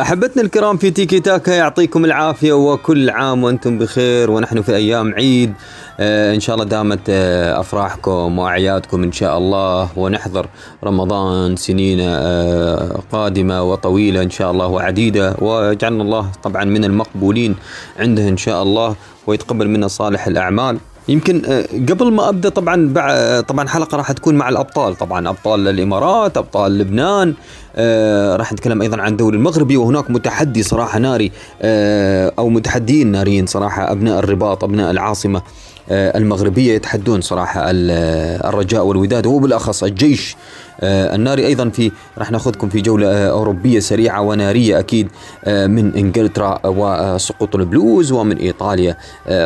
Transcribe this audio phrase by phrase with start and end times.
[0.00, 5.54] أحبتنا الكرام في تيكي تاكا يعطيكم العافية وكل عام وأنتم بخير ونحن في أيام عيد.
[6.00, 10.46] آه إن شاء الله دامت آه أفراحكم وأعيادكم إن شاء الله ونحضر
[10.84, 15.36] رمضان سنين آه قادمة وطويلة إن شاء الله وعديدة.
[15.40, 17.56] وجعلنا الله طبعا من المقبولين
[17.98, 18.96] عنده إن شاء الله
[19.26, 20.78] ويتقبل منا صالح الأعمال.
[21.08, 25.68] يمكن آه، قبل ما أبدأ طبعا بع- طبعا حلقة راح تكون مع الأبطال طبعا أبطال
[25.68, 27.34] الإمارات أبطال لبنان
[27.76, 33.46] آه راح نتكلم أيضا عن الدوري المغربي وهناك متحدي صراحة ناري آه أو متحدين ناريين
[33.46, 35.42] صراحة أبناء الرباط أبناء العاصمة
[35.90, 40.36] آه المغربية يتحدون صراحة ال- الرجاء والوداد وبالأخص الجيش
[40.80, 45.08] آه الناري أيضا في راح ناخذكم في جولة آه أوروبية سريعة ونارية أكيد
[45.44, 48.96] آه من إنجلترا وسقوط البلوز ومن إيطاليا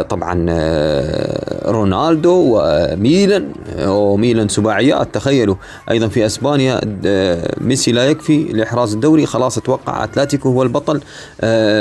[0.08, 0.46] طبعا
[1.66, 3.52] رونالدو وميلان
[3.86, 5.54] وميلان سباعيات تخيلوا
[5.90, 6.80] أيضا في إسبانيا
[7.60, 11.00] ميسي لا يكفي لإحراز الدوري خلاص أتوقع أتلتيكو هو البطل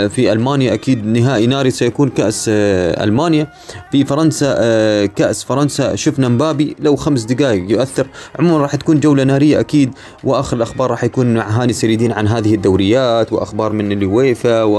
[0.10, 3.48] في ألمانيا أكيد نهائي ناري سيكون كأس ألمانيا.
[3.92, 8.08] في فرنسا كأس فرنسا شفنا مبابي لو خمس دقائق يؤثر
[8.40, 9.43] عموما راح تكون جولة نارية.
[9.44, 9.94] أكيد.
[10.24, 14.76] وآخر الأخبار راح يكون مع هاني سريدين عن هذه الدوريات وأخبار من اليويفا و...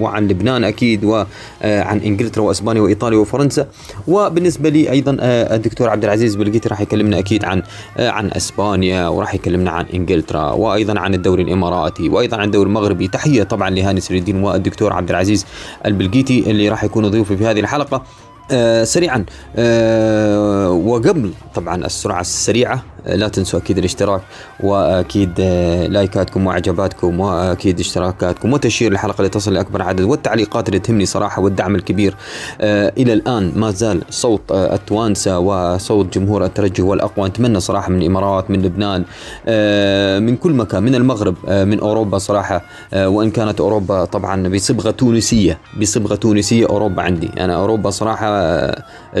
[0.00, 3.66] وعن لبنان أكيد وعن إنجلترا وإسبانيا وإيطاليا وفرنسا.
[4.08, 7.62] وبالنسبة لي أيضا آه، الدكتور عبد العزيز بلقيتي راح يكلمنا أكيد عن
[7.96, 13.08] آه، عن إسبانيا وراح يكلمنا عن إنجلترا وأيضا عن الدوري الإماراتي وأيضا عن الدوري المغربي.
[13.08, 15.46] تحية طبعا لهاني سريدين والدكتور عبد العزيز
[15.86, 18.02] البلقيتي اللي راح يكونوا ضيوفي في هذه الحلقة.
[18.50, 19.24] آه سريعا.
[19.56, 24.20] آه وقبل طبعا السرعة السريعة آه لا تنسوا أكيد الاشتراك
[24.60, 31.42] وأكيد آه لايكاتكم وإعجاباتكم وأكيد اشتراكاتكم وتشير الحلقة لتصل لأكبر عدد والتعليقات اللي تهمني صراحة
[31.42, 32.14] والدعم الكبير.
[32.60, 37.28] آه إلى الآن ما زال صوت آه التوانسه وصوت جمهور الترجي هو الأقوى.
[37.28, 39.04] نتمنى صراحة من الإمارات من لبنان
[39.46, 42.62] آه من كل مكان من المغرب من أوروبا صراحة.
[42.94, 47.30] وإن كانت أوروبا طبعا بصبغة تونسية بصبغة تونسية أوروبا عندي.
[47.40, 48.35] أنا أوروبا صراحة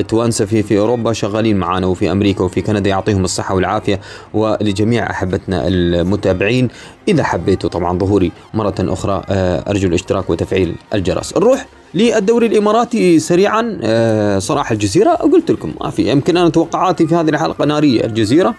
[0.08, 4.00] توانسة في في أوروبا شغالين معانا وفي أمريكا وفي كندا يعطيهم الصحة والعافية
[4.34, 6.68] ولجميع أحبتنا المتابعين.
[7.08, 11.36] إذا حبيتوا طبعا ظهوري مرة أخرى آه، أرجو الاشتراك وتفعيل الجرس.
[11.36, 15.10] نروح للدوري الإماراتي سريعا آه، صراحة الجزيرة.
[15.10, 18.04] قلت لكم ما في يمكن أنا توقعاتي في هذه الحلقة نارية.
[18.04, 18.54] الجزيرة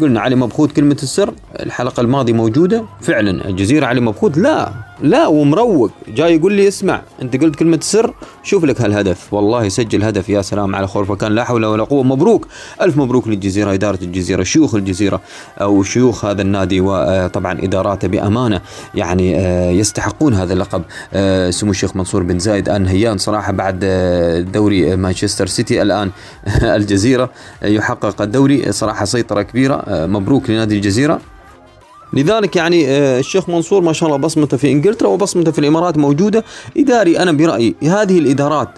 [0.00, 2.84] قلنا علي مبخوت كلمة السر الحلقة الماضية موجودة.
[3.00, 4.38] فعلا الجزيرة علي مبخوت.
[4.38, 4.72] لا
[5.04, 5.90] لا ومروق.
[6.08, 9.34] جاي يقول لي اسمع انت قلت كلمة السر شوف لك هالهدف.
[9.34, 12.02] والله سجل هدف يا سلام على خرفكان لا حول ولا قوة.
[12.02, 12.46] مبروك.
[12.80, 15.20] ألف مبروك للجزيرة إدارة الجزيرة شيوخ الجزيرة
[15.60, 16.80] أو شيوخ هذا النادي.
[16.80, 18.60] وطبعا إداراته بأمانة
[18.94, 20.82] يعني آه، يستحقون هذا اللقب.
[21.14, 26.10] آه، سمو الشيخ منصور بن زايد آل نهيان صراحة بعد آه، دوري مانشستر سيتي الآن
[26.62, 27.30] الجزيرة
[27.62, 28.72] يحقق الدوري.
[28.72, 29.74] صراحة سيطرة كبيرة.
[29.74, 31.20] آه، مبروك لنادي الجزيرة.
[32.14, 36.44] لذلك يعني آه، الشيخ منصور ما شاء الله بصمته في إنجلترا وبصمته في الإمارات موجودة.
[36.76, 38.68] إداري أنا برأيي هذه الإدارات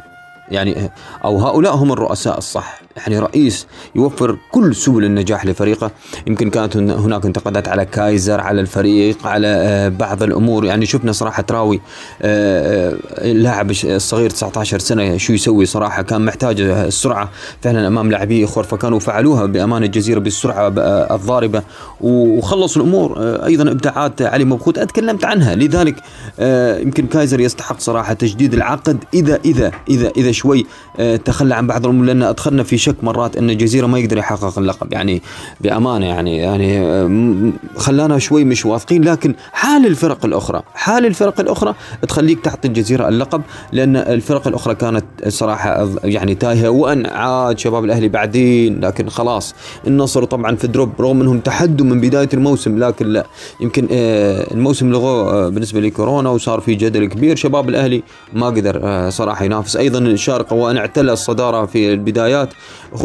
[0.48, 0.91] يعني آه،
[1.24, 2.85] أو هؤلاء هم الرؤساء الصح.
[2.97, 5.91] يعني رئيس يوفر كل سبل النجاح لفريقه.
[6.27, 10.65] يمكن كانت هن- هناك انتقادات على كايزر على الفريق على آه، بعض الأمور.
[10.65, 11.81] يعني شفنا صراحة تراوي
[12.23, 12.97] آه، آه،
[13.31, 16.03] اللاعب الش- الصغير 19 سنة شو يسوي صراحة.
[16.03, 17.31] كان محتاج السرعة
[17.62, 21.63] فعلا أمام لاعبي خرفه كانوا فعلوها بامانه الجزيرة بالسرعة آه، الضاربة.
[22.01, 23.15] وخلصوا الأمور.
[23.19, 24.78] آه، أيضا إبداعات علي مبخوت.
[24.78, 25.55] أتكلمت عنها.
[25.55, 25.97] لذلك
[26.41, 30.67] آه، يمكن كايزر يستحق صراحة تجديد العقد إذا إذا إذا إذا شوي
[31.01, 32.05] آه، تخلى عن بعض الأمور.
[32.07, 34.92] لأن أدخلنا في شك مرات إن الجزيرة ما يقدر يحقق اللقب.
[34.92, 35.22] يعني
[35.60, 41.74] بأمانة يعني يعني خلانا شوي مش واثقين لكن حال الفرق الأخرى حال الفرق الأخرى
[42.08, 43.42] تخليك تعطي الجزيرة اللقب
[43.72, 49.54] لأن الفرق الأخرى كانت صراحة يعني تايهة وأن عاد شباب الأهلي بعدين لكن خلاص.
[49.86, 53.26] النصر طبعا في دروب رغم إنهم تحدوا من بداية الموسم لكن لا.
[53.60, 58.80] يمكن آه، الموسم لغوه آه، بالنسبة لكورونا وصار في جدل كبير شباب الأهلي ما قدر
[58.84, 59.76] آه، صراحة ينافس.
[59.76, 62.48] أيضا الشارقه وأن اعتلى الصدارة في البدايات.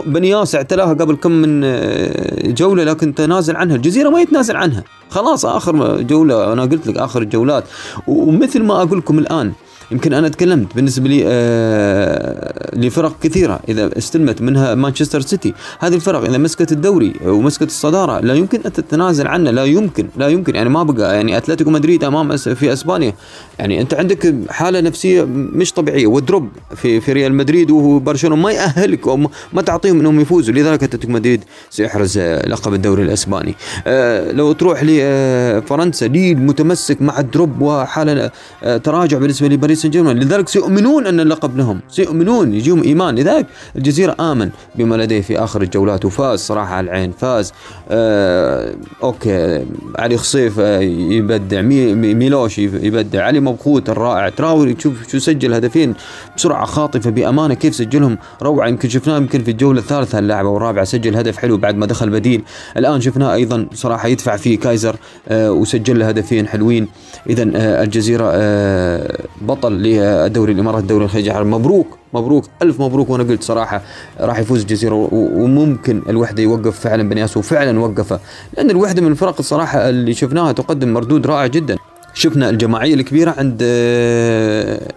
[0.05, 3.75] بنياس اعتلاها قبل كم من آه، جولة لكن تنازل عنها.
[3.75, 4.84] الجزيرة ما يتنازل عنها.
[5.09, 7.63] خلاص آخر جولة أنا قلت لك آخر الجولات.
[8.07, 9.51] ومثل ما أقول لكم الآن
[9.91, 15.53] يمكن أنا تكلمت بالنسبة لي آه لفرق كثيرة إذا استلمت منها مانشستر سيتي.
[15.79, 20.28] هذه الفرق إذا مسكت الدوري ومسكت الصدارة لا يمكن أن تتنازل عنه لا يمكن لا
[20.28, 20.55] يمكن.
[20.55, 23.14] يعني ما بقى يعني أتلتيكو مدريد أمام في إسبانيا.
[23.59, 26.08] يعني أنت عندك حالة نفسية مش طبيعية.
[26.08, 29.08] ودروب في في ريال مدريد وبرشلونه ما يأهلك
[29.53, 30.53] ما تعطيهم إنهم يفوزوا.
[30.53, 33.55] لذلك أتلتيكو مدريد سيحرز آه، لقب الدوري الإسباني.
[33.87, 38.32] آه لو تروح لفرنسا ليل متمسك مع الدروب وحالة
[38.64, 41.79] آه، تراجع بالنسبة لباريس سان جيرمان لذلك سيؤمنون أن اللقب لهم.
[41.89, 43.16] سيؤمنون يجيهم إيمان.
[43.16, 43.45] لذلك
[43.75, 46.05] الجزيرة آمن بما لديه في آخر الجولات.
[46.05, 47.11] وفاز صراحة على العين.
[47.11, 47.53] فاز
[47.89, 48.73] آه
[49.03, 49.66] okay.
[49.99, 51.61] علي خصيف آه يبدع.
[51.61, 53.23] مي ميلوش يبدع.
[53.23, 54.29] علي مبخوت الرائع.
[54.29, 55.93] تراوري تشوف شو سجل هدفين
[56.37, 57.53] بسرعة خاطفة بأمانة.
[57.53, 58.67] كيف سجلهم؟ روعة.
[58.67, 60.85] يمكن شفناه يمكن في الجولة الثالثة اللاعب أو الرابعة.
[60.85, 62.43] سجل هدف حلو بعد ما دخل بديل.
[62.77, 64.95] الآن شفناه أيضا صراحة يدفع فيه كايزر
[65.27, 66.87] آه وسجل له هدفين حلوين.
[67.29, 73.09] اذا آه الجزيرة آه بطل للدوري الإمارات الدوري الخليجي مبروك مبروك ألف مبروك.
[73.09, 73.82] وأنا قلت صراحة
[74.20, 78.20] راح يفوز الجزيرة وممكن الوحدة يوقف فعلا بنياس وفعلا وقفة.
[78.58, 81.78] لأن الوحدة من الفرق الصراحه اللي شفناها تقدم مردود رائع جدا.
[82.14, 83.64] شفنا الجماعية الكبيرة عند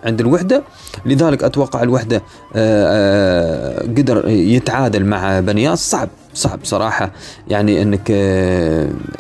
[0.05, 0.63] عند الوحدة.
[1.07, 2.23] لذلك أتوقع الوحدة
[3.99, 6.09] قدر يتعادل مع بنياس صعب.
[6.35, 7.11] صعب صراحة
[7.49, 8.11] يعني إنك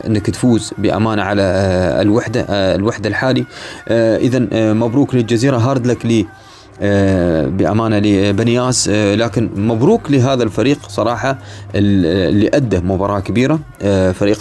[0.06, 1.42] إنك تفوز بأمانة على
[2.00, 3.44] الوحدة الوحدة الحالي.
[3.90, 5.56] اذا مبروك للجزيرة.
[5.56, 6.26] هارد لك لي
[7.50, 11.38] بأمانة لبنياس لكن مبروك لهذا الفريق صراحة
[11.74, 13.58] اللي أدى مباراة كبيرة
[14.12, 14.38] فريق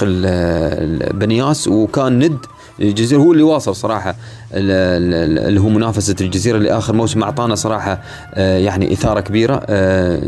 [1.14, 2.38] بنياس وكان ند
[2.80, 4.16] الجزيرة هو اللي واصل صراحة.
[4.54, 7.24] اللي هو منافسة الجزيرة لآخر موسم.
[7.24, 8.02] أعطانا صراحة
[8.38, 9.66] يعني إثارة كبيرة.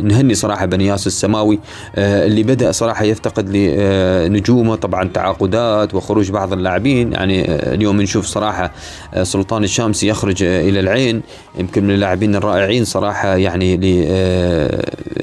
[0.01, 1.60] نهني صراحة بنياس السماوي
[1.98, 7.13] اللي بدأ صراحة يفتقد لنجومه طبعا تعاقدات وخروج بعض اللاعبين.
[7.13, 8.72] يعني اليوم نشوف صراحة
[9.24, 11.22] سلطان الشامسي يخرج إلى العين.
[11.60, 13.77] يمكن من اللاعبين الرائعين صراحة يعني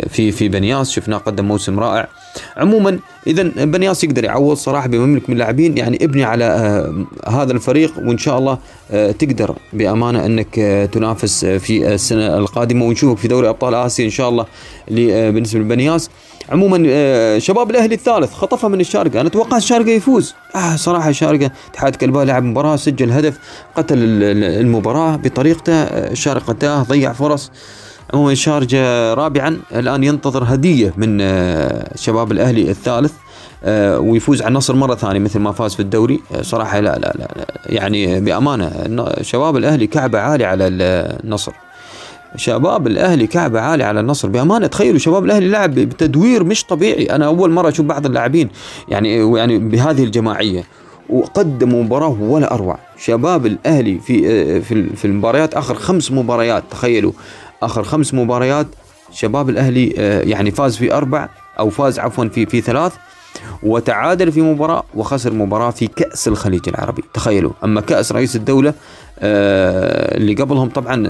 [0.09, 2.09] في في بنياس شفناه قدم موسم رائع.
[2.57, 5.79] عموما اذا بنياس يقدر يعوض صراحة بمملك من اللاعبين.
[5.79, 6.45] يعني ابني على
[7.29, 8.59] هذا الفريق وإن شاء الله
[8.93, 10.55] تقدر بأمانة أنك
[10.93, 14.47] تنافس في السنة القادمة ونشوفك في دوري أبطال آسيا إن شاء الله
[14.89, 16.11] بالنسبة لبنياس
[16.49, 19.21] عموما شباب الأهلي الثالث خطفها من الشارقة.
[19.21, 20.35] أنا أتوقع الشارقة يفوز.
[20.55, 23.39] آه صراحة الشارقة اتحاد كلباء لعب مباراة سجل هدف
[23.77, 25.73] قتل المباراة بطريقته.
[25.73, 27.51] الشارقه ضيع فرص.
[28.15, 31.19] عموما شارجة رابعا الآن ينتظر هدية من
[31.97, 33.13] شباب الأهلي الثالث.
[33.99, 36.21] ويفوز على النصر مرة ثانية مثل ما فاز في الدوري.
[36.41, 38.73] صراحة لا لا لا يعني بأمانة
[39.21, 41.53] شباب الأهلي كعبة عالية على النصر.
[42.37, 44.29] شباب الأهلي كعبة عالية على النصر.
[44.29, 47.05] بأمانة تخيلوا شباب الأهلي لعب بتدوير مش طبيعي.
[47.05, 48.49] أنا أول مرة أشوف بعض اللاعبين
[48.89, 50.65] يعني يعني بهذه الجماعية
[51.11, 52.79] وقدموا مباراة ولا أروع.
[52.99, 57.13] شباب الأهلي في في في المباريات آخر خمس مباريات تخيلوا.
[57.63, 58.67] آخر خمس مباريات
[59.13, 59.87] شباب الأهلي
[60.31, 61.29] يعني فاز في أربع
[61.59, 62.93] أو فاز عفوا في في ثلاث.
[63.63, 67.03] وتعادل في مباراة وخسر مباراة في كأس الخليج العربي.
[67.15, 68.75] تخيلوا أما كأس رئيس الدولة
[69.19, 71.09] اللي قبلهم طبعا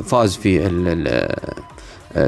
[0.00, 0.60] فاز في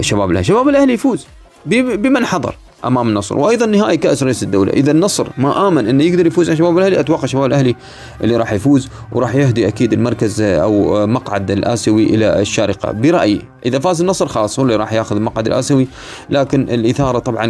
[0.01, 0.45] شباب الأهلي.
[0.45, 1.27] شباب الأهلي يفوز
[1.67, 2.55] بمن حضر.
[2.85, 3.39] أمام النصر.
[3.39, 4.73] وأيضا نهائي كأس رئيس الدولة.
[4.73, 7.77] إذا النصر ما آمن انه يقدر يفوز على شباب الأهلي أتوقع شباب الأهلي
[8.25, 12.93] اللي راح يفوز وراح يهدي أكيد المركز أو مقعد الآسيوي إلى الشارقة.
[12.93, 15.89] برأيي إذا فاز النصر خلاص هو اللي راح ياخذ المقعد الآسيوي.
[16.31, 17.47] لكن الإثارة طبعا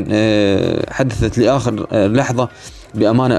[0.90, 2.48] حدثت لآخر لحظة
[2.94, 3.36] بأمانة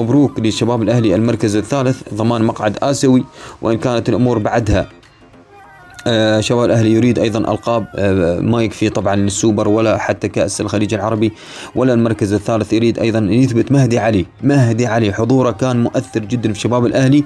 [0.00, 3.24] مبروك لشباب الأهلي المركز الثالث ضمان مقعد آسيوي
[3.62, 4.88] وإن كانت الأمور بعدها
[6.06, 10.94] آه شباب الاهلي يريد أيضا ألقاب آه ما يكفي طبعا السوبر ولا حتى كأس الخليج
[10.94, 11.32] العربي
[11.74, 14.26] ولا المركز الثالث يريد أيضا يثبت مهدي علي.
[14.42, 17.24] مهدي علي حضوره كان مؤثر جدا في شباب الأهلي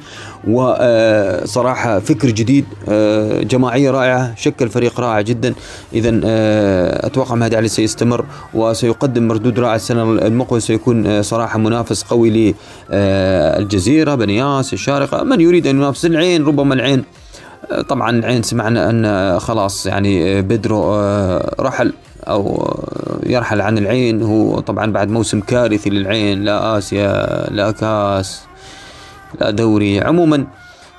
[0.48, 5.54] وصراحه فكر جديد آه جماعية رائعة شكل فريق رائع جدا.
[5.92, 6.20] اذا
[7.06, 8.24] أتوقع مهدي علي سيستمر
[8.54, 12.54] وسيقدم مردود رائع السنة المقبلة سيكون صراحة منافس قوي
[12.90, 15.22] للجزيره بنياس الشارقة.
[15.24, 17.04] من يريد أن ينافس؟ العين ربما العين.
[17.88, 21.00] طبعا العين سمعنا أن خلاص يعني بدرو
[21.60, 21.92] رحل
[22.28, 22.74] أو
[23.26, 24.22] يرحل عن العين.
[24.22, 28.42] هو طبعا بعد موسم كارثي للعين لا آسيا لا كاس
[29.40, 30.00] لا دوري.
[30.00, 30.46] عموما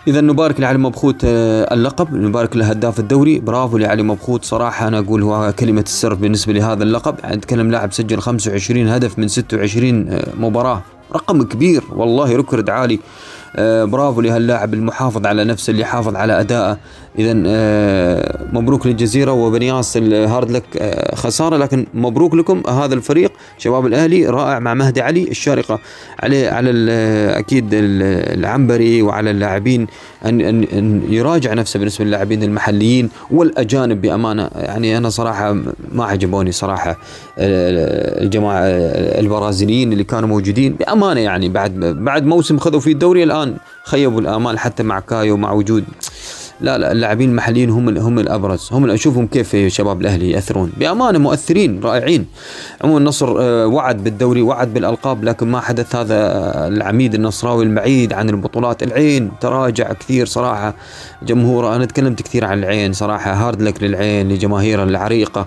[0.07, 3.39] اذا نبارك لعلي مبخوت اللقب نبارك له هداف الدوري.
[3.39, 4.87] برافو لعلي مبخوت صراحة.
[4.87, 7.15] أنا أقول هو كلمة السر بالنسبة لهذا اللقب.
[7.25, 10.81] نتكلم لاعب سجل 25 هدف من 26 مباراة.
[11.13, 12.95] رقم كبير والله ركرد عالي.
[12.95, 12.99] آه
[13.85, 16.77] برافو لهاللاعب المحافظ على نفسه اللي حافظ على أدائه.
[17.19, 21.57] اذا آه مبروك للجزيرة وبنياس الهارد لك آه خسارة.
[21.57, 25.79] لكن مبروك لكم هذا الفريق شباب الأهلي رائع مع مهدي علي الشارقة
[26.19, 26.71] عليه على
[27.39, 29.87] أكيد العنبري وعلى اللاعبين
[30.25, 34.49] أن أن, أن يراجع نفسه بالنسبة للاعبين المحليين والأجانب بأمانة.
[34.55, 35.53] يعني أنا صراحة
[35.91, 36.97] ما عجبوني صراحة
[37.37, 38.63] الجماعة
[39.19, 41.19] البرازيليين اللي كانوا موجودين بأمانة.
[41.19, 45.83] يعني بعد بعد موسم خذوا فيه الدوري الآن خيبوا الآمال حتى مع كايو مع وجود
[46.61, 48.69] لا لا اللاعبين المحليين هم هم الأبرز.
[48.71, 50.71] هم اشوفهم كيف شباب الأهلي يأثرون.
[50.77, 52.25] بأمانة مؤثرين رائعين.
[52.81, 56.17] عموما النصر آه، وعد بالدوري وعد بالألقاب لكن ما حدث هذا
[56.67, 58.83] العميد النصراوي المعيد عن البطولات.
[58.83, 60.73] العين تراجع كثير صراحة
[61.23, 61.75] جمهوره.
[61.75, 63.33] أنا تكلمت كثير عن العين صراحة.
[63.33, 65.45] hard luck للعين لجماهيرها العريقة.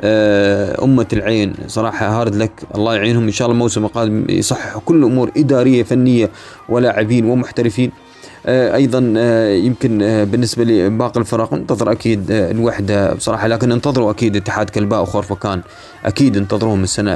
[0.00, 2.52] آه، أمة العين صراحة hard luck.
[2.74, 3.24] الله يعينهم.
[3.24, 6.30] إن شاء الله الموسم القادم يصححوا كل أمور إدارية فنية
[6.68, 7.90] ولاعبين ومحترفين.
[7.90, 8.09] آه،
[8.46, 14.70] أيضا آه، يمكن آه، بالنسبة لباقي الفرق ننتظر أكيد الوحدة بصراحة لكن انتظروا أكيد اتحاد
[14.70, 15.62] كلباء وخورفكان
[16.04, 17.12] أكيد انتظروهم السنة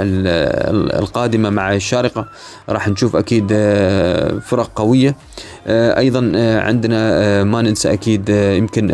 [0.99, 2.27] القادمة مع الشارقة.
[2.69, 3.49] راح نشوف أكيد
[4.41, 5.17] فرق قوية.
[5.69, 8.91] أيضا عندنا ما ننسى أكيد يمكن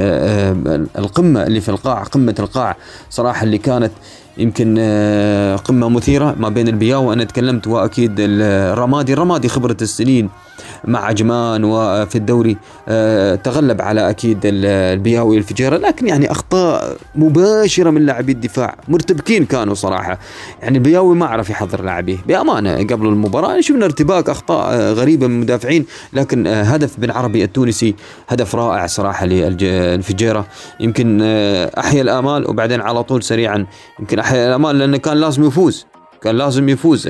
[0.99, 2.77] القمة اللي في القاع قمة القاع
[3.11, 3.93] صراحة اللي كانت
[4.39, 4.79] يمكن
[5.65, 10.29] قمة مثيرة ما بين البياو وأنا تكلمت وأكيد الرمادي الرمادي خبرة السنين
[10.85, 12.57] مع عجمان وفي الدوري
[12.89, 15.77] آه، تغلب على أكيد البياوي الفجيرة.
[15.77, 20.19] لكن يعني أخطاء مباشرة من لاعبي الدفاع مرتبكين كانوا صراحة.
[20.63, 22.19] يعني البياوي ما عرف يحضر لاعبيه.
[22.27, 25.87] بأمانة قبل المباراة شفنا ارتباك أخطاء آه، غريبة من المدافعين.
[26.13, 27.95] لكن آه، هدف بن عربي التونسي
[28.29, 30.47] هدف رائع صراحة للفجيره
[30.81, 31.23] يمكن
[31.79, 33.67] أحيا الآمال وبعدين على طول سريعا
[34.01, 35.87] يمكن أحيا الآمال لأنه كان لازم يفوز.
[36.23, 37.09] كان لازم يفوز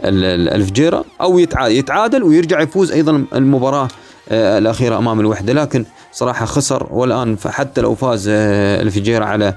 [0.00, 1.38] الفجيره أو
[1.68, 3.88] يتعادل ويرجع يفوز أيضا المباراة
[4.28, 5.52] آه، الأخيرة أمام الوحدة.
[5.52, 9.54] لكن صراحة خسر والآن حتى لو فاز آه، الفجيره على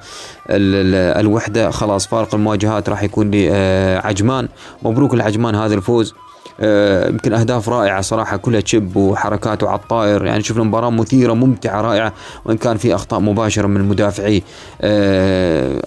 [0.50, 4.48] الوحدة خلاص فارق المواجهات راح يكون لعجمان
[4.84, 6.14] مبروك العجمان هذا الفوز.
[6.14, 6.25] آه،
[6.60, 10.26] يمكن أهداف رائعة صراحة كلها تشب وحركاته على الطائر.
[10.26, 12.14] يعني شفنا مباراة مثيرة ممتعة رائعة
[12.46, 14.44] وإن كان في أخطاء مباشرة من مدافعي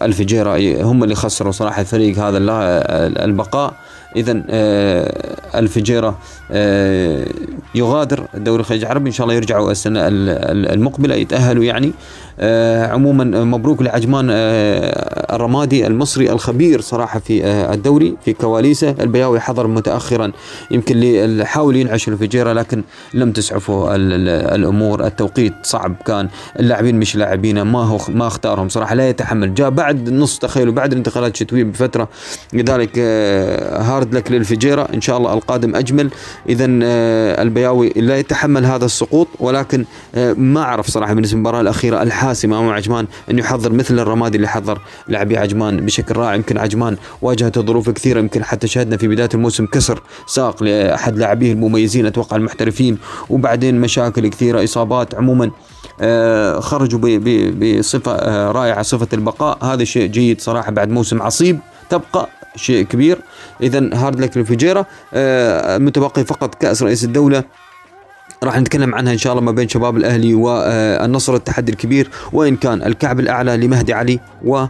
[0.02, 2.38] الفجيره هم اللي خسروا صراحة الفريق هذا
[3.24, 3.74] البقاء.
[4.16, 6.18] اذا آه، الفجيره
[6.50, 7.26] آه،
[7.74, 9.08] يغادر الدوري الخليج العربي.
[9.08, 10.00] إن شاء الله يرجعوا السنة
[10.74, 11.86] المقبلة يتأهلوا يعني.
[11.86, 11.92] آه،
[12.92, 18.94] عموما مبروك لعجمان الرمادي المصري الخبير صراحة في الدوري في كواليسه.
[19.00, 20.32] البياوي حضر متاخرا
[20.70, 22.82] يمكن حاول ينعش الفجيره لكن
[23.14, 25.06] لم تسعفه الأمور.
[25.06, 26.28] التوقيت صعب كان.
[26.60, 29.54] اللاعبين مش لاعبين ما هو ما اختارهم صراحة لا يتحمل.
[29.54, 32.08] جاء بعد نص تخيلوا بعد الانتقالات الشتويه بفترة.
[32.52, 32.98] لذلك
[33.78, 36.10] هارد لك للفجيره إن شاء الله القادم أجمل.
[36.48, 39.28] اذا آه، البياوي لا يتحمل هذا السقوط.
[39.40, 42.02] ولكن آه، ما أعرف صراحة بالنسبة للمباراة الأخيرة.
[42.28, 46.34] الحاسمه امام عجمان إنه يحضر مثل الرمادي اللي حضر لاعبي عجمان بشكل رائع.
[46.34, 51.52] يمكن عجمان واجهته ظروف كثيرة يمكن حتى شاهدنا في بداية الموسم كسر ساق لأحد لاعبيه
[51.52, 52.98] المميزين أتوقع المحترفين
[53.30, 55.50] وبعدين مشاكل كثيرة إصابات عموما
[56.00, 57.18] آه، خرجوا
[57.50, 58.12] بصفة
[58.52, 59.64] رائعة صفة البقاء.
[59.64, 61.58] هذا شيء جيد صراحة بعد موسم عصيب.
[61.90, 63.18] تبقى شيء كبير.
[63.62, 67.44] اذا هارد لك الفجيرة آه متبقي فقط كأس رئيس الدولة
[68.42, 72.82] راح نتكلم عنها إن شاء الله ما بين شباب الأهلي والنصر التحدي الكبير وإن كان
[72.82, 74.66] الكعب الأعلى لمهدي علي و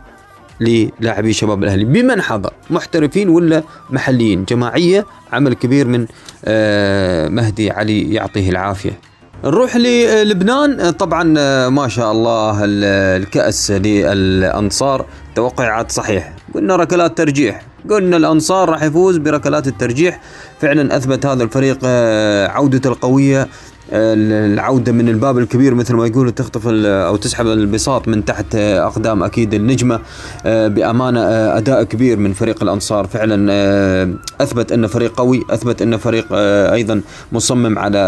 [0.60, 1.84] للاعبي شباب الأهلي.
[1.84, 6.06] بمن حضر؟ محترفين ولا محليين؟ جماعية عمل كبير من
[6.44, 9.07] آه، مهدي علي يعطيه العافية.
[9.44, 10.90] نروح للبنان.
[10.90, 11.22] طبعا
[11.68, 16.32] ما شاء الله الكأس للأنصار توقعات صحيح.
[16.54, 17.62] قلنا ركلات ترجيح.
[17.90, 20.20] قلنا الأنصار راح يفوز بركلات الترجيح.
[20.60, 23.48] فعلا أثبت هذا الفريق آه، عودته القوية
[23.92, 29.54] العودة من الباب الكبير مثل ما يقولوا تخطف أو تسحب البساط من تحت أقدام أكيد
[29.54, 30.00] النجمة.
[30.46, 33.06] آه، بأمانة آه، أداء كبير من فريق الأنصار.
[33.06, 36.26] فعلا آه، أثبت انه فريق قوي أثبت انه فريق
[36.72, 37.00] أيضا
[37.32, 37.98] مصمم على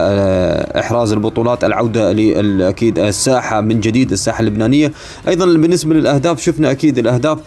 [0.77, 1.65] إحراز البطولات.
[1.65, 2.11] العودة
[2.69, 4.93] أكيد الساحة من جديد الساحة اللبنانية.
[5.29, 7.39] أيضا بالنسبة للأهداف شفنا أكيد الأهداف.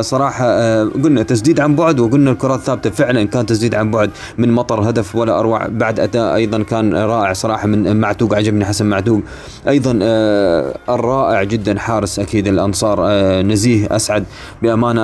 [0.00, 4.52] صراحة آه، قلنا تسديد عن بعد وقلنا الكرات ثابته فعلا كان تسديد عن بعد من
[4.52, 5.66] مطر هدف ولا أروع.
[5.66, 9.20] بعد أداء أيضا كان رائع صراحة من معتوق عجبني حسن معتوق.
[9.68, 13.08] أيضا آه، الرائع جدا حارس أكيد الأنصار
[13.42, 14.24] نزيه أسعد.
[14.62, 15.02] بأمانة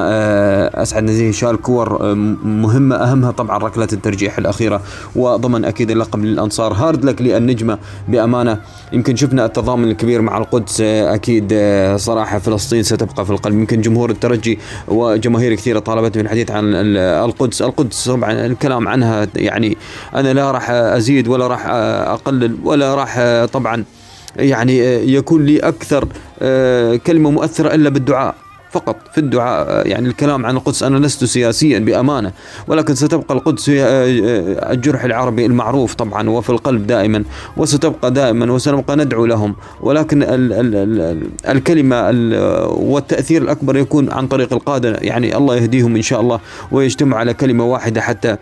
[0.83, 4.81] أسعد نزيه شال كور مهمة أهمها طبعا ركلة الترجيح الأخيرة
[5.17, 6.73] وضمن أكيد اللقب للأنصار.
[6.73, 7.79] هارد لك للنجمة
[8.09, 8.61] بأمانة.
[8.93, 11.55] يمكن شفنا التضامن الكبير مع القدس أكيد
[11.97, 13.55] صراحة فلسطين ستبقى في القلب.
[13.55, 14.54] يمكن جمهور الترجي
[14.89, 16.65] وجماهير كثيرة طالبت بالحديث عن
[17.25, 17.63] القدس.
[17.63, 19.77] القدس طبعا الكلام عنها يعني
[20.15, 23.85] أنا لا راح أزيد ولا راح أقلل ولا راح طبعا
[24.37, 24.79] يعني
[25.15, 26.09] يكون لي أكثر
[27.07, 28.35] كلمة مؤثرة إلا بالدعاء.
[28.75, 32.33] فقط في الدعاء يعني الكلام عن القدس أنا لست سياسيا بأمانة.
[32.69, 37.25] ولكن ستبقى القدس هي آه، الجرح العربي المعروف طبعا وفي القلب دائما
[37.57, 39.55] وستبقى دائما وسنبقى ندعو لهم.
[39.81, 41.97] ولكن ال ال ال الكلمة
[42.93, 46.41] والتأثير الأكبر يكون عن طريق القادة يعني الله يهديهم إن شاء الله
[46.73, 48.37] ويجتمع على كلمة واحدة حتى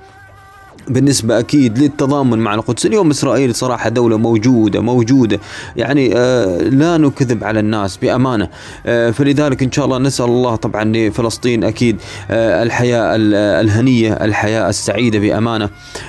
[0.88, 2.86] بالنسبة أكيد للتضامن مع القدس.
[2.86, 5.40] اليوم إسرائيل صراحة دولة موجودة موجودة.
[5.76, 8.48] يعني آه لا نكذب على الناس بأمانة.
[8.86, 11.96] آه فلذلك إن شاء الله نسأل الله طبعا لفلسطين أكيد
[12.30, 13.16] آه الحياة
[13.60, 15.68] الهنية الحياة السعيدة بأمانة.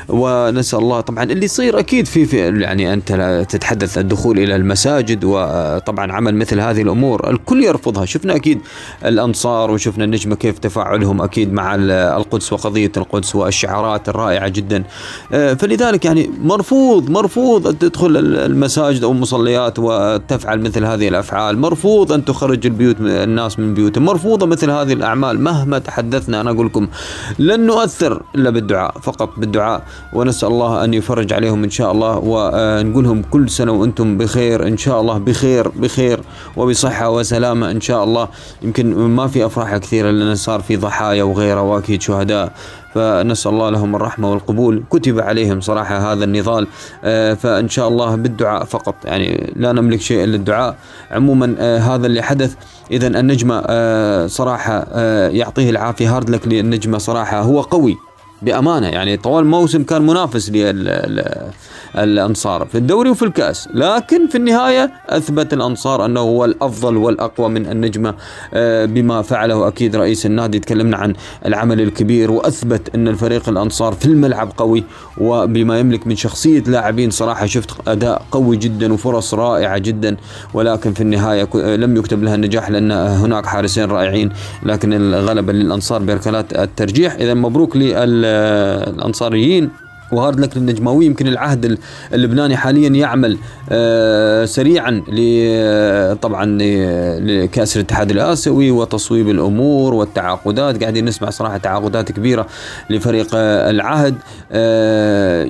[0.10, 6.12] ونسأل الله طبعا اللي يصير أكيد في, في يعني أنت تتحدث الدخول إلى المساجد وطبعا
[6.12, 7.30] عمل مثل هذه الأمور.
[7.30, 8.06] الكل يرفضها.
[8.06, 8.60] شفنا أكيد
[9.06, 14.63] الأنصار وشفنا النجمة كيف تفاعلهم أكيد مع القدس وقضية القدس والشعارات الرائعة جدا.
[14.64, 14.84] جدا.
[15.34, 21.58] آه، فلذلك يعني مرفوض مرفوض أن تدخل المساجد أو المصليات وتفعل مثل هذه الأفعال.
[21.58, 24.06] مرفوض أن تخرج البيوت الناس من بيوتهم.
[24.06, 26.88] مرفوضة مثل هذه الأعمال مهما تحدثنا أنا أقول لكم
[27.40, 29.84] لن نؤثر إلا بالدعاء فقط بالدعاء.
[30.14, 34.78] ونسأل الله أن يفرج عليهم إن شاء الله ونقول لهم كل سنة وأنتم بخير إن
[34.78, 36.20] شاء الله بخير بخير
[36.58, 38.28] وبصحة وسلامة إن شاء الله.
[38.62, 42.54] يمكن ما في أفراح كثيرة لأن صار في ضحايا وغيره وأكيد شهداء.
[42.94, 44.84] فنسأل الله لهم الرحمة والقبول.
[44.90, 46.68] كتب عليهم صراحة هذا النضال.
[47.04, 48.96] آه، فإن شاء الله بالدعاء فقط.
[49.06, 50.76] يعني لا نملك شيء إلا الدعاء.
[51.12, 52.56] عموما آه، هذا اللي حدث.
[52.92, 56.16] إذا النجمة آه، صراحة يعطيه العافية.
[56.16, 57.42] هارد لك للنجمة صراحة.
[57.42, 57.98] هو قوي
[58.42, 58.88] بأمانة.
[58.88, 60.50] يعني طوال الموسم كان منافس
[61.96, 63.70] للانصار في الدوري وفي الكأس.
[63.74, 68.16] لكن في النهاية أثبت الأنصار أنه هو الأفضل والأقوى من النجمة
[68.54, 70.60] آه، بما فعله أكيد رئيس النادي.
[70.60, 71.14] تكلمنا عن
[71.46, 74.84] العمل الكبير وأثبت أن الفريق الأنصار في الملعب قوي
[75.18, 77.46] وبما يملك من شخصية لاعبين صراحة.
[77.46, 80.18] شفت أداء قوي جدا وفرص رائعة جدا
[80.54, 84.32] ولكن في النهاية لم يكتب لها النجاح لأن هناك حارسين رائعين.
[84.64, 87.14] لكن الغلبه للأنصار بركلات الترجيح.
[87.14, 88.26] اذا مبروك لل
[88.94, 89.83] الانصاريين
[90.14, 91.78] وهارد لك للنجماوي يمكن العهد
[92.14, 93.38] اللبناني حاليا يعمل
[93.70, 96.58] آه، سريعا آه، طبعا
[97.20, 100.82] لكأس الاتحاد الآسيوي وتصويب الأمور والتعاقدات.
[100.82, 102.48] قاعدين نسمع صراحة تعاقدات كبيرة
[102.90, 104.16] لفريق آه، العهد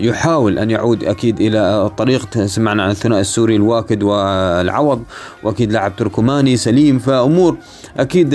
[0.03, 2.45] يحاول أن يعود أكيد إلى الطريق.
[2.45, 5.03] سمعنا عن الثنائي السوري الواكد والعوض
[5.43, 6.99] وأكيد لاعب تركماني سليم.
[6.99, 7.57] فأمور
[7.97, 8.33] أكيد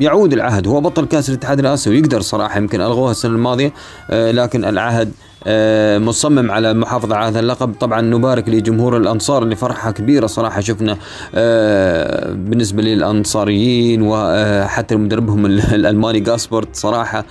[0.00, 0.68] يعود العهد.
[0.68, 3.72] هو بطل كأس الاتحاد الآسيوي يقدر صراحة يمكن ألغوها السنة الماضية
[4.10, 5.12] لكن العهد
[5.48, 7.74] آه، مصمم على المحافظة على هذا اللقب.
[7.80, 10.60] طبعا نبارك لجمهور الأنصار اللي فرحة كبيرة صراحة.
[10.60, 10.96] شفنا
[11.34, 17.24] آه، بالنسبة للأنصاريين وحتى مدربهم الألماني جاسبورت صراحة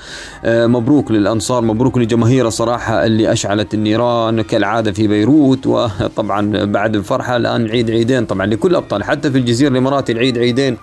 [0.46, 5.68] آه، مبروك للأنصار مبروك لجماهير صراحة اللي أشعلت النيران كالعادة في بيروت.
[5.68, 10.78] وطبعا بعد الفرحة الآن عيد عيدين طبعا لكل الأبطال حتى في الجزيرة الإماراتي العيد عيدين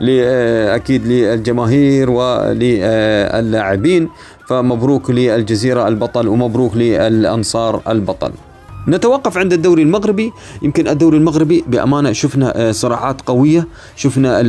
[0.00, 4.08] أكيد للجماهير وللاعبين
[4.48, 8.30] فمبروك للجزيرة البطل ومبروك للأنصار البطل.
[8.88, 10.32] نتوقف عند الدوري المغربي.
[10.62, 13.66] يمكن الدوري المغربي بأمانة شفنا آه، صراعات قوية.
[13.96, 14.40] شفنا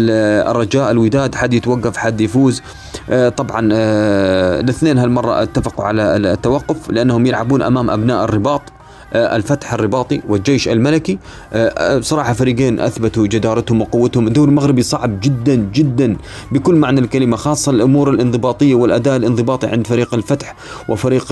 [0.51, 2.61] الرجاء الوداد حد يتوقف حد يفوز.
[3.09, 8.61] آه، طبعا آه، الاثنين هالمرة اتفقوا على التوقف لأنهم يلعبون أمام أبناء الرباط.
[8.61, 8.78] آه،
[9.13, 11.17] الفتح الرباطي والجيش الملكي.
[11.53, 14.27] آه، آه، صراحة فريقين أثبتوا جدارتهم وقوتهم.
[14.27, 16.17] الدوري المغربي صعب جدا جدا.
[16.51, 20.55] بكل معنى الكلمة خاصة الأمور الانضباطية والأداء الانضباطي عند فريق الفتح
[20.89, 21.25] وفريق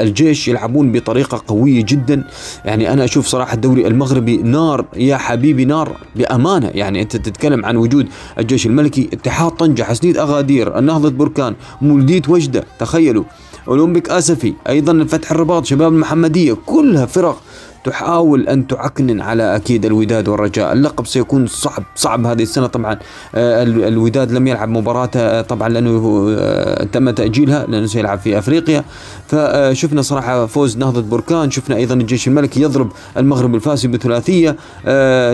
[0.00, 2.24] الجيش يلعبون بطريقة قوية جدا.
[2.64, 4.84] يعني أنا أشوف صراحة الدوري المغربي نار.
[4.96, 6.70] يا حبيبي نار بأمانة.
[6.74, 9.08] يعني أنت تتكلم عن وجود الجيش الملكي.
[9.12, 12.64] اتحاد طنجة حسنيد أغادير النهضة بركان مولدية وجدة.
[12.78, 13.24] تخيلوا.
[13.68, 17.42] أولمبيك آسفي أيضا الفتح الرباط شباب المحمدية كلها فرق
[17.84, 20.72] تحاول أن تعكنن على أكيد الوداد والرجاء.
[20.72, 22.98] اللقب سيكون صعب صعب هذه السنة طبعا.
[23.34, 28.84] آه، الوداد لم يلعب مباراته آه، طبعا لأنه آه، تم تأجيلها لأنه سيلعب في أفريقيا.
[29.28, 31.50] فشفنا صراحة فوز نهضة بركان.
[31.50, 34.56] شفنا أيضا الجيش الملكي يضرب المغرب الفاسي بثلاثية.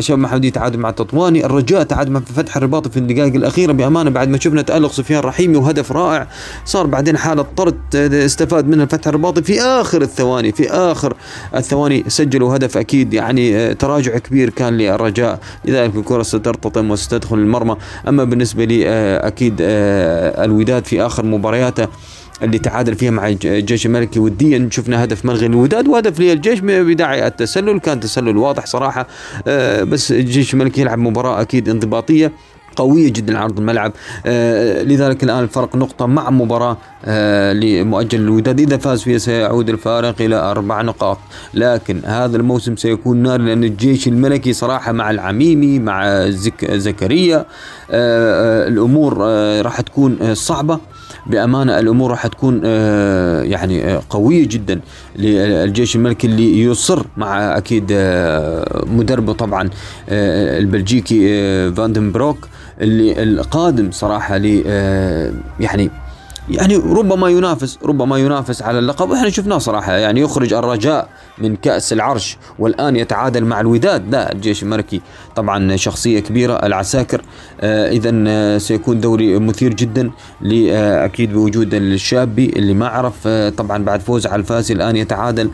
[0.00, 1.46] شباب محمدي تعادل مع التطواني.
[1.46, 5.56] الرجاء تعادل مع فتح الرباط في الدقائق الأخيرة بأمانة بعد ما شفنا تألق سفيان رحيمي
[5.56, 6.28] وهدف رائع.
[6.64, 11.14] صار بعدين حالة طرد استفاد منها الفتح الرباطي في آخر الثواني في آخر
[11.54, 15.40] الثواني سجل سجلوا هدف أكيد يعني آه، تراجع كبير كان للرجاء.
[15.64, 17.76] لذلك الكرة سترتطم وستدخل المرمى.
[18.08, 21.88] أما بالنسبة لي آه، أكيد آه، الوداد في آخر مبارياته
[22.42, 27.80] اللي تعادل فيها مع الجيش الملكي وديا شفنا هدف ملغي للوداد وهدف للجيش بداعي التسلل.
[27.80, 29.06] كان تسلل واضح صراحة
[29.82, 32.32] بس الجيش الملكي يلعب مباراة أكيد انضباطية.
[32.76, 33.92] قوية جدا عرض الملعب.
[34.26, 38.60] آه لذلك الآن الفرق نقطة مع مباراة آه لمؤجل الوداد.
[38.60, 41.18] إذا فاز فيها سيعود الفارق إلى أربع نقاط.
[41.54, 47.46] لكن هذا الموسم سيكون نار لأن الجيش الملكي صراحة مع العميمي مع زك زكريا
[47.90, 49.18] آه الأمور
[49.62, 50.78] راح تكون صعبة.
[51.26, 52.64] بأمانة الأمور راح تكون
[53.44, 54.80] يعني قوية جدا
[55.16, 59.70] للجيش الملكي اللي يصر مع أكيد آه مدربه طبعا
[60.08, 62.48] البلجيكي آه فاندن بروك
[62.80, 65.90] اللي القادم صراحة ل آه، يعني
[66.50, 69.10] يعني ربما ينافس ربما ينافس على اللقب.
[69.10, 74.10] وإحنا شفناه صراحة يعني يخرج الرجاء من كأس العرش والآن يتعادل مع الوداد.
[74.10, 75.00] لا الجيش الملكي
[75.36, 77.22] طبعا شخصية كبيرة العساكر.
[77.60, 80.10] آه اذا آه سيكون دوري مثير جدا
[81.04, 83.14] أكيد بوجود الشابي اللي ما عرف.
[83.26, 85.50] آه طبعا بعد فوز على الفاسي الآن يتعادل.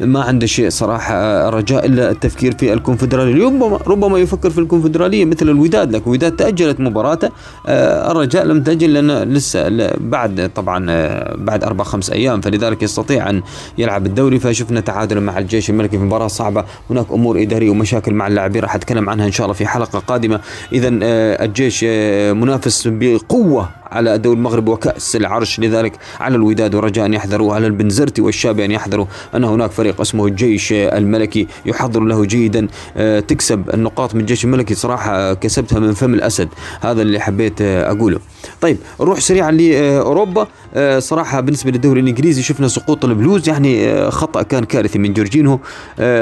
[0.00, 3.44] ما عنده شيء صراحة آه الرجاء إلا التفكير في الكونفدرالية.
[3.44, 7.30] ربما ربما يفكر في الكونفدرالية مثل الوداد لكن الوداد تأجلت مباراته.
[7.66, 12.40] آه الرجاء لم تاجل لأن لسه بعد طبعا آه بعد أربع خمس أيام.
[12.40, 13.42] فلذلك يستطيع أن
[13.78, 16.64] يلعب الدوري فشفنا تعادل مع الجيش الملكي في مباراة صعبة.
[16.90, 18.62] هناك أمور إدارية ومشاكل مع اللاعبين.
[18.62, 20.40] راح أتكلم عنها إن شاء الله في حلقة قادمة.
[20.72, 25.60] اذا آه الجيش آه منافس بقوة على الدوري المغربي وكأس العرش.
[25.60, 30.26] لذلك على الوداد والرجاء أن يحذروا على البنزرتي والشابي أن يحذروا أن هناك فريق اسمه
[30.26, 32.68] الجيش الملكي يحضر له جيدا.
[33.28, 36.48] تكسب النقاط من الجيش الملكي صراحة كسبتها من فم الأسد.
[36.80, 38.20] هذا اللي حبيت أقوله.
[38.60, 40.46] طيب نروح سريعا لأوروبا.
[40.98, 45.58] صراحة بالنسبة للدوري الإنجليزي شفنا سقوط البلوز يعني خطأ كان كارثي من جورجينهو.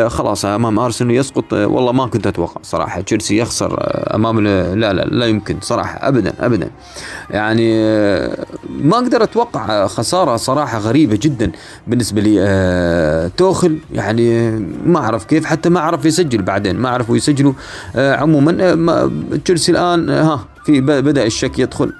[0.09, 1.52] خلاص أمام أرسنال يسقط.
[1.52, 3.78] والله ما كنت أتوقع صراحة تشيلسي يخسر
[4.14, 6.70] أمام لا لا لا يمكن صراحة أبدا أبدا.
[7.31, 7.58] يعني
[8.68, 11.53] ما أقدر أتوقع خسارة صراحة غريبة جدا
[11.87, 13.79] بالنسبة لي توخل.
[13.92, 14.51] يعني
[14.87, 17.53] ما أعرف كيف حتى ما عرف يسجل بعدين ما عرفوا يسجلوا
[17.97, 19.11] عموما
[19.44, 21.92] تشيلسي الآن ها في بدأ الشك يدخل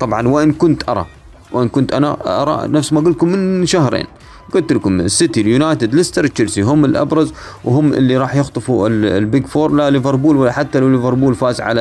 [0.00, 1.06] طبعا وإن كنت أرى
[1.52, 4.06] وإن كنت أنا أرى نفس ما قلت لكم من شهرين.
[4.54, 7.32] قلت لكم السيتي اليونايتد ليستر تشيلسي هم الأبرز
[7.64, 11.80] وهم اللي راح يخطفوا ال big four لا ليفربول ولا حتى لو ليفربول فاز على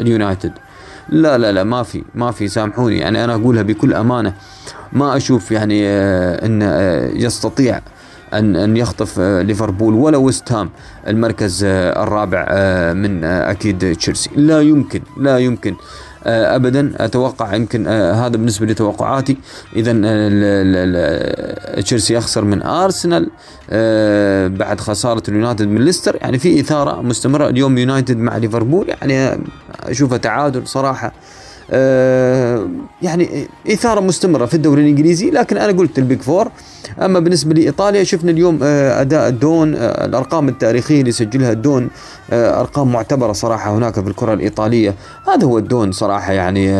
[0.00, 0.52] اليونايتد.
[1.08, 2.98] لا لا لا ما في ما في سامحوني.
[2.98, 4.34] يعني أنا أقولها بكل أمانة
[4.92, 7.80] ما أشوف يعني آه إن آه يستطيع
[8.34, 10.70] أن أن يخطف آه ليفربول ولا ويست هام
[11.06, 12.46] المركز الرابع
[12.92, 14.30] من أكيد تشيلسي.
[14.36, 15.74] لا يمكن لا يمكن.
[16.26, 19.36] ابدا أتوقع يمكن هذا بالنسبة لتوقعاتي.
[19.76, 19.92] اذا
[21.80, 23.30] تشيلسي يخسر من أرسنال
[24.58, 26.16] بعد خسارة اليونايتد من ليستر.
[26.16, 27.48] يعني في إثارة مستمرة.
[27.48, 29.40] اليوم يونايتد مع ليفربول يعني
[29.82, 31.12] اشوفها تعادل صراحة.
[33.02, 36.48] يعني إثارة مستمرة في الدوري الإنجليزي لكن أنا قلت ال big four.
[37.02, 41.90] أما بالنسبة لإيطاليا شفنا اليوم أه أداء الدون أه الأرقام التاريخية اللي سجلها الدون
[42.32, 44.94] أرقام معتبرة صراحة هناك في الكرة الإيطالية.
[45.28, 46.72] هذا هو الدون صراحة يعني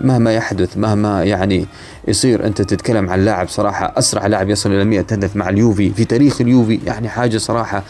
[0.00, 1.66] مهما يحدث مهما يعني
[2.08, 2.46] يصير.
[2.46, 5.90] أنت تتكلم عن لاعب صراحة أسرع لاعب يصل إلى 100 هدف مع اليوفي.
[5.90, 7.82] في تاريخ اليوفي يعني حاجة صراحة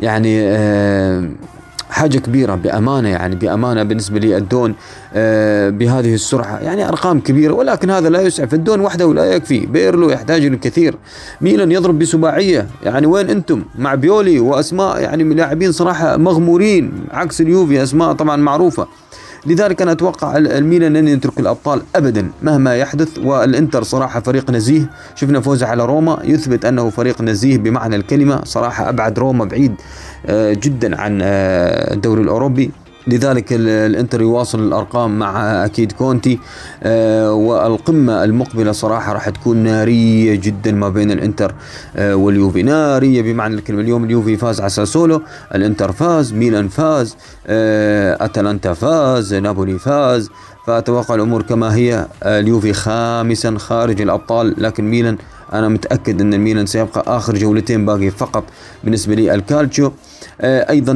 [0.00, 0.40] يعني
[1.94, 4.74] حاجة كبيرة بأمانة يعني بأمانة بالنسبة لي الدون
[5.14, 6.58] آه بهذه السرعة.
[6.58, 8.54] يعني أرقام كبيرة ولكن هذا لا يسعف.
[8.54, 10.96] الدون وحده ولا يكفي بيرلو يحتاج الكثير.
[11.40, 12.66] ميلان يضرب بسباعية.
[12.84, 18.86] يعني وين أنتم؟ مع بيولي وأسماء يعني لاعبين صراحة مغمورين عكس اليوفي أسماء طبعا معروفة.
[19.46, 24.90] لذلك أنا أتوقع الميلان لن يترك الأبطال ابدا مهما يحدث والإنتر صراحة فريق نزيه.
[25.14, 28.44] شفنا فوزه على روما يثبت أنه فريق نزيه بمعنى الكلمة.
[28.44, 29.74] صراحة أبعد روما بعيد
[30.30, 32.70] جدا عن الدوري الأوروبي.
[33.06, 36.38] لذلك الإنتر يواصل الأرقام مع أكيد كونتي.
[36.82, 41.54] آه والقمة المقبلة صراحة راح تكون نارية جدا ما بين الإنتر
[41.96, 42.62] آه واليوفي.
[42.62, 43.80] نارية بمعنى الكلمة.
[43.80, 45.22] اليوم اليوفي فاز على ساسولو
[45.54, 50.30] الإنتر فاز ميلان فاز آه أتلانتا فاز نابولي فاز.
[50.66, 55.18] فأتوقع الأمور كما هي اليوفي خامسا خارج الأبطال لكن ميلان
[55.52, 58.44] أنا متأكد إن الميلان سيبقى آخر جولتين باقي فقط
[58.84, 59.90] بالنسبة لي الكالتشو
[60.42, 60.92] أيضا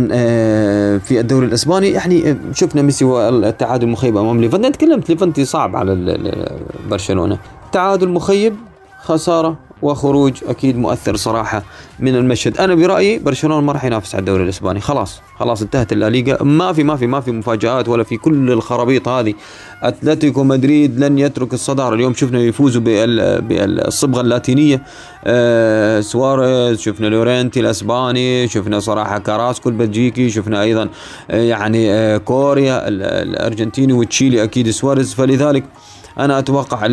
[0.99, 6.19] في الدوري الإسباني يعني شفنا ميسي والتعادل مخيب أمام ليفانتي تكلمت ليفانتي صعب على
[6.91, 7.39] برشلونة.
[7.73, 8.57] تعادل مخيب
[9.03, 9.57] خسارة.
[9.83, 11.63] وخروج أكيد مؤثر صراحة
[12.01, 12.59] من المشهد.
[12.59, 14.81] أنا برأيي برشلونة ما راح ينافس على الدوري الإسباني.
[14.81, 16.43] خلاص خلاص انتهت الليغا.
[16.43, 19.35] ما في ما في ما في مفاجآت ولا في كل الخرابيط هذه.
[19.83, 21.95] أتلتيكو مدريد لن يترك الصدارة.
[21.95, 22.83] اليوم شفنا يفوزوا
[23.41, 24.83] بالصبغه اللاتينية.
[25.25, 30.89] آه سواريز شفنا لورنتي الإسباني شفنا صراحة كاراسكو البلجيكي شفنا أيضا
[31.31, 35.15] آه يعني آه كوريا الأرجنتيني وتشيلي أكيد سواريز.
[35.15, 35.65] فلذلك
[36.19, 36.89] أنا أتوقع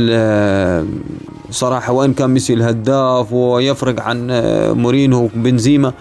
[1.52, 4.28] صراحة وين كان ميسي الهداف ويفرق عن
[4.78, 5.94] مورينو وبنزيما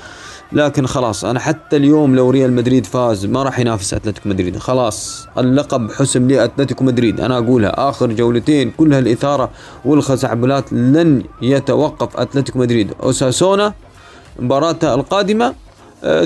[0.52, 4.58] لكن خلاص أنا حتى اليوم لو ريال مدريد فاز ما راح ينافس أتلتيكو مدريد.
[4.58, 7.20] خلاص اللقب حسم لأتلتيكو مدريد.
[7.20, 9.50] أنا أقولها آخر جولتين كلها الإثارة
[9.84, 12.92] والخزعبلات لن يتوقف أتلتيكو مدريد.
[13.02, 13.74] أوساسونا
[14.38, 15.54] مباراته القادمة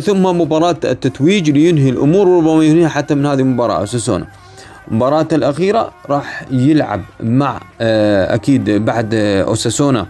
[0.04, 3.78] ثم مباراة التتويج لينهي الأمور وربما ينهيها حتى من هذه المباراة.
[3.78, 4.26] أوساسونا.
[4.90, 10.06] مباراته الأخيرة راح يلعب مع أكيد بعد أوساسونا.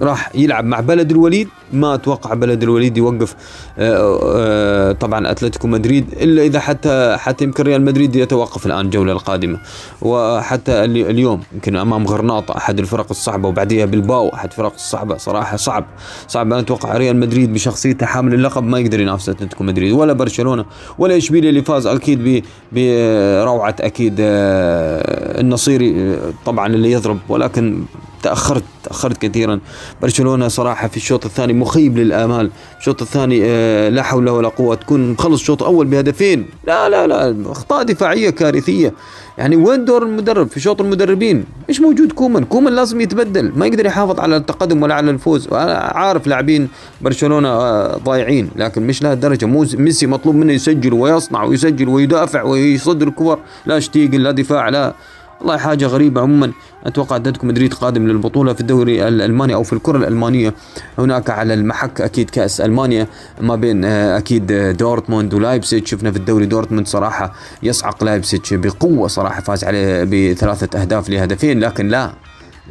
[0.00, 1.48] راح يلعب مع بلد الوليد.
[1.72, 3.34] ما أتوقع بلد الوليد يوقف
[3.78, 9.12] آه، آه، طبعا أتلتيكو مدريد إلا إذا حتى حتى يمكن ريال مدريد يتوقف الآن الجولة
[9.12, 9.58] القادمة.
[10.02, 15.84] وحتى اليوم يمكن أمام غرناطة أحد الفرق الصعبة وبعديها بالباو أحد الفرق الصعبة صراحة صعب.
[16.28, 16.46] صعب.
[16.46, 20.64] أنا أتوقع ريال مدريد بشخصيته حامل اللقب ما يقدر ينافس أتلتيكو مدريد ولا برشلونة
[20.98, 27.84] ولا اشبيليا اللي فاز أكيد بروعة أكيد آه، النصيري طبعا اللي يضرب ولكن
[28.22, 29.60] تأخرت تأخرت كثيرا.
[30.02, 32.50] برشلونة صراحة في الشوط الثاني مخيب للآمال.
[32.78, 34.74] الشوط الثاني آه، لا حول ولا قوة.
[34.74, 36.46] تكون مخلص الشوط الأول بهدفين.
[36.66, 37.50] لا لا لا.
[37.50, 38.94] أخطاء دفاعية كارثية.
[39.38, 41.44] يعني وين دور المدرب؟ في شوط المدربين.
[41.68, 42.44] مش موجود كومان.
[42.44, 43.52] كومان لازم يتبدل.
[43.56, 45.48] ما يقدر يحافظ على التقدم ولا على الفوز.
[45.52, 46.68] عارف لاعبين
[47.00, 48.50] برشلونة آه، ضايعين.
[48.56, 53.38] لكن مش لهالدرجه مو ميسي مطلوب منه يسجل ويصنع ويسجل ويدافع ويصد الكور.
[53.66, 54.94] لا شتيجن لا دفاع لا
[55.42, 56.20] والله حاجة غريبة.
[56.20, 56.52] عموما
[56.86, 60.54] أتوقع أتلتيكو مدريد قادم للبطولة في الدوري الألماني أو في الكرة الألمانية.
[60.98, 63.06] هناك على المحك أكيد كأس ألمانيا
[63.40, 64.46] ما بين آه، أكيد
[64.78, 65.90] دورتموند ولايبسيتش.
[65.90, 71.60] شفنا في الدوري دورتموند صراحة يصعق لايبسيتش بقوة صراحة فاز عليه بثلاثة أهداف لهدفين.
[71.60, 72.12] لكن لا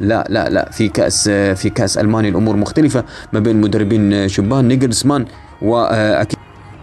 [0.00, 4.68] لا لا لا في كأس آه، في كأس ألمانيا الأمور مختلفة ما بين مدربين شبان
[4.68, 5.24] نيجلسمان
[5.62, 6.38] واكيد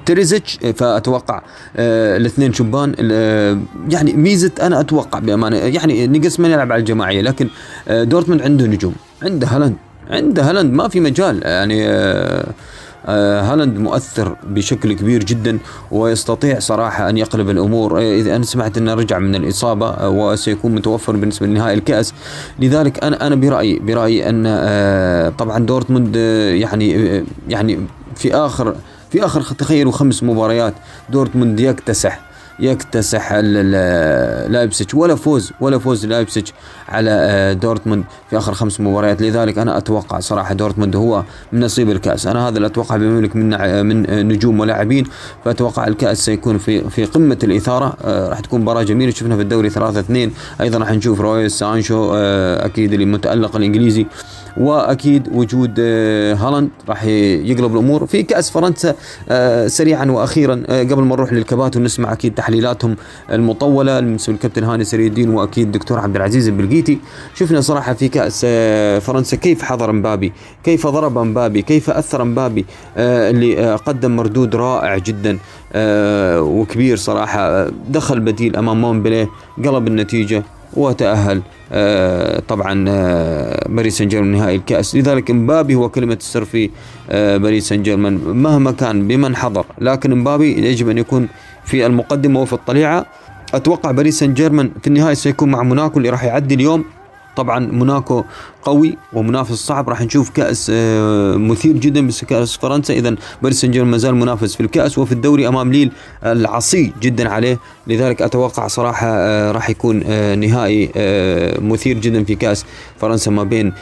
[0.10, 1.41] تيرزيتش فأتوقع
[1.78, 3.58] آه الاثنين شبان آه
[3.89, 7.48] يعني ميزة أنا أتوقع بأمانة يعني نقص من يلعب على الجماعية لكن
[7.88, 9.76] آه دورتموند عنده نجوم عنده هالاند
[10.10, 11.88] عنده هالاند ما في مجال يعني
[13.50, 15.60] هالاند مؤثر بشكل كبير جدا
[15.91, 21.48] ويستطيع صراحة أن يقلب الأمور إذا أنا سمعت أنه رجع من الإصابة وسيكون متوفر بالنسبة
[21.48, 22.13] لنهائي الكأس.
[22.60, 24.43] لذلك أنا أنا برأيي برأيي أن
[25.38, 27.80] طبعا دورتموند يعني يعني
[28.15, 28.76] في آخر
[29.12, 30.74] في آخر تخيلوا خمس مباريات
[31.10, 34.93] دورتموند يكتسح يكتسح لايبسيتش.
[34.93, 36.54] ولا فوز ولا فوز لايبسيتش
[36.89, 39.22] على آه، دورتموند في آخر خمس مباريات.
[39.22, 42.28] لذلك أنا أتوقع صراحة دورتموند هو من نصيب الكأس.
[42.28, 45.06] أنا هذا اللي أتوقع بما من من نجوم ولاعبين.
[45.45, 47.93] فأتوقع الكأس سيكون في في قمة الإثارة.
[48.04, 49.12] آه، راح تكون مباراة جميلة.
[49.12, 54.06] شفنا في الدوري 3 2 أيضا راح نشوف رويس سانشو آه، أكيد اللي متألق الإنجليزي.
[54.60, 58.06] وأكيد وجود آه، هالاند راح يقلب الأمور.
[58.06, 58.95] في كأس فرنسا
[59.30, 62.95] آه، سريعا وأخيرا آه، قبل ما نروح للكبات ونسمع أكيد تحليلاتهم
[63.32, 67.00] المطولة من الكابتن هاني سري الدين وأكيد دكتور عبد العزيز البلقيتي.
[67.36, 68.45] شفنا صراحة في كأس
[69.06, 72.65] فرنسا كيف حضر مبابي كيف ضرب مبابي كيف أثر مبابي
[72.98, 75.38] اللي قدم مردود رائع جدا.
[75.75, 79.29] وكبير صراحة دخل بديل أمام مونبليه
[79.65, 84.95] قلب النتيجة وتأهل آه، طبعا آه، باريس سان جيرمان نهائي الكأس.
[84.95, 86.69] لذلك مبابي هو كلمة السر في
[87.10, 91.27] آه، باريس سان جيرمان مهما كان بمن حضر لكن مبابي يجب أن يكون
[91.65, 93.05] في المقدمة وفي الطليعة.
[93.53, 96.86] أتوقع باريس سان جيرمان في النهاية سيكون مع موناكو اللي راح يعدي اليوم.
[97.39, 98.23] طبعا موناكو
[98.62, 99.89] قوي ومنافس صعب.
[99.89, 102.93] راح نشوف كأس آه، مثير جدا بس كأس فرنسا.
[102.93, 105.91] اذا باريس سان جيرمان ما زال منافس في الكأس وفي الدوري أمام ليل
[106.23, 107.60] العصي جدا عليه.
[107.88, 110.91] لذلك أتوقع صراحة آه، راح يكون آه، نهائي
[111.62, 112.65] مثير جدا في كأس
[112.97, 113.73] فرنسا ما بين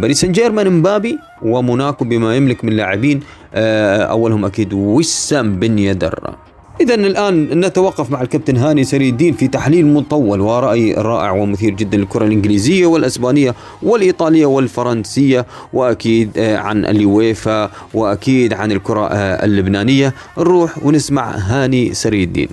[0.00, 3.20] باريس سان جيرمان مبابي وموناكو بما يملك من لاعبين
[3.54, 6.34] أولهم أكيد وسام بن يدر.
[6.80, 11.98] إذا الآن نتوقف مع الكابتن هاني سري الدين في تحليل مطول ورأي رائع ومثير جدا
[11.98, 20.14] للكرة الإنجليزية والأسبانية والإيطالية والفرنسية وأكيد آه، عن اليويفا وأكيد عن الكرة آه، اللبنانية.
[20.38, 22.48] نروح ونسمع هاني سري الدين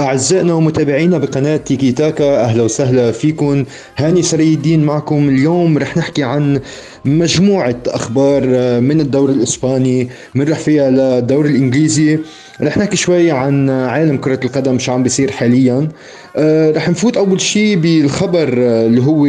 [0.00, 3.64] أعزائنا ومتابعينا بقناة تيكي تاكا أهلا وسهلا فيكم.
[3.96, 5.78] هاني سري الدين معكم اليوم.
[5.78, 6.60] رح نحكي عن
[7.04, 8.46] مجموعة أخبار
[8.80, 12.18] من الدوري الإسباني بنروح فيها للدوري الإنجليزي.
[12.62, 15.88] رح نحكي شوي عن عالم كرة القدم شو عم بيصير حاليا.
[16.36, 19.28] آه، رح نفوت أول شيء بالخبر اللي هو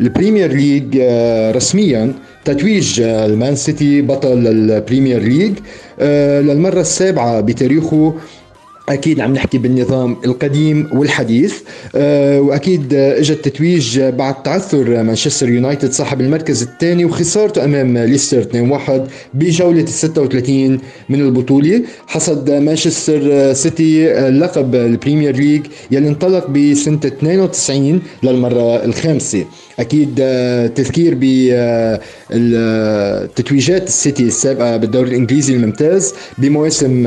[0.00, 2.12] البريمير ليج آه، رسميا.
[2.44, 5.52] تتويج المان سيتي بطل البريمير ليج
[6.00, 8.14] آه، للمرة السابعة بتاريخه.
[8.88, 11.54] أكيد عم نحكي بالنظام القديم والحديث
[11.94, 18.90] أه وأكيد اجى التتويج بعد تعثر مانشستر يونايتد صاحب المركز الثاني وخسارته أمام ليستر 2-1
[19.34, 21.82] بجولة ال 36 من البطولة.
[22.06, 29.44] حصد مانشستر سيتي لقب البريمير ليج يلي انطلق بسنة 92 للمرة الخامسة.
[29.78, 31.14] أكيد آه، تذكير
[32.30, 37.06] بالتتويجات السيتي السابقة بالدوري الإنجليزي الممتاز بمواسم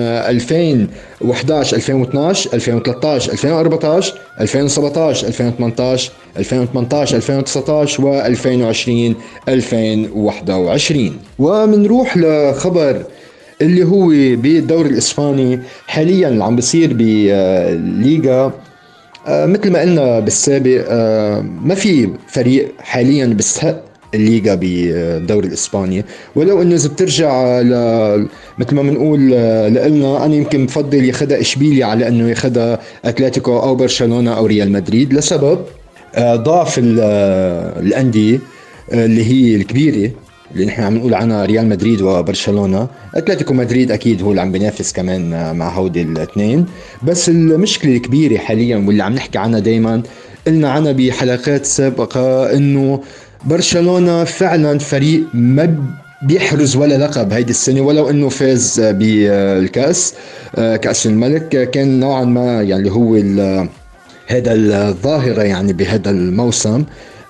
[1.24, 9.16] 2011 2012 2013 2014 2017 2018 2018 2019 و 2020
[9.48, 13.04] 2021 ومنروح لخبر
[13.62, 18.54] اللي هو بالدوري الإسباني حاليا اللي عم بيصير بليغا
[19.28, 26.06] آه، مثل ما قلنا بالسابق آه، ما في فريق حاليا بيستحق الليغا بالدوري الإسباني.
[26.36, 27.72] ولو انه إذا بترجع ل
[28.58, 29.20] مثل ما بنقول
[29.72, 35.14] لنا أنا يمكن بفضل ياخذها إشبيليا على أنه ياخذها أتلتيكو أو برشلونة أو ريال مدريد
[35.14, 35.60] لسبب
[36.16, 38.40] آه، ضعف آه، الأندية
[38.92, 40.12] آه، اللي هي الكبيرة
[40.54, 42.88] اللي نحن عم نقول عنها ريال مدريد وبرشلونة.
[43.16, 46.66] أتلتيكو مدريد أكيد هو اللي عم بينافس كمان مع هودي الاثنين.
[47.04, 50.04] بس المشكلة الكبيرة حاليا واللي عم نحكي عنها دائما
[50.48, 53.02] قلنا عنها بحلقات سابقة إنه
[53.46, 55.76] برشلونة فعلا فريق ما
[56.22, 60.14] بيحرز ولا لقب هيدي السنة ولو إنه فاز بالكأس.
[60.56, 63.16] كأس الملك كان نوعا ما يعني هو
[64.28, 66.84] هذا الظاهرة يعني بهذا الموسم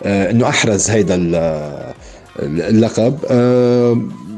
[0.06, 1.16] إنه أحرز هيدا
[2.40, 3.18] اللقب.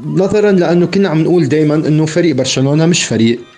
[0.06, 3.53] نظرا لأنه كنا عم نقول دائما إنه فريق برشلونة مش فريق آه،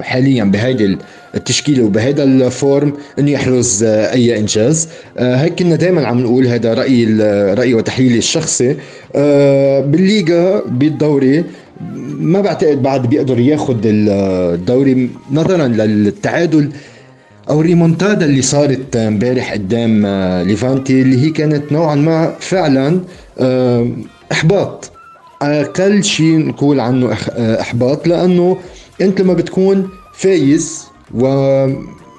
[0.00, 0.98] حاليا بهيدي
[1.34, 4.88] التشكيلة وبهيدا الفورم انه يحرز آه، أي إنجاز.
[5.18, 7.04] آه، هيك كنا دائما عم نقول هذا رايي
[7.54, 8.76] رايي وتحليلي الشخصي.
[9.84, 11.44] بالليغا بالدوري
[12.18, 16.70] ما بعتقد بعد بيقدر ياخذ الدوري نظرا للتعادل
[17.50, 20.06] أو الريمونتادا اللي صارت امبارح قدام
[20.46, 23.00] ليفانتي اللي هي كانت نوعا ما فعلا
[24.32, 24.90] إحباط.
[25.42, 28.56] أقل شيء نقول عنه إحباط لأنه
[29.00, 30.84] انت لما بتكون فايز
[31.14, 31.26] و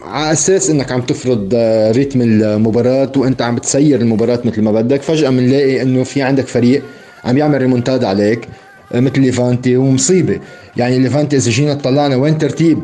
[0.03, 5.01] على أساس إنك عم تفرض آه، rythme المباراة وإنت عم بتسير المباراة مثل ما بدك
[5.01, 6.83] فجأة بنلاقي إنه في عندك فريق
[7.25, 8.47] عم يعمل ريمونتاد عليك
[8.93, 10.39] آه، مثل ليفانتي ومصيبة.
[10.77, 12.79] يعني ليفانتي إذا جينا طلعنا وين ترتيب؟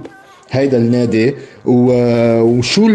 [0.52, 1.34] هيدا النادي.
[1.66, 2.88] وشو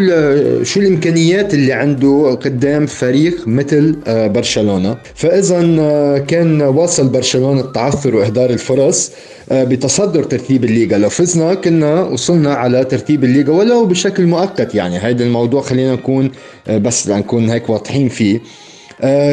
[0.63, 8.17] شو الإمكانيات اللي عنده قدام فريق مثل آه، برشلونة؟ فاذا آه، كان واصل برشلونة التعثر
[8.17, 9.13] وإهدار الفرص
[9.51, 10.99] آه، بتصدر ترتيب الليغا.
[10.99, 14.99] لو فزنا كنا وصلنا على ترتيب الليغا ولو بشكل مؤقت يعني.
[15.05, 16.31] هيدا الموضوع خلينا نكون
[16.71, 18.41] بس لنكون هيك واضحين فيه.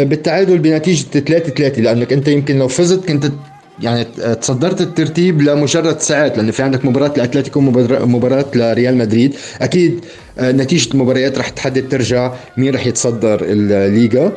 [0.03, 3.31] بالتعادل بنتيجة 3 3 لأنك أنت يمكن لو فزت كنت
[3.81, 4.03] يعني
[4.41, 9.35] تصدرت الترتيب لمجرد ساعات لأنه في عندك مباراة لأتلتيكو مباراة لريال مدريد.
[9.61, 10.05] أكيد
[10.39, 14.31] آه، نتيجة المباريات رح تحدد ترجع مين رح يتصدر الليغا.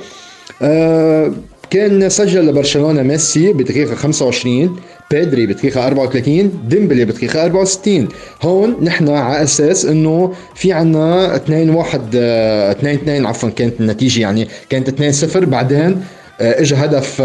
[0.62, 1.32] آه،
[1.70, 4.76] كان سجل لبرشلونه ميسي بدقيقة 25
[5.10, 8.08] بيدري بدقيقة 34 ديمبلي بدقيقة 64
[8.42, 14.48] هون نحن على أساس إنه في عنا 2 1 2 2 عفوا كانت النتيجة يعني
[14.70, 16.04] كانت 2 0 بعدين
[16.40, 17.22] آه، اجى هدف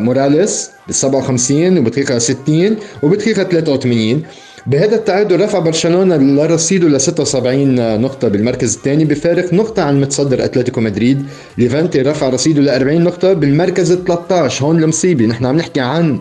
[0.00, 0.70] موراليس.
[0.86, 4.22] بال 57 وبدقيقة 60 وبدقيقة 83
[4.66, 10.80] بهذا التعادل رفع برشلونة لرصيده ل 76 نقطة بالمركز الثاني بفارق نقطة عن متصدر أتلتيكو
[10.80, 11.22] مدريد،
[11.58, 16.18] ليفانتي رفع رصيده ل 40 نقطة بالمركز ال 13 هون المصيبة، نحن عم نحكي عن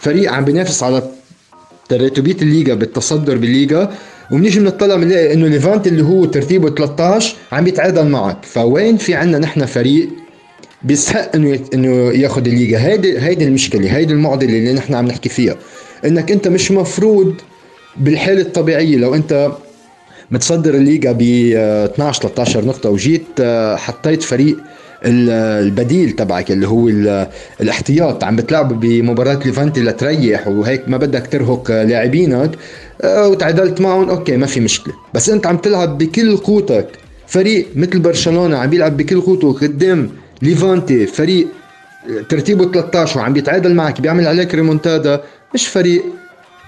[0.00, 1.02] فريق عم بينافس على
[1.88, 3.92] ترتيبية الليغا بالتصدر بالليغا.
[4.32, 9.38] وبنيجي بنطلع بنلاقي إنه ليفانتي اللي هو ترتيبه 13 عم بيتعادل معك، فوين في عنا
[9.38, 10.08] نحن فريق
[10.84, 12.78] بيستحق إنه إنه ياخذ الليغا.
[12.78, 15.56] هيدي هيدي المشكلة هيدي المعضلة اللي نحن عم نحكي فيها.
[16.04, 17.34] إنك أنت مش مفروض
[17.96, 19.52] بالحالة الطبيعية لو أنت
[20.30, 24.56] متصدر الليغا ب 12 13 نقطة وجيت آه، حطيت فريق
[25.06, 26.88] البديل تبعك اللي هو
[27.60, 32.50] الاحتياط عم بتلعب بمباراة ليفانتي لتريح وهيك ما بدك ترهق لاعبينك
[33.02, 34.94] آه، وتعادلت معهم okay ما في مشكلة.
[35.14, 36.86] بس أنت عم تلعب بكل قوتك.
[37.26, 40.10] فريق مثل برشلونة عم بيلعب بكل قوته قدام
[40.42, 41.46] ليفانتي فريق
[42.28, 45.20] ترتيبه 13 وعم بيتعادل معك بيعمل عليك ريمونتادا
[45.54, 46.02] مش فريق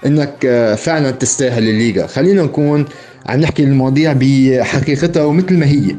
[0.05, 2.07] إنك آه، فعلا تستاهل الليغا.
[2.07, 2.85] خلينا نكون
[3.25, 5.95] عم نحكي المواضيع بحقيقتها ومثل ما هي.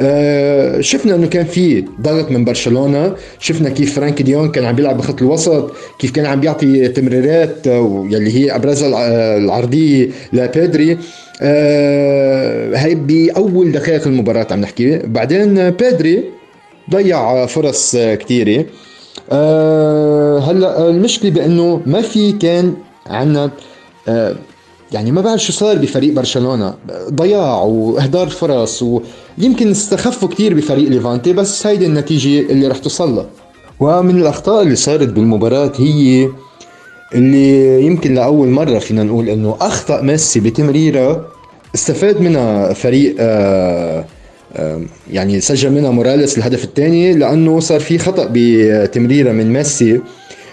[0.00, 4.98] آه، شفنا إنه كان في ضغط من برشلونة شفنا كيف فرانك ديون كان عم بيلعب
[4.98, 8.88] بخط الوسط كيف كان عم بيعطي تمريرات يلي هي أبرزها
[9.36, 10.98] العرضيه لبيدري
[11.42, 14.98] آه، هي بأول دقائق المباراة عم نحكي.
[14.98, 16.24] بعدين بيدري
[16.92, 18.64] ضيع فرص كثيرة.
[19.32, 22.74] أه هلا المشكلة بإنه ما في كان
[23.06, 23.50] عندنا
[24.08, 24.36] أه
[24.92, 26.74] يعني ما بعرف شو صار بفريق برشلونة.
[27.10, 33.26] ضياع وإهدار فرص ويمكن استخفوا كثير بفريق ليفانتي بس هيدي النتيجة اللي رح توصل لها.
[33.80, 36.28] ومن الأخطاء اللي صارت بالمباراة هي
[37.14, 41.26] اللي يمكن لأول مرة فينا نقول إنه أخطأ ميسي بتمريرة
[41.74, 44.04] استفاد منها فريق آه
[45.10, 50.00] يعني سجل منها موراليس الهدف الثاني لأنه صار في خطأ بتمريرة من ميسي.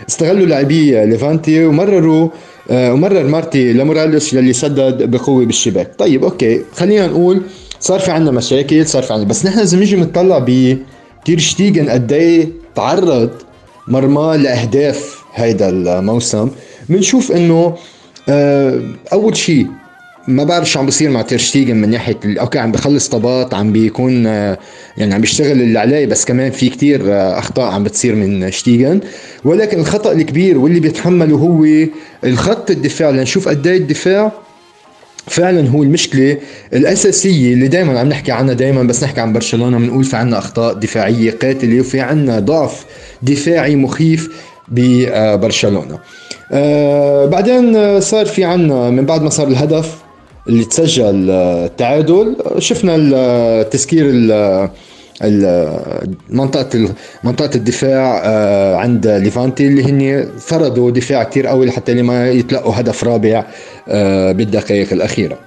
[0.10, 2.30] استغلوا لاعبي ليفانتي ومرروا
[2.72, 5.92] آه، ومرر مارتي لموراليس يلي سدد بقوة بالشباك.
[5.98, 7.42] طيب okay خلينا نقول
[7.80, 10.78] صار في عندنا مشاكل صار في عندنا بس نحن لازم نيجي نطلع ب
[11.26, 13.30] تير شتيجن قد إيه تعرض
[13.88, 16.50] مرمى لأهداف هيدا الموسم.
[16.90, 17.76] بنشوف إنه
[18.30, 18.82] آه،
[19.14, 19.68] أول شيء
[20.28, 24.26] ما بعرف شو عم بيصير مع تيرشتيجن من ناحية okay عم بخلص طابات عم بيكون
[24.26, 27.02] يعني عم بيشتغل اللي عليه بس كمان في كتير
[27.40, 29.00] أخطاء عم بتصير من شتيجن.
[29.46, 31.66] ولكن الخطأ الكبير واللي بيتحمله هو
[32.24, 34.32] الخط الدفاع لنشوف قد إيه الدفاع
[35.28, 36.38] فعلا هو المشكلة
[36.74, 40.74] الأساسية اللي دائما عم نحكي عنها دائما بس نحكي عن برشلونة بنقول في عنا أخطاء
[40.74, 42.86] دفاعية قاتلة وفي عنا ضعف
[43.22, 44.30] دفاعي مخيف
[44.68, 46.00] ببرشلونه
[46.52, 50.07] آه بعدين صار في عنا من بعد ما صار الهدف
[50.50, 52.36] اللي تسجل التعادل.
[52.58, 54.06] شفنا تسكير
[56.30, 56.90] منطقة
[57.24, 63.04] منطقة الدفاع آه، عند ليفانتي اللي هن فرضوا دفاع كتير قوي لحتى لما يتلقوا هدف
[63.04, 63.46] رابع
[63.90, 65.38] آه، بالدقائق الأخيرة.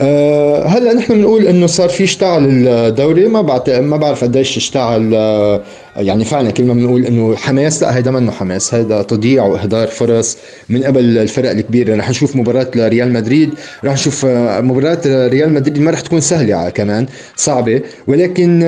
[0.00, 3.28] آه، هلا نحن بنقول إنه صار في اشتعل الدوري.
[3.28, 5.60] ما بعرف ما بعرف قديش اشتعل آه،
[5.96, 10.36] يعني فعلا كل ما بنقول إنه حماس لا هيدا منه حماس هيدا تضييع وإهدار فرص
[10.68, 11.96] من قبل الفرق الكبيرة.
[11.96, 13.50] رح نشوف مباراة لريال مدريد
[13.84, 17.80] رح نشوف آه، مباراة ريال مدريد ما رح تكون سهلة كمان صعبة.
[18.06, 18.62] ولكن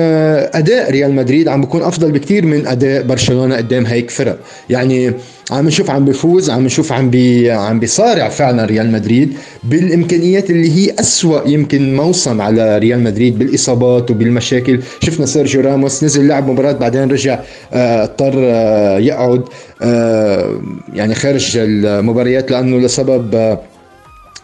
[0.53, 4.37] أداء ريال مدريد عم بيكون أفضل بكثير من أداء برشلونة قدام هيك فرق.
[4.69, 5.13] يعني
[5.51, 10.71] عم نشوف عم بيفوز عم نشوف عم بي عم بيصارع فعلا ريال مدريد بالإمكانيات اللي
[10.71, 14.79] هي أسوأ يمكن موسم على ريال مدريد بالإصابات وبالمشاكل.
[15.03, 17.39] شفنا سيرجيو راموس نزل لعب مباراة بعدين رجع
[17.73, 19.43] آه، اضطر آه يقعد
[19.81, 20.61] آه
[20.93, 23.57] يعني خارج المباريات لأنه لسبب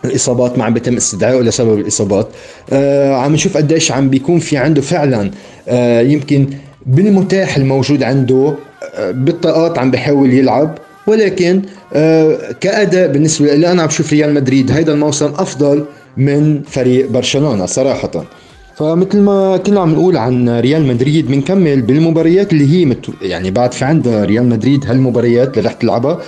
[0.05, 2.27] الإصابات ما عم بيتم استدعائه لسبب الإصابات.
[3.23, 5.31] عم نشوف قديش عم بيكون في عنده فعلا
[6.01, 6.49] يمكن
[6.85, 8.53] بالمتاح الموجود عنده
[8.99, 11.61] بالطاقات عم بحاول يلعب ولكن
[12.61, 15.85] كأداء بالنسبة لي أنا عم بشوف ريال مدريد هيدا الموسم أفضل
[16.17, 18.23] من فريق برشلونة صراحة.
[18.75, 23.05] فمثل ما كنا عم نقول عن ريال مدريد بنكمل بالمباريات اللي هي مت...
[23.21, 26.19] يعني بعد في عندها ريال مدريد هالمباريات اللي رح تلعبها.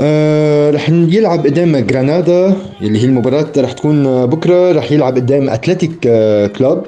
[0.00, 4.72] آه رح يلعب قدام جرانادا اللي هي المباراة رح تكون بكرة.
[4.72, 6.82] رح يلعب قدام أتلتيك آه كلوب.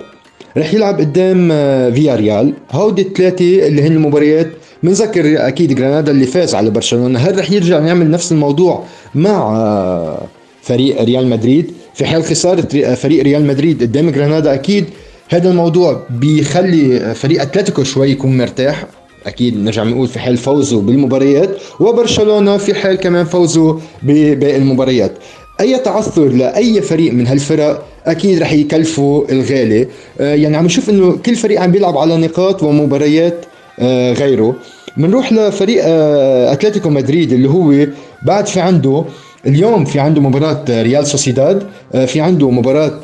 [0.57, 4.49] رح يلعب قدام آه فيا ريال هودي الثلاثة اللي هن المباريات
[4.83, 7.19] بنذكر أكيد جرانادا اللي فاز على برشلونة.
[7.19, 8.85] هل رح يرجع يعمل نفس الموضوع
[9.15, 10.23] مع آه،
[10.63, 14.85] فريق ريال مدريد؟ في حال خسارة فريق ريال مدريد قدام جرانادا أكيد
[15.29, 18.87] هذا الموضوع بيخلي فريق أتلتيكو شوي يكون مرتاح.
[19.27, 25.13] أكيد نرجع نقول في حال فوزه بالمباريات وبرشلونة في حال كمان فوزه بباقي المباريات.
[25.61, 29.89] أي تعثر لأي فريق من هالفرق أكيد رح يكلفوا الغالي.
[30.21, 33.45] آه، يعني عم نشوف إنه كل فريق عم بيلعب على نقاط ومباريات
[33.79, 34.55] آه، غيره.
[34.97, 37.87] بنروح لفريق آه، أتلتيكو مدريد اللي هو
[38.23, 39.05] بعد في عنده
[39.47, 43.01] اليوم في عنده مباراة ريال سوسيداد آه، في عنده مباراة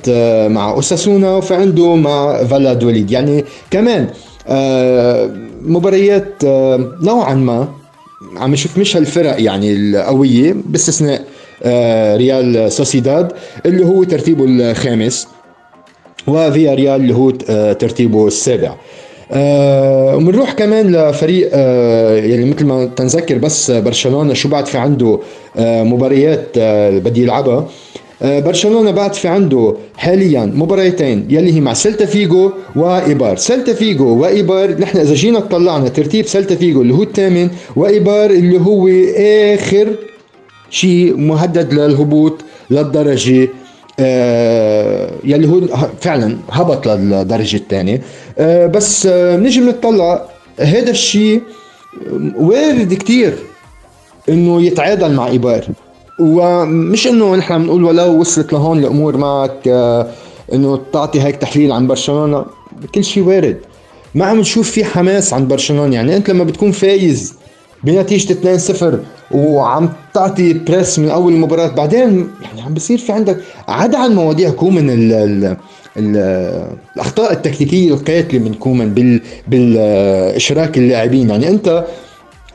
[0.48, 3.10] مع أوساسونا وفي عنده مع فالادوليد.
[3.10, 4.08] يعني كمان
[5.62, 6.44] مباريات
[7.02, 7.68] نوعا ما
[8.36, 11.24] عم نشوف مش هالفرق يعني القوية باستثناء
[12.16, 13.32] ريال سوسيداد
[13.66, 15.28] اللي هو ترتيبه الخامس
[16.26, 17.30] وفيا ريال اللي هو
[17.72, 18.68] ترتيبه السابع.
[18.68, 18.76] آه
[19.30, 25.18] وبنروح كمان لفريق آه يعني مثل ما تنذكر بس برشلونة شو بعد في عنده
[25.56, 27.68] آه مباريات آه بدي يلعبها.
[28.22, 33.36] آه برشلونة بعد في عنده حاليا مباريتين يلي هي مع سيلتا فيجو وإيبار.
[33.36, 38.60] سيلتا فيجو وإيبار نحن إذا جينا طلعنا ترتيب سيلتا فيجو اللي هو الثامن وإيبار اللي
[38.60, 38.88] هو
[39.54, 39.88] آخر
[40.70, 43.48] شيء مهدد للهبوط للدرجة آه
[45.24, 45.60] يلي هو
[46.00, 48.02] فعلا هبط للدرجه الثانية
[48.38, 50.24] آه بس آه نجي بنطلع
[50.60, 51.42] هذا الشيء
[52.36, 53.34] وارد كتير
[54.28, 55.64] إنه يتعادل مع إيبار.
[56.20, 60.06] ومش إنه نحن بنقول ولو وصلت لهون الأمور معك آه
[60.52, 62.44] إنه تعطي هيك تحليل عن برشلونة.
[62.94, 63.58] كل شيء وارد.
[64.14, 65.94] ما عم نشوف في حماس عند برشلونة.
[65.94, 67.34] يعني أنت لما بتكون فايز
[67.84, 68.84] بنتيجه 2-0
[69.30, 71.68] وعم تعطي press من أول المباراة.
[71.68, 75.56] بعدين يعني عم بصير في عندك عدا عن مواضيع كومان ال ال
[75.96, 76.16] ال
[76.96, 81.30] الأخطاء التكتيكية القاتلة من كومان بال بالإشراك اللاعبين.
[81.30, 81.84] يعني أنت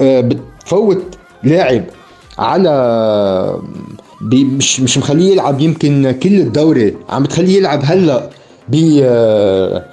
[0.01, 1.03] آه، بتفوت
[1.43, 1.84] لاعب
[2.39, 3.59] على
[4.21, 6.95] مش مش مخليه يلعب يمكن كل الدوري.
[7.09, 8.30] عم بتخليه يلعب هلأ
[8.69, 9.86] ب آه،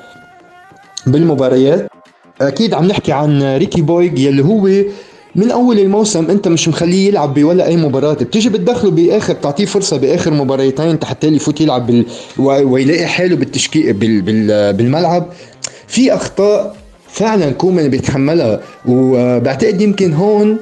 [1.07, 1.87] بالمباريات.
[2.41, 4.69] أكيد عم نحكي عن ريكي بويج يلي هو
[5.37, 9.97] من أول الموسم أنت مش مخليه يلعب بولا أي مباراة بتيجي بتدخله بآخر تعطيه فرصة
[9.97, 12.05] بآخر مباريتين حتى يفوت يلعب بال...
[12.39, 14.23] ويلاقي حاله بالتشكيل بال...
[14.23, 14.73] بال...
[14.73, 15.27] بالملعب.
[15.89, 16.77] في أخطاء
[17.09, 20.59] فعلا كومان بيتحملها وبعتقد يمكن هون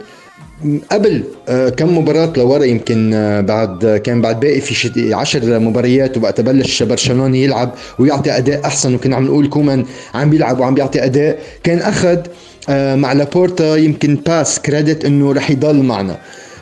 [0.91, 6.41] قبل آه، كم مباراة لورا يمكن آه، بعد كان بعد باقي في عشر مباريات وقت
[6.41, 11.39] بلش برشلونة يلعب ويعطي أداء أحسن وكنا عم نقول كومان عم بيلعب وعم بيعطي أداء.
[11.63, 12.23] كان آه،
[12.69, 16.17] مع لابورتا يمكن بس credit إنه رح يضل معنا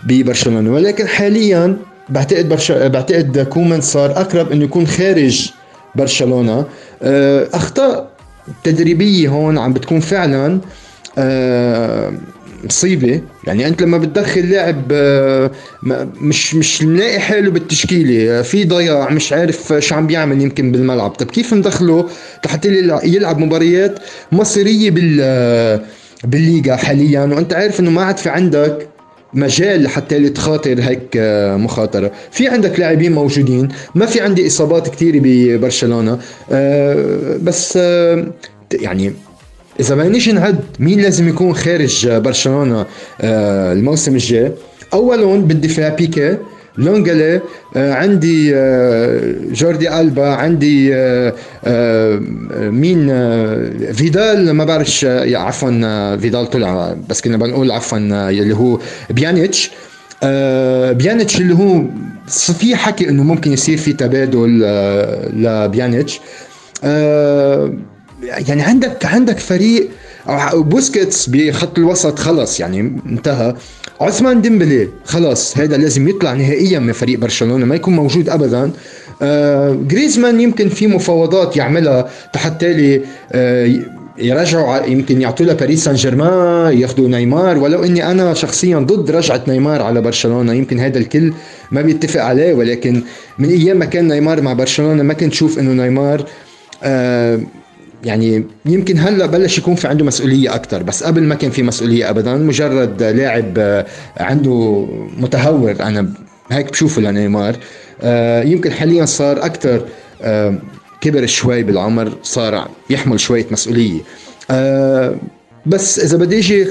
[0.07, 0.71] ببرشلونة.
[0.73, 1.77] ولكن حاليا
[2.09, 2.73] بعتقد برش...
[2.73, 5.51] بعتقد كومان صار أقرب إنه يكون خارج
[5.95, 6.65] برشلونة.
[7.03, 8.09] آه، أخطاء
[8.65, 10.61] تدريبية هون عم بتكون فعلا.
[11.19, 12.13] آه،
[12.65, 13.21] مصيبة.
[13.45, 15.51] يعني أنت لما بتدخل لاعب آه،
[16.21, 18.43] مش مش ملاقي حاله بالتشكيلة.
[18.43, 21.11] في ضياع مش عارف شو عم بيعمل يمكن بالملعب.
[21.11, 22.09] طب كيف ندخله
[22.47, 22.69] لحتى
[23.05, 23.99] يلعب مباريات
[24.33, 25.81] مصيرية بال
[26.25, 28.89] بالليغا حاليا؟ وأنت عارف إنه ما عاد في عندك
[29.35, 32.13] مجال لحتى تخاطر هيك آه، مخاطرة.
[32.31, 33.69] في عندك لاعبين موجودين.
[33.95, 36.19] ما في عندي إصابات كثيره ببرشلونة.
[36.53, 38.27] آه، بس آه،
[38.73, 39.13] يعني
[39.81, 42.87] إذا نيجي نعد مين لازم يكون خارج برشلونة
[43.21, 44.53] الموسم الجاي؟
[44.93, 46.37] اولا بالدفاع بيكي
[46.79, 47.41] لونجلي
[47.77, 52.17] آه عندي آه جوردي ألبا عندي آه آه
[52.57, 58.79] مين آه فيدال ما بعرفش آه عفوا فيدال طلع بس كنا بنقول عفوا اللي هو
[59.11, 59.71] بيانيتش.
[60.23, 61.83] آه بيانيتش اللي هو
[62.59, 66.21] في حكي إنه ممكن يصير في تبادل آه لبيانيتش.
[66.85, 67.73] آه
[68.23, 69.91] يعني عندك عندك فريق
[70.55, 73.55] بوسكيتس بخط الوسط خلص يعني انتهى.
[74.01, 78.71] عثمان ديمبلي خلاص هذا لازم يطلع نهائيا من فريق برشلونة ما يكون موجود ابدا.
[79.23, 83.03] آه جريزمان يمكن في مفاوضات يعملها حتى لي
[83.33, 83.71] آه
[84.19, 87.59] يرجعوا يمكن يعطوا له باريس سان جيرمان ياخذوا نيمار.
[87.59, 91.33] ولو إني أنا شخصيا ضد رجعة نيمار على برشلونة يمكن هذا الكل
[91.71, 92.55] ما بيتفق عليه.
[92.55, 93.03] ولكن
[93.39, 96.25] من أيام ما كان نيمار مع برشلونة ما كنت شوف إنه نيمار
[96.83, 97.41] آه
[98.05, 102.11] يعني يمكن هلا بلش يكون في عنده مسؤولية أكثر بس قبل ما كان في مسؤولية
[102.11, 103.87] ابدا مجرد لاعب آه،
[104.17, 104.87] عنده
[105.19, 106.09] متهور أنا
[106.51, 107.57] هيك بشوفه لنيمار
[108.03, 109.85] آه، يمكن حاليا صار أكثر
[110.23, 110.59] آه،
[111.01, 114.01] كبر شوي بالعمر صار يحمل شوية مسؤولية.
[115.67, 116.67] بس إذا بدي أجي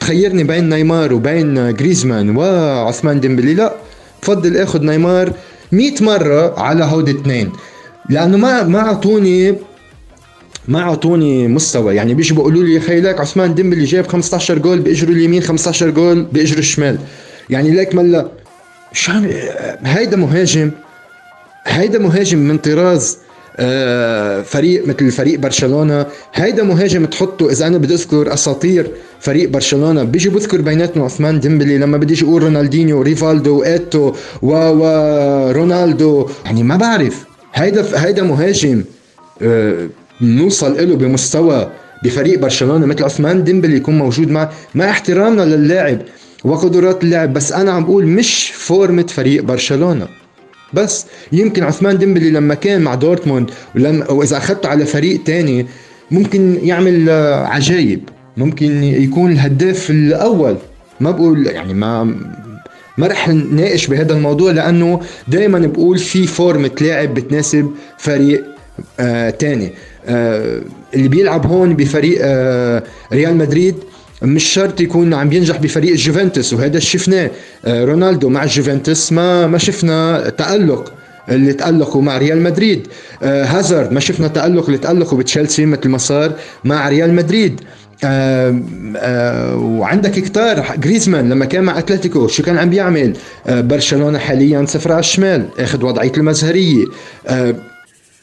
[0.00, 3.74] تخيرني بين نيمار وبين جريزمان وعثمان ديمبلي لا
[4.22, 5.32] بفضل آخذ نيمار
[5.72, 7.52] 100 مرة على هود اثنين
[8.10, 9.54] لأنه ما ما أعطوني
[10.68, 11.94] ما أعطوني مستوى.
[11.94, 16.58] يعني بيجوا بيقولوا لي خيلك عثمان ديمبلي جاب 15 جول بإجره اليمين 15 جول بإجره
[16.58, 16.98] الشمال.
[17.50, 18.28] يعني ليك ملا
[18.92, 19.12] شو
[19.84, 20.70] هيدا مهاجم
[21.66, 23.18] هيدا مهاجم من طراز
[23.58, 26.06] آه، فريق مثل فريق برشلونة.
[26.34, 28.90] هيدا مهاجم تحطه إذا أنا بدي أذكر أساطير
[29.20, 30.02] فريق برشلونة.
[30.02, 34.12] بيجي بذكر بيناتنا عثمان ديمبلي لما بدي أقول رونالدينيو ريفالدو إيتو
[34.42, 37.24] و ورونالدو يعني ما بعرف.
[37.54, 38.84] هيدا هيدا مهاجم
[39.42, 39.88] آه
[40.20, 41.70] نوصل له بمستوى
[42.04, 45.98] بفريق برشلونة مثل عثمان ديمبلي يكون موجود مع مع احترامنا للاعب
[46.44, 50.08] وقدرات اللاعب بس أنا عم بقول مش فورمة فريق برشلونة.
[50.72, 55.66] بس يمكن عثمان ديمبلي لما كان مع دورتموند ولما وإذا أخذته على فريق تاني
[56.10, 57.10] ممكن يعمل
[57.46, 58.08] عجايب.
[58.36, 60.56] ممكن يكون الهداف الأول.
[61.00, 62.04] ما بقول يعني ما
[62.98, 68.44] ما رح نناقش بهذا الموضوع لأنه دائما بقول في فورمة لاعب بتناسب فريق
[69.00, 69.66] آه تاني.
[69.66, 69.72] آه،
[70.94, 72.82] اللي بيلعب هون بفريق آه،
[73.12, 73.74] ريال مدريد
[74.22, 77.30] مش شرط يكون عم ينجح بفريق الجوفنتوس وهذا شفناه
[77.64, 80.92] آه، رونالدو مع الجوفنتوس ما ما شفنا تألق
[81.28, 82.86] اللي تألقوا مع ريال مدريد.
[83.22, 86.32] هازارد ما شفنا تألق اللي تألقوا بتشيلسي مثل ما صار
[86.64, 87.60] مع ريال مدريد.
[88.04, 88.60] آه
[88.96, 94.64] آه وعندك كتار جريزمان لما كان مع أتلتيكو شو كان عم بيعمل؟ آه برشلونة حاليا
[94.66, 96.84] صفر على الشمال أخذ وضعية المزهرية.
[97.26, 97.54] آه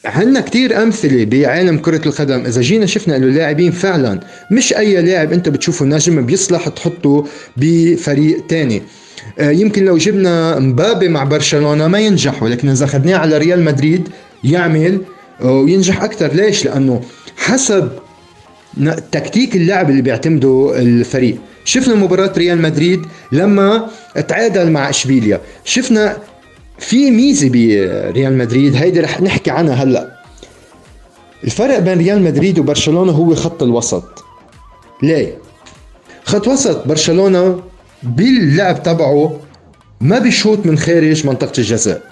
[0.04, 2.46] عندنا كتير أمثلة بعالم كرة القدم.
[2.46, 7.26] إذا جينا شفنا إنه اللاعبين فعلا مش أي لاعب أنت بتشوفه نجم بيصلح تحطه
[7.56, 8.82] بفريق تاني.
[9.38, 14.08] آه، يمكن لو جبنا مبابي مع برشلونة ما ينجح ولكن إذا أخذناه على ريال مدريد
[14.44, 15.00] يعمل
[15.42, 17.02] آه، وينجح أكثر ليش؟ لأنه
[17.36, 17.88] حسب
[19.12, 21.36] تكتيك اللعب اللي بيعتمده الفريق.
[21.64, 23.02] شفنا مباراة ريال مدريد
[23.32, 23.88] لما
[24.28, 25.40] تعادل مع إشبيليا.
[25.64, 26.16] شفنا
[26.78, 30.14] في ميزة بريال مدريد هيدي رح نحكي عنها هلأ.
[31.44, 34.24] الفرق بين ريال مدريد وبرشلونة هو خط الوسط.
[35.02, 35.38] ليه؟
[36.24, 37.62] خط وسط برشلونة
[38.02, 39.40] باللعب تبعه
[40.00, 42.02] ما بيشوط من خارج منطقة الجزاء.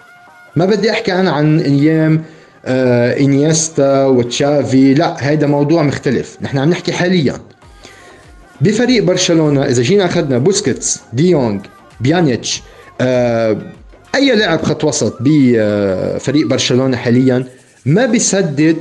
[0.56, 2.24] ما بدي أحكي أنا عن أيام
[2.64, 6.36] آه إنيستا وتشافي لا هيدا موضوع مختلف.
[6.40, 7.40] نحن عم نحكي حاليا.
[8.60, 11.60] بفريق برشلونة إذا جينا أخذنا بوسكيتس ديونج
[12.00, 12.62] بيانيتش
[13.00, 13.62] آه
[14.14, 17.44] أي لاعب خط وسط بفريق برشلونة حاليا
[17.86, 18.76] ما بيسدد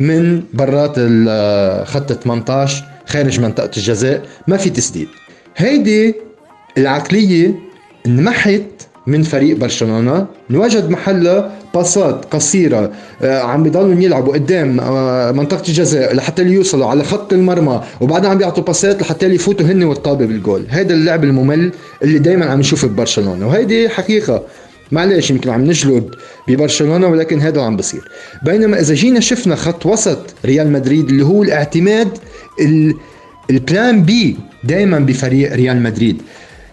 [0.00, 0.94] من برات
[1.88, 5.08] خط 18 خارج منطقة الجزاء؟ ما في تسديد.
[5.56, 6.14] هيدي
[6.78, 7.54] العقلية
[8.06, 8.62] انمحت
[9.06, 10.26] من فريق برشلونة.
[10.50, 17.04] نوجد محلها باصات قصيرة آه، عم بيضلوا يلعبوا قدام آه، منطقة الجزاء لحتى يوصلوا على
[17.04, 20.66] خط المرمى وبعدين عم بيعطوا باسات لحتى يفوتوا هن والطابة بالجول.
[20.68, 21.72] هذا اللعب الممل
[22.02, 23.46] اللي دائما عم نشوفه ببرشلونة.
[23.46, 24.42] وهيدي حقيقة.
[24.92, 26.10] معلش يمكن عم نجلد
[26.48, 28.08] ببرشلونة ولكن هذا عم بصير.
[28.44, 32.08] بينما إذا جينا شفنا خط وسط ريال مدريد اللي هو الاعتماد
[33.50, 36.22] ال plan B دائما بفريق ريال مدريد.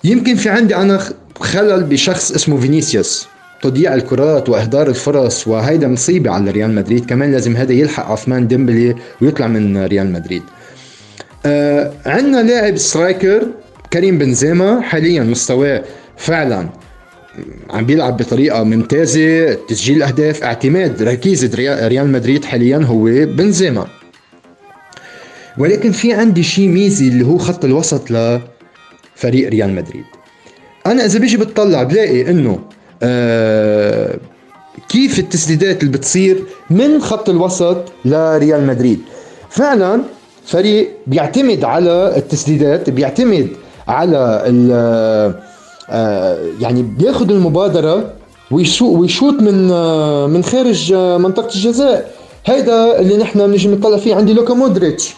[0.04, 1.00] يمكن في عندي أنا
[1.40, 3.33] خلل بشخص اسمه فينيسيوس.
[3.64, 7.06] تضييع الكرات وإهدار الفرص وهيدا مصيبة على ريال مدريد.
[7.06, 10.44] كمان لازم هذا يلحق عثمان ديمبلي ويطلع من ريال مدريد.
[11.46, 13.48] آه عندنا لاعب سترايكر
[13.94, 15.84] كريم بنزيما حاليا مستواه
[16.18, 16.70] فعلا
[17.70, 21.50] عم بيلعب بطريقة ممتازة تسجيل الاهداف اعتماد ركيزة
[21.88, 23.88] ريال مدريد حاليا هو بنزيما.
[25.58, 30.06] ولكن في عندي شيء ميزي اللي هو خط الوسط لفريق ريال مدريد.
[30.86, 32.60] أنا إذا بيجي بتطلع بلاقي إنه
[33.04, 34.16] آه
[34.90, 39.00] كيف التسديدات اللي بتصير من خط الوسط لريال مدريد؟
[39.50, 40.02] فعلا
[40.46, 43.48] فريق بيعتمد على التسديدات بيعتمد
[43.88, 44.44] على
[45.90, 48.14] آه يعني بياخذ المبادرة
[48.52, 52.12] ويشوت من آه من خارج آه منطقة الجزاء.
[52.46, 54.16] هيدا اللي نحن بنيجي بنطلع فيه.
[54.16, 55.14] عندي لوكا مودريتش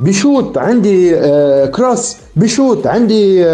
[0.00, 1.16] بشوت عندي
[1.66, 3.44] كروس بشوت عندي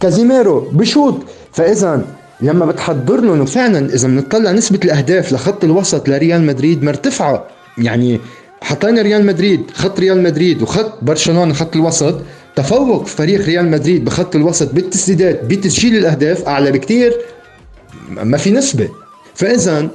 [0.00, 1.18] كازيميرو بشوت
[1.52, 2.02] فاذا
[2.42, 7.46] لما بتحضر انه فعلا إذا بنطلع نسبة الأهداف لخط الوسط لريال مدريد مرتفعة.
[7.78, 8.20] يعني
[8.60, 12.20] حطينا ريال مدريد خط ريال مدريد وخط برشلونة خط الوسط.
[12.56, 17.12] تفوق فريق ريال مدريد بخط الوسط بالتسديدات بتسجيل الأهداف أعلى بكثير
[18.08, 18.88] ما في نسبة.
[19.34, 19.88] فإذا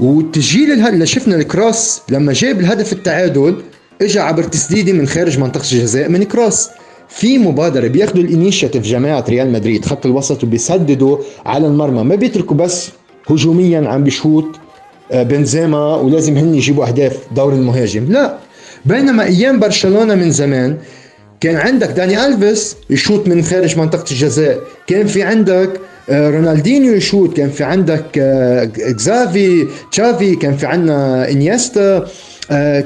[0.00, 3.62] والتسجيل اللي شفنا الكروس لما جاب الهدف التعادل
[4.02, 6.68] اجى عبر تسديده من خارج منطقة الجزاء من كروس
[7.14, 12.02] في مبادرة بياخذوا ال initiative جماعة ريال مدريد خط الوسط وبيسددوا على المرمى.
[12.02, 12.90] ما بيتركوا بس
[13.30, 14.56] هجوميا عم بيشوت
[15.12, 18.12] آه، بنزيما ولازم هن يجيبوا أهداف دور المهاجم.
[18.12, 18.36] لا
[18.84, 20.76] بينما أيام برشلونة من زمان
[21.40, 25.70] كان عندك داني ألفيس يشوت من خارج منطقة الجزاء كان في عندك
[26.10, 28.18] آه، رونالدينيو يشوت كان في عندك
[28.78, 32.06] إكزافي تشافي كان في عندنا إنيستا
[32.50, 32.84] آه،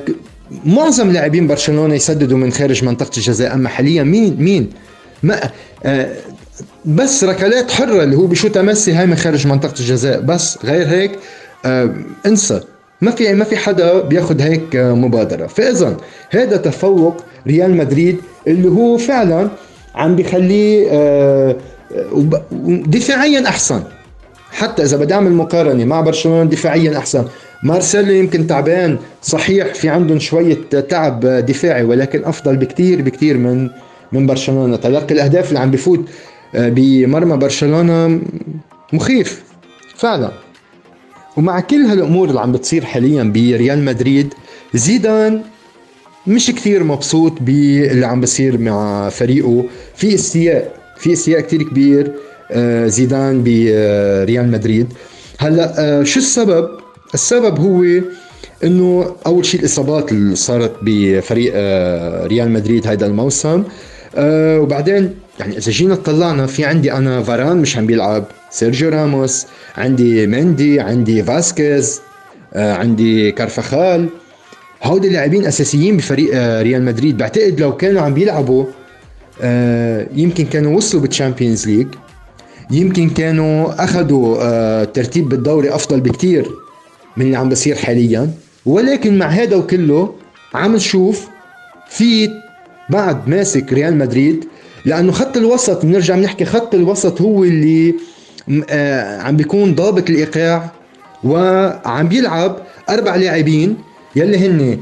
[0.65, 4.71] معظم لاعبين برشلونة يسددوا من خارج منطقة الجزاء أما حاليا مين؟ مين؟
[5.23, 5.41] ما
[5.85, 6.13] آه
[6.85, 10.21] بس ركلات حرة اللي هو بشوتها ميسي هاي من خارج منطقة الجزاء.
[10.21, 11.19] بس غير هيك
[11.65, 11.95] آه
[12.27, 12.61] انسى.
[13.01, 15.47] ما في ما في حدا بياخذ هيك آه مبادرة.
[15.47, 15.97] فاذا
[16.31, 17.17] هذا تفوق
[17.47, 18.17] ريال مدريد
[18.47, 19.49] اللي هو فعلا
[19.95, 21.57] عم بيخليه آه
[22.87, 23.83] دفاعيا أحسن.
[24.51, 27.25] حتى إذا بدي أعمل مقارنة مع برشلونة دفاعيا أحسن.
[27.63, 33.71] مارسيلو يمكن تعبان صحيح في عندهم شوية تعب دفاعي ولكن أفضل بكتير بكتير من
[34.13, 34.77] من برشلونة.
[34.77, 36.09] تلقي الأهداف اللي عم بفوت
[36.55, 38.21] آه، بمرمى برشلونة
[38.93, 39.43] مخيف
[39.97, 40.31] فعلا.
[41.37, 44.35] ومع كل هالأمور اللي عم بتصير حاليا بريال مدريد
[44.75, 45.43] زيدان
[46.27, 49.65] مش كثير مبسوط باللي عم بصير مع فريقه.
[49.95, 52.13] في استياء في استياء كثير كبير
[52.51, 54.93] آه، زيدان بريال مدريد.
[55.39, 57.85] هلأ آه، شو السبب؟ السبب هو
[58.65, 63.65] إنه أول شيء الإصابات اللي صارت بفريق آه، ريال مدريد هيدا الموسم.
[64.15, 69.47] آه، وبعدين يعني إذا جينا طلعنا في عندي أنا فاران مش عم بيلعب سيرجيو راموس
[69.77, 72.01] عندي مندي عندي فاسكيز
[72.55, 74.09] آه، عندي كارفخال.
[74.83, 76.31] هودي لاعبين أساسيين بفريق
[76.63, 77.19] ريال مدريد.
[77.19, 78.65] بعتقد لو كانوا عم بيلعبوا
[80.15, 81.87] يمكن كانوا وصلوا بال Champions League.
[82.71, 86.47] يمكن كانوا اخذوا ترتيب بالدوري أفضل بكتير.
[87.17, 88.31] من اللي عم بصير حاليا.
[88.67, 90.15] ولكن مع هذا وكله
[90.55, 91.27] عم نشوف
[91.89, 92.31] في
[92.91, 94.45] بعد ماسك ريال مدريد
[94.85, 97.95] لأنه خط الوسط بنرجع بنحكي خط الوسط هو اللي
[98.71, 100.71] آه عم بيكون ضابط الإيقاع
[101.25, 102.57] وعم بيلعب
[102.91, 103.77] أربع لاعبين
[104.17, 104.79] يلي هن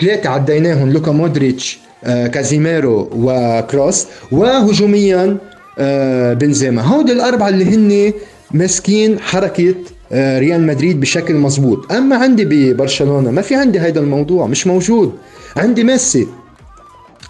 [0.00, 5.36] ثلاثة عديناهم لوكا مودريتش آه كازيميرو وكروس وهجوميا
[5.78, 6.82] آه بنزيما.
[6.82, 8.12] هودي الأربعة اللي هن
[8.50, 9.74] ماسكين حركة
[10.12, 15.12] ريال مدريد بشكل مزبوط أما عندي ببرشلونة ما في عندي هذا الموضوع مش موجود.
[15.56, 16.26] عندي ميسي.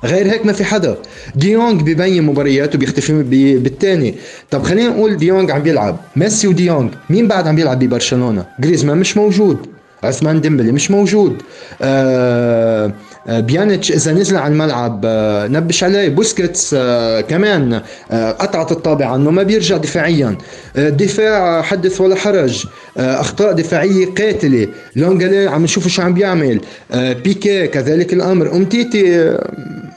[0.04, 0.96] غير هيك ما في حدا.
[1.34, 3.22] ديونج ببين مباريات وبيختفي
[3.58, 4.14] بالثاني
[4.50, 5.96] طب خلينا نقول ديونج عم بيلعب.
[6.16, 9.58] ميسي وديونج مين بعد عم بيلعب ببرشلونة؟ جريزمان مش موجود.
[10.02, 11.42] عثمان ديمبلي مش موجود.
[11.82, 12.92] آه آه،
[13.28, 16.08] بيانيتش إذا نزل على الملعب آه، نبش عليه.
[16.08, 20.36] بوسكيتس آه، كمان قطعت الطابع عنه ما بيرجع دفاعيا.
[20.76, 22.66] دفاع حدث ولا حرج.
[22.96, 24.68] أخطاء دفاعية قاتلة.
[24.96, 26.60] لونجليه عم نشوف شو عم بيعمل.
[26.94, 28.52] بيكي كذلك الأمر.
[28.56, 29.36] أمتيتي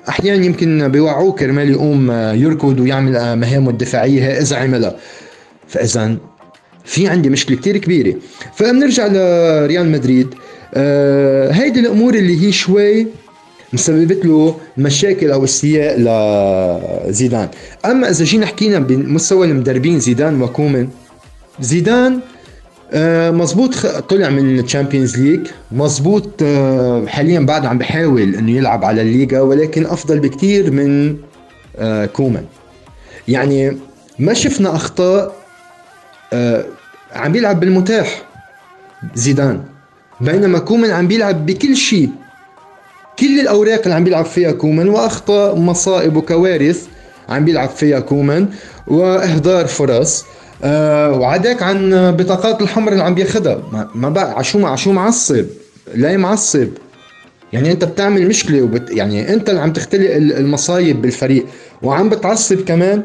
[0.09, 4.95] أحيانا يمكن بيوعوه كرمال يقوم يركض ويعمل مهامه الدفاعية إذا عملها.
[5.67, 6.17] فاذا
[6.85, 8.15] في عندي مشكلة كتير كبيرة.
[8.55, 10.27] فبنرجع لريال مدريد.
[10.73, 13.07] آه هيدي الأمور اللي هي شوي
[13.73, 17.49] مسببت له مشاكل أو استياء لزيدان
[17.85, 20.87] أما إذا جينا حكينا بمستوى المدربين زيدان وكومان
[21.59, 22.19] زيدان
[22.93, 28.85] آه مزبوط طلع من ال Champions League مزبوط آه حاليا بعد عم بحاول إنه يلعب
[28.85, 31.17] على الليغا ولكن أفضل بكثير من
[31.77, 32.45] آه كومان.
[33.27, 33.77] يعني
[34.19, 35.35] ما شفنا أخطاء
[37.13, 38.23] عم بيلعب بالمتاح
[39.15, 39.63] زيدان.
[40.21, 42.09] بينما كومان عم بيلعب بكل شيء.
[43.21, 46.85] كل الأوراق اللي عم بيلعب فيها كومان واخطاء مصائب وكوارث
[47.29, 48.47] عم بيلعب فيها كومان
[48.87, 50.25] وإهدار فرص.
[50.63, 55.45] آه وعداك عن بطاقات الحمر اللي عم بياخذها ما, بقى عشو عشو معصب؟
[55.95, 56.67] لا معصب
[57.53, 61.45] يعني أنت بتعمل مشكلة وبت يعني أنت اللي عم تختلق المصايب بالفريق
[61.81, 63.03] وعم بتعصب كمان.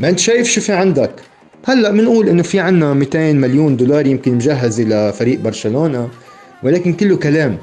[0.00, 1.10] ما أنت شايف شو في عندك؟
[1.66, 6.08] هلأ بنقول إنه في عنا 200 مليون دولار يمكن مجهزه لفريق برشلونة
[6.62, 7.58] ولكن كله كلام.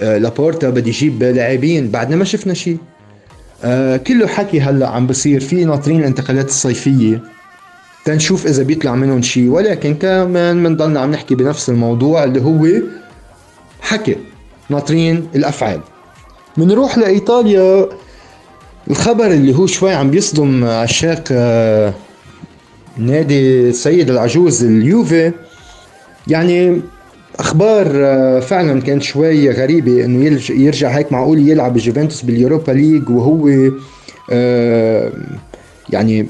[0.00, 2.78] لابورتا بده يجيب لاعبين بعدنا ما شفنا شيء
[3.64, 7.22] آه كله حكي هلأ عم بصير في ناطرين الانتقالات الصيفية.
[8.04, 12.82] تنشوف إذا بيطلع منهم شيء ولكن كمان بنضلنا عم نحكي بنفس الموضوع اللي هو
[13.80, 14.16] حكي
[14.68, 15.80] ناطرين الأفعال.
[16.56, 17.88] بنروح لإيطاليا.
[18.90, 21.94] الخبر اللي هو شوي عم بيصدم عشاق آه،
[22.96, 25.32] نادي السيد العجوز اليوفي.
[26.28, 26.80] يعني
[27.38, 33.10] أخبار آه، فعلا كانت شوي غريبة إنه يرجع هيك معقول يلعب الجوفنتوس بال Europa League
[33.10, 33.70] وهو
[34.32, 35.12] آه،
[35.90, 36.26] يعني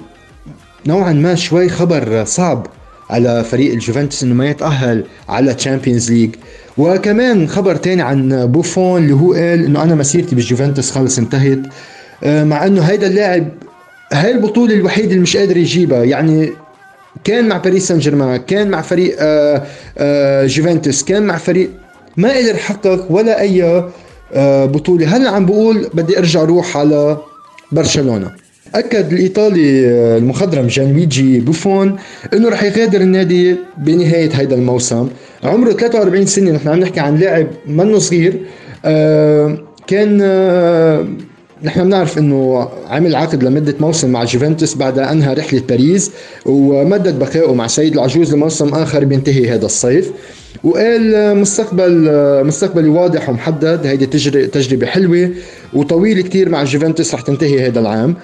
[0.86, 2.66] نوعا ما شوي خبر صعب
[3.11, 6.30] على فريق الجوفنتوس إنه ما يتأهل على Champions League
[6.78, 11.59] وكمان خبر تاني عن بوفون اللي هو قال إنه أنا مسيرتي بالجوفنتوس خلص انتهت
[12.24, 13.48] آه، مع إنه هيدا اللاعب
[14.12, 16.05] هاي البطولة الوحيدة اللي مش قادر يجيبها.
[16.05, 16.53] يعني
[17.24, 19.62] كان مع باريس سان جيرمان كان مع فريق آه،
[19.98, 21.70] آه، جوفنتوس كان مع فريق
[22.16, 23.84] ما قدر يحقق ولا أي
[24.66, 25.16] بطولة.
[25.16, 27.18] هلا عم بقول بدي أرجع أروح على
[27.72, 28.30] برشلونة.
[28.74, 29.86] أكد الإيطالي
[30.16, 31.96] المخضرم جانويجي بوفون
[32.34, 35.08] إنه رح يغادر النادي بنهاية هذا الموسم.
[35.44, 38.40] عمره 43 سنة نحن عم نحكي عن لاعب منه صغير
[38.84, 41.06] آه كان آه
[41.62, 46.11] نحن بنعرف إنه عمل عقد لمدة موسم مع جوفنتوس بعد أنهى رحلة باريس
[46.46, 50.11] ومدد بقائه مع سيد العجوز لموسم آخر بينتهي هذا الصيف.
[50.64, 52.11] وقال مستقبل
[52.46, 54.06] مستقبلي واضح ومحدد هيدي
[54.46, 55.30] تجربة حلوة
[55.74, 58.16] وطويله كثير مع جوفنتوس رح تنتهي هذا العام.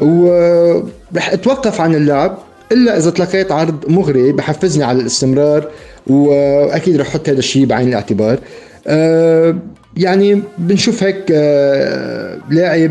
[0.00, 2.38] ورح أتوقف عن اللعب
[2.72, 5.68] إلا إذا تلقيت عرض مغري بحفزني على الاستمرار
[6.06, 8.38] وأكيد رح أحط هذا الشيء بعين الاعتبار.
[8.86, 9.56] أه
[9.96, 12.90] يعني بنشوف هيك أه لاعب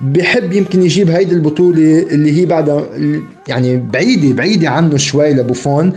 [0.00, 2.84] بحب يمكن يجيب هيدي البطولة اللي هي بعدها
[3.48, 5.92] يعني بعيدة بعيدة عنه شوي لبوفون.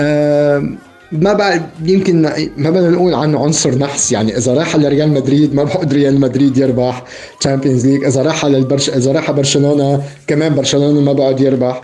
[0.00, 0.68] أه
[1.12, 2.22] ما بعد يمكن
[2.56, 6.20] ما بدنا نقول عنه عنصر نحس يعني إذا راح على ريال مدريد ما بقدر ريال
[6.20, 7.04] مدريد يربح
[7.40, 11.82] Champions League إذا راح على البرش إذا راح برشلونة كمان برشلونة ما بقعد يربح.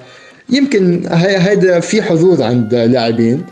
[0.51, 3.43] يمكن هي هيدا في حظوظ عند لاعبين.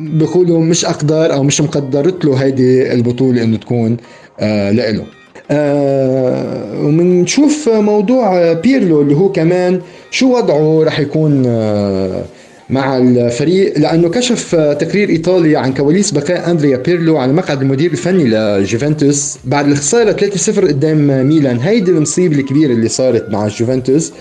[0.00, 3.96] بيقولوا مش اقدار أو مش مقدرت له هيدي البطولة إنه تكون
[4.40, 5.04] آه لإله.
[5.50, 9.80] آه ومنشوف موضوع بيرلو اللي هو كمان
[10.10, 12.24] شو وضعه رح يكون آه
[12.70, 18.24] مع الفريق لأنه كشف تقرير إيطالي عن كواليس بقاء أندريا بيرلو على مقعد المدير الفني
[18.24, 21.58] لجوفنتوس بعد الخسارة 3-0 قدام ميلان.
[21.58, 24.12] هيدي المصيبة الكبيرة اللي صارت مع جوفنتوس.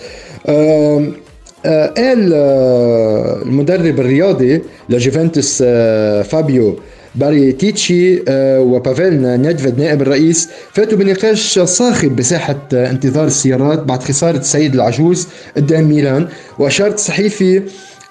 [1.65, 6.75] قال آه المدرب الرياضي لجوفنتوس آه فابيو
[7.15, 10.49] باراتيتشي آه وبافيل نيدفيد نائب الرئيس.
[10.73, 16.27] فاتوا بنقاش صاخب بساحة انتظار السيارات بعد خسارة السيد العجوز قدام ميلان.
[16.59, 17.61] وأشارت الصحيفي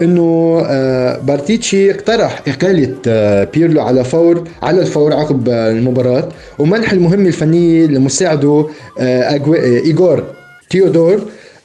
[0.03, 6.29] إنه آه، باراتيتشي اقترح إقالة آه، بيرلو على فور على الفور عقب المباراة.
[6.59, 8.67] ومنح المهمه الفنيه لمساعده
[9.01, 9.41] آه،
[9.85, 10.25] إيغور
[10.71, 11.21] تيودور.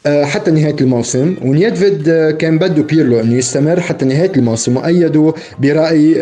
[0.07, 1.35] حتى نهاية الموسم.
[1.41, 6.13] ونيدفيد كان بده بيرلو إنه يستمر حتى نهاية الموسم وايده برأي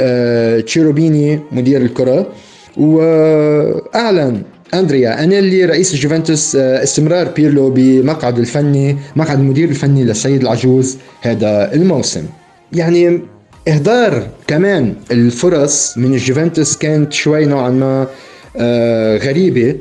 [0.61, 2.27] تشيروبيني مدير الكرة.
[2.77, 4.41] وأعلن
[4.73, 11.73] أندريا أنيلي رئيس جوفنتوس آه، استمرار بيرلو بمقعد الفني مقعد المدير الفني للسيد العجوز هذا
[11.73, 12.23] الموسم.
[12.73, 13.21] يعني
[13.67, 18.07] إهدار كمان الفرص من الجوفنتوس كانت شوي نوعا ما
[18.57, 19.75] آه، غريبة.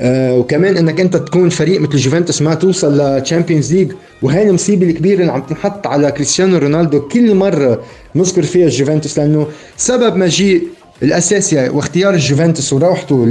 [0.00, 4.86] آه وكمان إنك أنت تكون فريق مثل جوفنتوس ما توصل ل Champions League وهي المصيبة
[4.86, 7.82] الكبيرة اللي عم تنحط على كريستيانو رونالدو كل مرة
[8.14, 9.46] نذكر فيها الجوفنتوس لأنه
[9.76, 10.62] سبب مجيء
[11.02, 13.26] الأساسي واختيار الجوفنتوس وروحته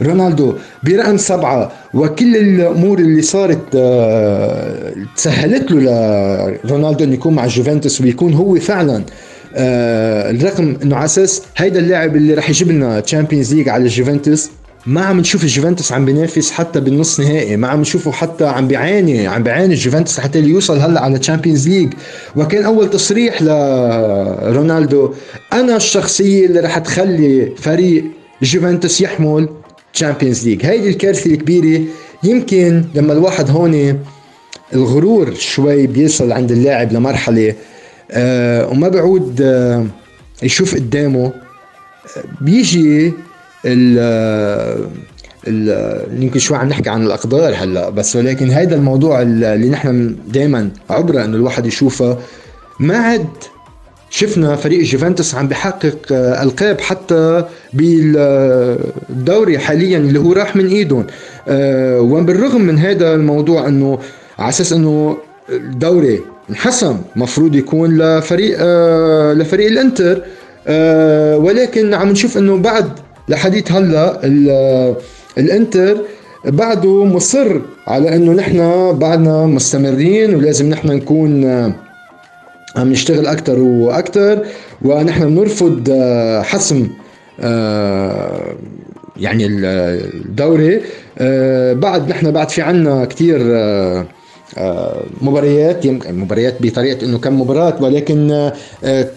[0.00, 8.00] لرونالدو برقم سبعة وكل الأمور اللي صارت آه، تسهلت له لرونالدو إنه يكون مع الجوفنتوس
[8.00, 9.04] ويكون هو فعلا
[9.56, 14.50] آه، الرقم إنه على أساس هيدا اللاعب اللي رح يجيب لنا Champions League على الجوفنتوس
[14.86, 19.26] ما عم نشوف الجوفنتوس عم بينافس حتى بالنص نهائي ما عم نشوفه حتى عم بيعاني
[19.26, 21.92] عم بيعاني الجوفنتوس حتى يوصل هلا على Champions League
[22.36, 25.14] وكان أول تصريح لرونالدو
[25.52, 28.04] أنا الشخصية اللي رح تخلي فريق
[28.42, 29.48] جوفنتوس يحمل
[29.94, 31.82] Champions League هيدي الكارثة الكبيرة.
[32.24, 33.98] يمكن لما الواحد هون
[34.74, 37.54] الغرور شوي بيصل عند اللاعب لمرحلة
[38.10, 39.86] آه وما بعود آه
[40.42, 43.12] يشوف قدامه آه، بيجي
[46.20, 51.24] يمكن شوي عم نحكي عن الأقدار هلأ بس ولكن هيدا الموضوع اللي نحن دائما عبره
[51.24, 52.18] إنه الواحد يشوفه
[52.80, 53.28] ما عد
[54.10, 61.06] شفنا فريق جوفنتوس عم بحقق آه، ألقاب حتى بالدوري حاليا اللي هو راح من إيدهم.
[61.48, 63.98] آه، وبالرغم من هذا الموضوع إنه
[64.38, 65.18] على أساس إنه
[65.50, 70.22] الدوري انحسم مفروض يكون لفريق آه، لفريق الإنتر
[71.44, 72.90] ولكن عم نشوف إنه بعد
[73.28, 74.20] لحديث هلا
[75.38, 75.98] الانتر
[76.44, 78.58] بعده مصر على انه نحن
[78.98, 81.44] بعدنا مستمرين ولازم نحن نكون
[82.76, 84.46] عم نشتغل أكثر وأكثر
[84.82, 86.88] ونحن بنرفض آه، حسم
[87.40, 88.54] آه،
[89.16, 90.80] يعني الدوري.
[91.18, 93.38] آه، بعد نحن بعد في عنا كثير
[95.20, 98.50] مباريات مباريات بطريقة إنه كم مباراة ولكن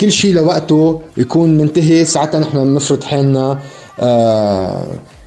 [0.01, 3.59] كل شيء لوقته يكون منتهي ساعتها نحن بنفرض حالنا.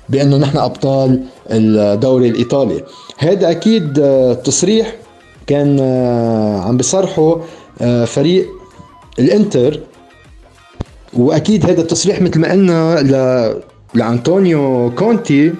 [0.08, 1.20] بأنه نحن أبطال
[1.50, 2.82] الدوري الإيطالي.
[3.18, 3.92] هذا أكيد
[4.44, 4.94] تصريح
[5.46, 5.80] كان
[6.66, 7.36] عم بيصرحوا
[7.80, 8.46] آه، فريق
[9.18, 9.80] الإنتر.
[11.12, 13.12] وأكيد هذا التصريح مثل ما قلنا ل...
[13.94, 15.52] لأنطونيو كونتي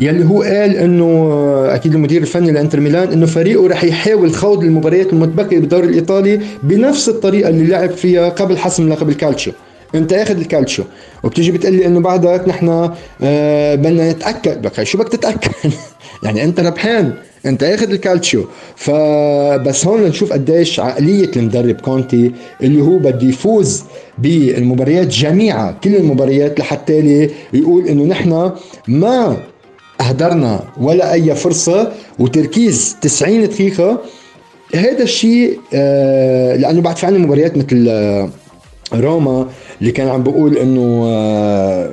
[0.00, 4.64] يلي هو قال إنه آه، أكيد المدير الفني لإنتر ميلان إنه فريقه رح يحاول خوض
[4.64, 9.52] المباريات المتبقية بالدوري الإيطالي بنفس الطريقة اللي لعب فيها قبل حسم لقب الكالتشيو.
[9.94, 10.84] انت اخذ الكالتشو
[11.22, 12.90] وبتيجي بتقول لي انه بعدك نحن
[13.22, 14.62] آه بدنا نتأكد.
[14.62, 15.50] بك شو بدك تتأكد؟
[16.24, 17.12] يعني انت ربحان
[17.46, 18.44] انت اخذ الكالتشو
[18.76, 22.32] فبس هون نشوف قديش عقلية المدرب كونتي
[22.62, 23.84] اللي هو بده يفوز
[24.18, 28.52] بالمباريات جميعها كل المباريات لحتى يقول انه نحن
[28.88, 29.36] ما
[30.00, 31.92] أهدرنا ولا أي فرصة.
[32.18, 34.00] وتركيز 90 دقيقة.
[34.74, 38.28] هذا الشيء آه لأنه بعد في عندنا مباريات مثل آه
[38.94, 39.48] روما.
[39.80, 41.90] اللي كان عم بقول إنه آه،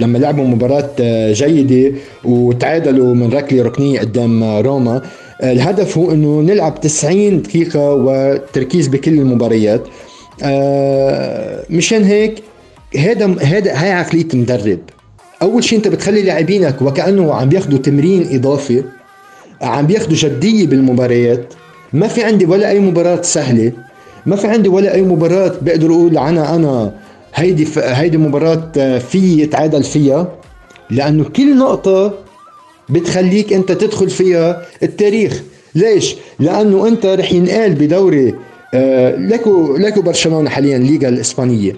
[0.00, 5.02] لما لعبوا مباراة آه، جيدة وتعادلوا من ركلة ركنية قدام روما
[5.40, 9.82] آه، الهدف هو إنه نلعب 90 دقيقة وتركيز بكل المباريات.
[11.70, 12.42] مشان هيك
[12.98, 14.78] هذا هذا هاي عقلية المدرب.
[15.42, 18.82] أول شيء أنت بتخلي لاعبينك وكأنه عم بياخذوا تمرين إضافي
[19.62, 21.54] عم بياخذوا جدية بالمباريات.
[21.92, 23.72] ما في عندي ولا أي مباراة سهلة
[24.26, 26.92] ما في عندي ولا أي مباراة بقدر أقول عنها أنا
[27.34, 27.78] هيدي ف...
[27.78, 30.28] هيدي مباراة آه، في يتعادل فيها
[30.90, 32.14] لأنه كل نقطة
[32.88, 35.42] بتخليك أنت تدخل فيها التاريخ.
[35.74, 38.34] ليش؟ لأنه أنت رح ينقال بدوري
[38.74, 41.76] آه لكو لكو برشلونة حاليا الليغا الإسبانية.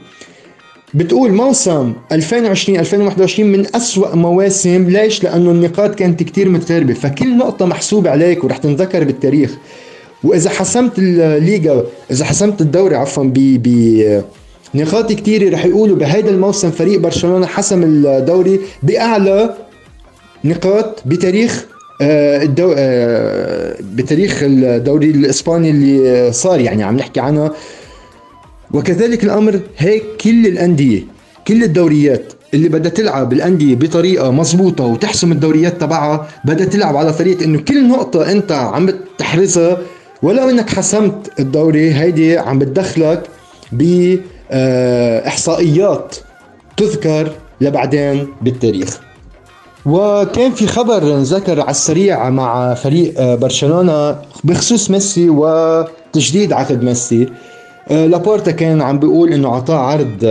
[0.95, 4.89] بتقول موسم 2020 2021 من أسوأ مواسم.
[4.91, 9.51] ليش؟ لأنه النقاط كانت كتير متقاربة فكل نقطة محسوبة عليك ورح تنذكر بالتاريخ.
[10.25, 14.23] وإذا حسمت الليغا إذا حسمت الدوري عفوا ب
[14.75, 19.55] نقاط كثيرة رح يقولوا بهيدا الموسم فريق برشلونة حسم الدوري بأعلى
[20.45, 21.67] نقاط بتاريخ
[22.03, 22.75] آه، الدو...
[22.77, 27.53] آه، بتاريخ الدوري الإسباني اللي صار يعني عم نحكي عنها
[28.75, 31.03] وكذلك الأمر هيك كل الأندية
[31.49, 37.45] كل الدوريات اللي بدها تلعب الأندية بطريقة مضبوطه وتحسم الدوريات تبعها بدها تلعب على طريقه
[37.45, 39.79] إنه كل نقطة أنت عم بتحرزها.
[40.23, 43.23] ولو إنك حسمت الدوري هيدي عم بتدخلك
[43.73, 44.17] ب
[44.51, 46.17] آه، احصائيات
[46.77, 49.01] تذكر لبعدين بالتاريخ.
[49.87, 57.29] وكان في خبر ذكر على السريع مع فريق آه، برشلونة بخصوص ميسي وتجديد عقد ميسي.
[57.91, 60.25] آه، لابورتا كان عم بيقول إنه أعطاه عرض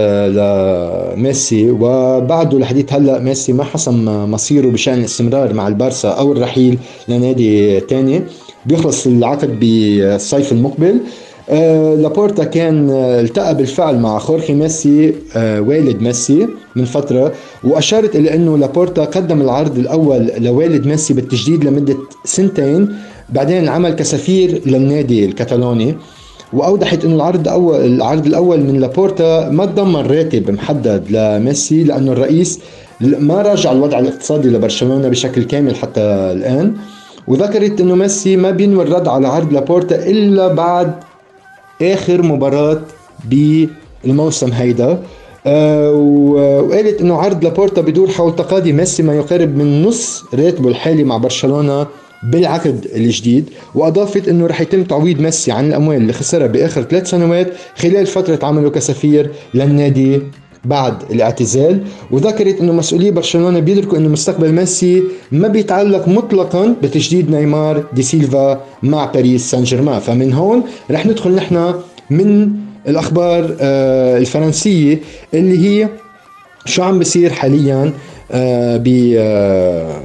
[1.18, 1.72] لميسي.
[1.72, 6.78] وبعده لحديث هلأ ميسي ما حسم مصيره بشأن الاستمرار مع البارسا أو الرحيل
[7.08, 8.24] لنادي ثاني
[8.66, 11.00] بيخلص العقد بالصيف المقبل.
[11.50, 17.34] آه لابورتا كان آه التقى بالفعل مع خورخي ميسي آه والد ميسي من فترة
[17.64, 22.96] وأشارت إلى أنه لابورتا قدم العرض الأول لوالد ميسي بالتجديد لمدة سنتين
[23.30, 25.96] بعدين عمل كسفير للنادي الكتالوني.
[26.54, 32.60] وأوضحت أنه العرض الأول العرض الأول من لابورتا ما تضمن راتب محدد لميسي لأنه الرئيس
[33.02, 36.74] ما راجع الوضع الاقتصادي لبرشلونة بشكل كامل حتى الآن.
[37.28, 40.91] وذكرت أنه ميسي ما بينوي الرد على عرض لابورتا إلا بعد
[41.82, 42.82] آخر مباراة
[44.03, 45.03] بالموسم هيدا.
[45.47, 51.03] آه، وقالت إنه عرض لابورتا بدور حول تقاضي ميسي ما يقارب من نص راتبه الحالي
[51.03, 51.88] مع برشلونة
[52.23, 57.53] بالعقد الجديد وأضافت إنه رح يتم تعويض ميسي عن الأموال اللي خسرها بآخر ثلاث سنوات
[57.78, 60.21] خلال فترة عمله كسفير للنادي
[60.66, 67.84] بعد الاعتزال وذكرت إنه مسؤولي برشلونة بيدركوا إنه مستقبل ميسي ما بيتعلق مطلقا بتجديد نيمار
[67.93, 71.74] دي سيلفا مع باريس سان جيرمان فمن هون رح ندخل نحن
[72.09, 72.51] من
[72.88, 74.99] الأخبار آه، الفرنسية
[75.34, 75.89] اللي هي
[76.66, 77.93] شو عم بيصير حاليا
[78.32, 80.01] آه، ب آه،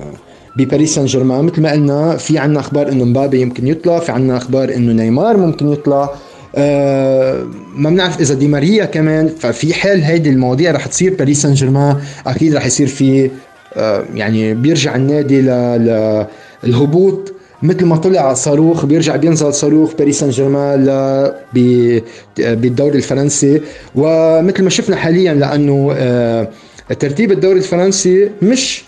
[0.57, 4.37] بباريس سان جيرمان مثل ما قلنا في عنا أخبار إنه مبابي يمكن يطلع في عنا
[4.37, 6.11] أخبار إنه نيمار ممكن يطلع.
[6.57, 11.97] ما بنعرف إذا دي ماريا كمان ففي حال هيدي المواضيع رح تصير باريس سان جيرمان
[12.27, 13.31] أكيد رح يصير في
[13.77, 15.41] آه يعني بيرجع النادي
[16.65, 17.33] للهبوط
[17.63, 20.85] مثل ما طلع صاروخ بيرجع بينزل صاروخ باريس سان جيرمان
[22.39, 23.61] بالدوري الفرنسي.
[23.95, 26.49] ومثل ما شفنا حاليا لأنه آه
[27.01, 28.85] ترتيب الدوري الفرنسي مش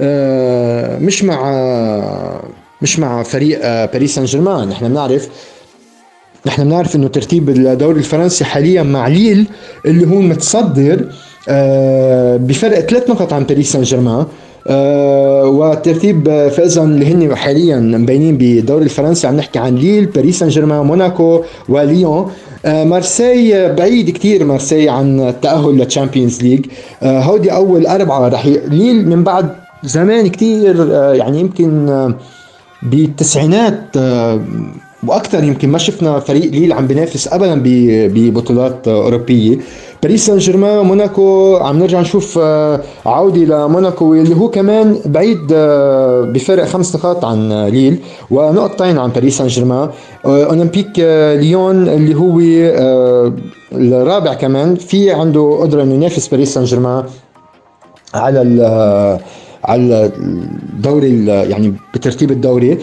[0.00, 2.40] آه مش مع
[2.82, 4.68] مش مع فريق باريس سان جيرمان.
[4.68, 5.28] نحن بنعرف
[6.46, 9.46] نحن بنعرف إنه ترتيب الدوري الفرنسي حاليا مع ليل
[9.86, 11.04] اللي هو متصدر
[11.48, 14.26] آه بفرق ثلاث نقط عن باريس سان جيرمان
[14.66, 19.26] آه وترتيب فإذا اللي هن حاليا مبينين بالدوري الفرنسي.
[19.26, 22.30] عم نحكي عن ليل باريس سان جيرمان موناكو وليون.
[22.64, 26.66] آه مارسي بعيد كتير مارسي عن التأهل لل Champions League.
[27.02, 29.50] هودي أول أربعة رح ليل من بعد
[29.84, 32.14] زمان كتير يعني يمكن
[32.82, 33.80] بالتسعينات
[35.04, 39.58] آه وأكثر يمكن ما شفنا فريق ليل عم بينافس ابدا ببطولات أوروبية.
[40.02, 42.38] باريس سان جيرمان موناكو عم نرجع نشوف
[43.06, 45.46] عودة لموناكو اللي هو كمان بعيد
[46.32, 47.98] بفرق خمس نقاط عن ليل.
[48.30, 49.90] ونقطتين عن باريس سان جيرمان
[50.24, 50.98] أولمبيك
[51.40, 52.40] ليون اللي هو
[53.72, 54.74] الرابع كمان.
[54.74, 57.04] في عنده قدرة إنه ينافس باريس سان جيرمان
[58.14, 58.40] على
[59.64, 62.72] على الدوري يعني بترتيب الدوري.
[62.72, 62.78] آه،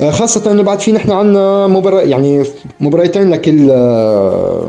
[0.00, 2.44] خاصة انه بعد في نحن عندنا مباراة يعني
[2.80, 4.68] مباراتين لكل آه،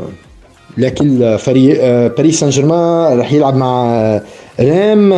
[0.77, 4.21] لكل فريق آه، باريس سان جيرمان رح يلعب مع
[4.59, 5.09] ريم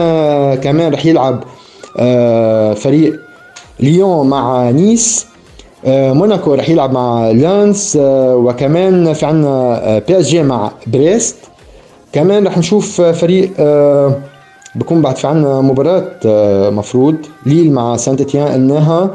[0.55, 1.43] كمان رح يلعب
[2.75, 3.19] فريق
[3.79, 5.25] ليون مع نيس
[5.87, 11.35] موناكو رح يلعب مع لانس وكمان في عنا PSG مع بريست.
[12.13, 13.51] كمان رح نشوف فريق
[14.75, 16.11] بكون بعد في عنا مباراة
[16.69, 19.09] مفروض ليل مع سانت إتيان قلناها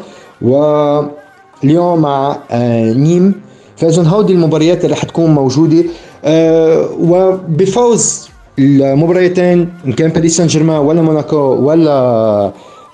[0.44, 3.34] واليوم مع آه، نيم.
[3.76, 5.84] فاذا هودي المباريات اللي حتكون موجودة
[6.24, 8.28] آه، وبفوز
[8.58, 11.92] المباريتين إن كان باريس سان جيرمان ولا موناكو ولا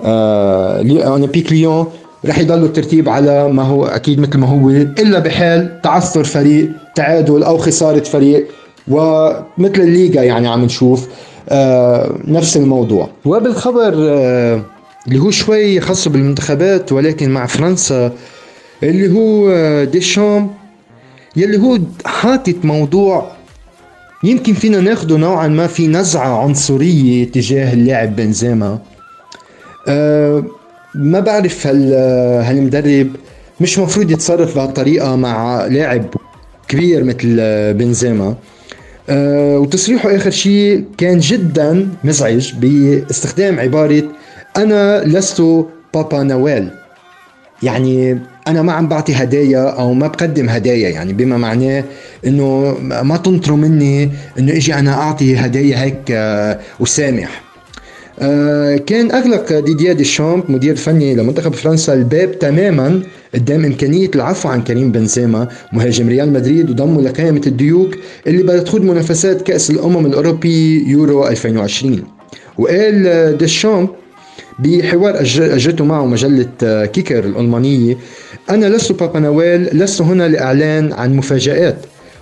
[0.04, 1.86] آه، أولمبيك ليون
[2.26, 7.42] رح يضلوا الترتيب على ما هو أكيد مثل ما هو إلا بحال تعثر فريق تعادل
[7.42, 8.48] أو خسارة فريق.
[8.88, 11.08] ومثل الليغا يعني عم نشوف
[12.28, 13.08] نفس الموضوع.
[13.24, 13.94] وبالخبر
[15.06, 18.12] اللي هو شوي خاص بالمنتخبات ولكن مع فرنسا
[18.82, 19.50] اللي هو
[19.84, 20.50] ديشام
[21.36, 23.32] يلي هو حاطط موضوع
[24.24, 28.78] يمكن فينا ناخده نوعا ما في نزعة عنصرية تجاه اللاعب بنزيما.
[29.88, 30.44] أه
[30.94, 31.92] ما بعرف هل
[32.44, 33.08] هالمدرب
[33.60, 36.04] مش مفروض يتصرف بهالطريقة مع لاعب
[36.68, 37.36] كبير مثل
[37.74, 38.34] بنزيما.
[39.08, 44.04] أه وتصريحه آخر شيء كان جدا مزعج باستخدام عبارة
[44.56, 45.42] أنا لست
[45.94, 46.68] بابا نويل.
[47.62, 51.84] يعني أنا ما عم بعطي هدايا أو ما بقدم هدايا يعني بما معناه
[52.26, 57.42] إنه ما تنطروا مني إنه إجي أنا أعطي هدايا هيك آه، وسامح.
[58.20, 63.02] آه، كان أغلق ديديا ديشامب مدير فني لمنتخب فرنسا الباب تماما
[63.34, 67.94] قدام إمكانية العفو عن كريم بنزيما مهاجم ريال مدريد وضمه لقائمة الديوك
[68.26, 72.02] اللي بدها تخوض منافسات كأس الأمم الأوروبي يورو 2020
[72.58, 73.88] وقال ديشامب
[74.62, 77.96] بحوار أجرته معه مجلة آه، كيكر الألمانية.
[78.50, 81.76] أنا لست بابا نويل لست هنا لإعلان عن مفاجآت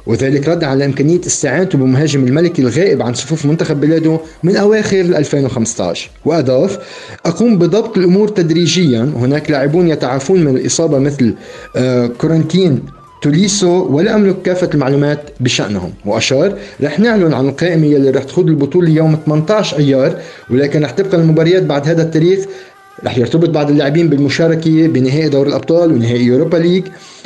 [0.07, 6.11] وذلك رد على إمكانية استعانته بمهاجم الملكي الغائب عن صفوف منتخب بلاده من أواخر 2015
[6.25, 6.79] وأضاف
[7.27, 9.13] أقوم بضبط الأمور تدريجيا.
[9.17, 11.35] هناك لاعبون يتعافون من الإصابة مثل
[11.77, 12.83] آه، كورنتين
[13.23, 15.93] توليسو ولا أملك كافة المعلومات بشأنهم.
[16.05, 20.15] وأشار رح نعلن عن القائمة يلي رح تخوض البطولة يوم 18 أيار
[20.51, 22.45] ولكن رح تبقى المباريات بعد هذا التاريخ
[23.05, 26.85] رح يرتبط بعض اللاعبين بالمشاركة بنهائي دوري الأبطال ونهائي Europa League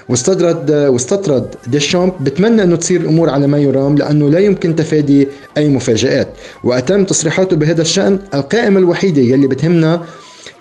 [0.09, 5.69] واستطرد واستطرد ديشامب بتمنى إنه تصير الأمور على ما يرام لأنه لا يمكن تفادي أي
[5.69, 6.29] مفاجآت.
[6.65, 10.03] وأتم تصريحاته بهذا الشأن القائمة الوحيدة يلي بتهمنا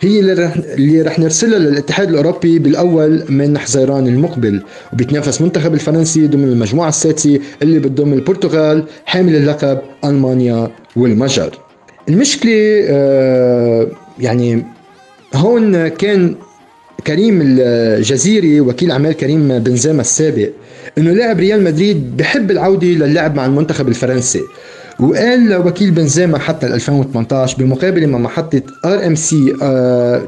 [0.01, 4.61] هي اللي رح, اللي رح نرسلها للاتحاد الأوروبي بالأول من حزيران المقبل
[4.93, 11.57] وبيتنافس منتخب الفرنسي ضمن المجموعة السادسة اللي بتضم البرتغال حامل اللقب ألمانيا والمجر.
[12.09, 12.51] المشكلة
[12.89, 13.87] آه
[14.19, 14.63] يعني
[15.35, 16.35] هون كان
[17.07, 20.49] كريم الجزيري وكيل أعمال كريم بنزيما السابق
[20.97, 24.41] إنه لاعب ريال مدريد بحب العودة للعب مع المنتخب الفرنسي.
[25.01, 29.53] وقال لوكيل بنزيما حتى 2018 بمقابله مع محطة RMC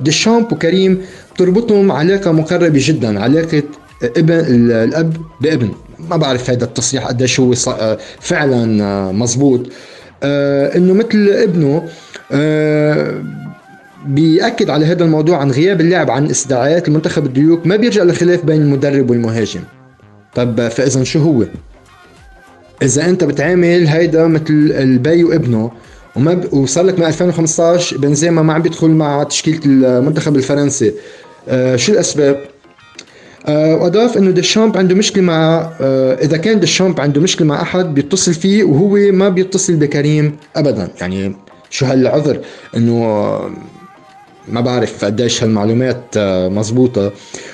[0.01, 1.01] ديشامب وكريم
[1.35, 3.63] بتربطهم علاقة مقربة جدا علاقة
[4.03, 5.71] ابن الأب بابن.
[6.09, 9.69] ما بعرف هذا التصريح قديش هو آه، فعلا آه، مزبوط.
[10.23, 11.83] آه، إنه مثل ابنه
[14.05, 18.61] بيأكد على هذا الموضوع عن غياب اللاعب عن استدعاءات المنتخب الديوك ما بيرجع لخلاف بين
[18.61, 19.61] المدرب والمهاجم.
[20.35, 21.43] طب فاذا شو هو؟
[22.81, 24.43] إذا أنت بتعامل هيدا مثل
[24.75, 25.71] البي وابنه
[26.15, 26.53] وما ب...
[26.53, 30.93] وصار لك من 2015 بنزيما ما عم بيدخل مع تشكيلة المنتخب الفرنسي.
[31.49, 32.43] آه شو الأسباب؟
[33.45, 37.93] آه وأضاف إنه ديشامب عنده مشكلة مع آه إذا كان ديشامب عنده مشكلة مع أحد
[37.93, 40.89] بيتصل فيه وهو ما بيتصل بكريم ابدا.
[41.01, 41.35] يعني
[41.69, 42.39] شو هالعذر؟
[42.77, 43.39] إنه
[44.47, 47.11] ما بعرف قديش هالمعلومات آه، مزبوطة.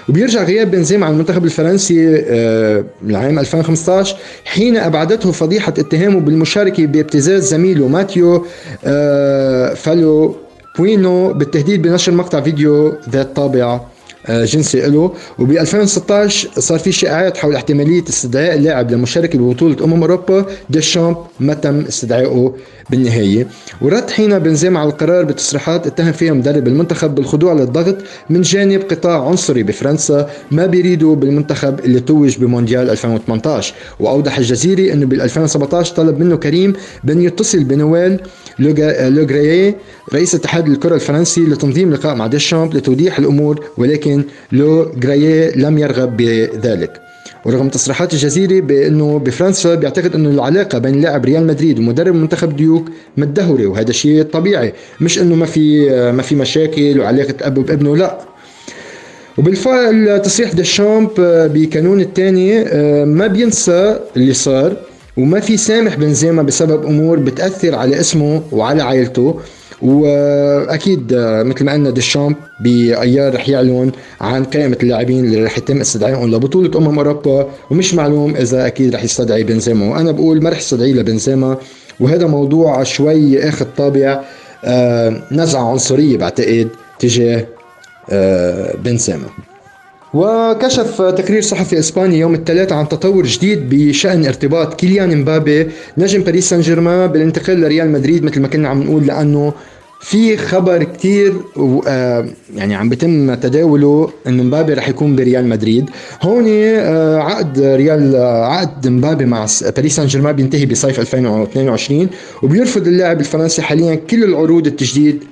[0.09, 4.15] وبيرجع غياب بنزيما عن المنتخب الفرنسي آه، العام 2015
[4.45, 8.45] حين أبعدته فضيحة اتهامه بالمشاركة بابتزاز زميله ماتيو
[8.85, 13.63] آه، فالبوينا بالتهديد بنشر مقطع فيديو ذات طابع.
[13.63, 13.81] آه،
[14.29, 15.11] جنسي له.
[15.39, 21.53] وب 2016 صار في شائعات حول احتمالية استدعاء اللاعب للمشاركه ببطولة أمم أوروبا ديشامب ما
[21.53, 22.53] تم استدعائه
[22.89, 23.47] بالنهاية.
[23.81, 27.95] ورد حين بنزيما على القرار بتصريحات اتهم فيها مدرب المنتخب بالخضوع للضغط
[28.29, 35.05] من جانب قطاع عنصري بفرنسا ما بيريدوا بالمنتخب اللي توج بمونديال 2018 وأوضح الجزيري إنه
[35.05, 36.73] بال 2017 طلب منه كريم
[37.03, 38.19] بأن يتصل بنويل
[38.59, 39.75] لوغرييه
[40.13, 44.18] رئيس اتحاد الكره الفرنسي لتنظيم لقاء مع ديشامب لتوضيح الأمور ولكن
[44.51, 47.01] لو غراييه لم يرغب بذلك.
[47.45, 52.89] ورغم تصريحات الجزيري بأنه بفرنسا بيعتقد أنه العلاقة بين لاعب ريال مدريد ومدرب منتخب ديوك
[53.17, 54.73] متدهورة وهذا شيء طبيعي.
[55.01, 58.19] مش أنه ما في ما في مشاكل وعلاقة أب بابنه لا.
[59.37, 61.09] وبالفعل تصريح ديشامب
[61.53, 62.63] بكانون الثاني
[63.05, 64.77] ما بينسى اللي صار
[65.17, 69.39] وما في يسامح بنزيما بسبب أمور بتأثر على اسمه وعلى عائلته.
[69.81, 76.35] وأكيد مثل ما قلنا ديشامب بأيار رح يعلن عن قائمه اللاعبين اللي رح يتم استدعائهم
[76.35, 79.85] لبطولة أمم أوروبا ومش معلوم إذا أكيد رح يستدعي بنزيما.
[79.95, 81.57] وأنا بقول ما رح يستدعي لبنزيما
[81.99, 84.21] وهذا موضوع شوي آخذ طابع
[84.65, 86.67] آه، نزعة عنصرية بعتقد
[86.99, 87.47] تجاه
[88.09, 89.27] آه، بنزيما.
[90.13, 96.49] وكشف تقرير صحفي إسباني يوم الثلاثاء عن تطور جديد بشأن ارتباط كيليان امبابي نجم باريس
[96.49, 99.53] سان جيرمان بالانتقال لريال مدريد مثل ما كنا عم نقول لأنه
[100.01, 101.33] في خبر كتير
[101.87, 105.89] آه، يعني عم بيتم تداوله انه مبابي رح يكون بريال مدريد.
[106.21, 109.45] هون آه، عقد ريال آه، عقد مبابي مع
[109.75, 112.09] باريس سان جيرمان بينتهي بصيف 2022
[112.43, 115.23] وبيرفض اللاعب الفرنسي حاليا كل العروض التجديد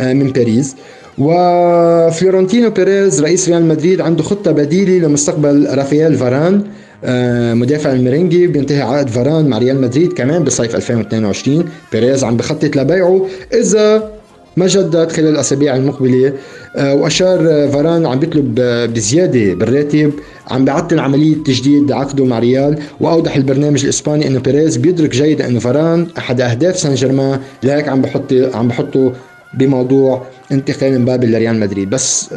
[0.00, 0.76] من باريس.
[1.20, 6.62] وفلورنتينو بيريز رئيس ريال مدريد عنده خطة بديلة لمستقبل رافائيل فاران
[7.04, 12.76] آه، مدافع الميرينغي بينتهي عقد فاران مع ريال مدريد كمان بصيف 2022 بيريز عم بخطط
[12.76, 14.10] لبيعه إذا
[14.56, 16.32] ما جدد خلال الأسابيع المقبلة.
[16.76, 18.54] آه، وأشار فاران عم بيطلب
[18.94, 20.12] بزيادة بالراتب
[20.50, 22.78] عم بيعطل عملية تجديد عقده مع ريال.
[23.00, 28.02] وأوضح البرنامج الإسباني أنه بيريز بيدرك جيدا أنه فاران أحد أهداف سان جيرمان لهيك عم
[28.02, 29.12] بحط عم بحطه
[29.54, 31.90] بموضوع انتقال مبابي لريال مدريد.
[31.90, 32.30] بس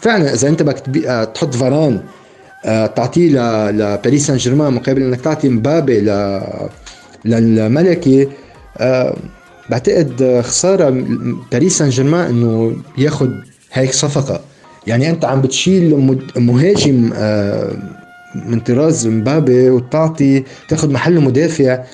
[0.00, 2.00] فعلا إذا أنت بدك آه، تحط فاران
[2.64, 3.30] آه، تعطيه
[3.70, 6.00] لباريس سان جيرمان مقابل إنك تعطي مبابي
[7.24, 8.28] للملكي
[8.78, 9.16] آه،
[9.70, 11.04] بعتقد خسارة
[11.52, 13.30] باريس سان جيرمان إنه ياخذ
[13.72, 14.40] هيك صفقة.
[14.86, 17.10] يعني أنت عم بتشيل مهاجم
[18.34, 21.84] من طراز مبابي وتعطي تاخذ محله مدافع.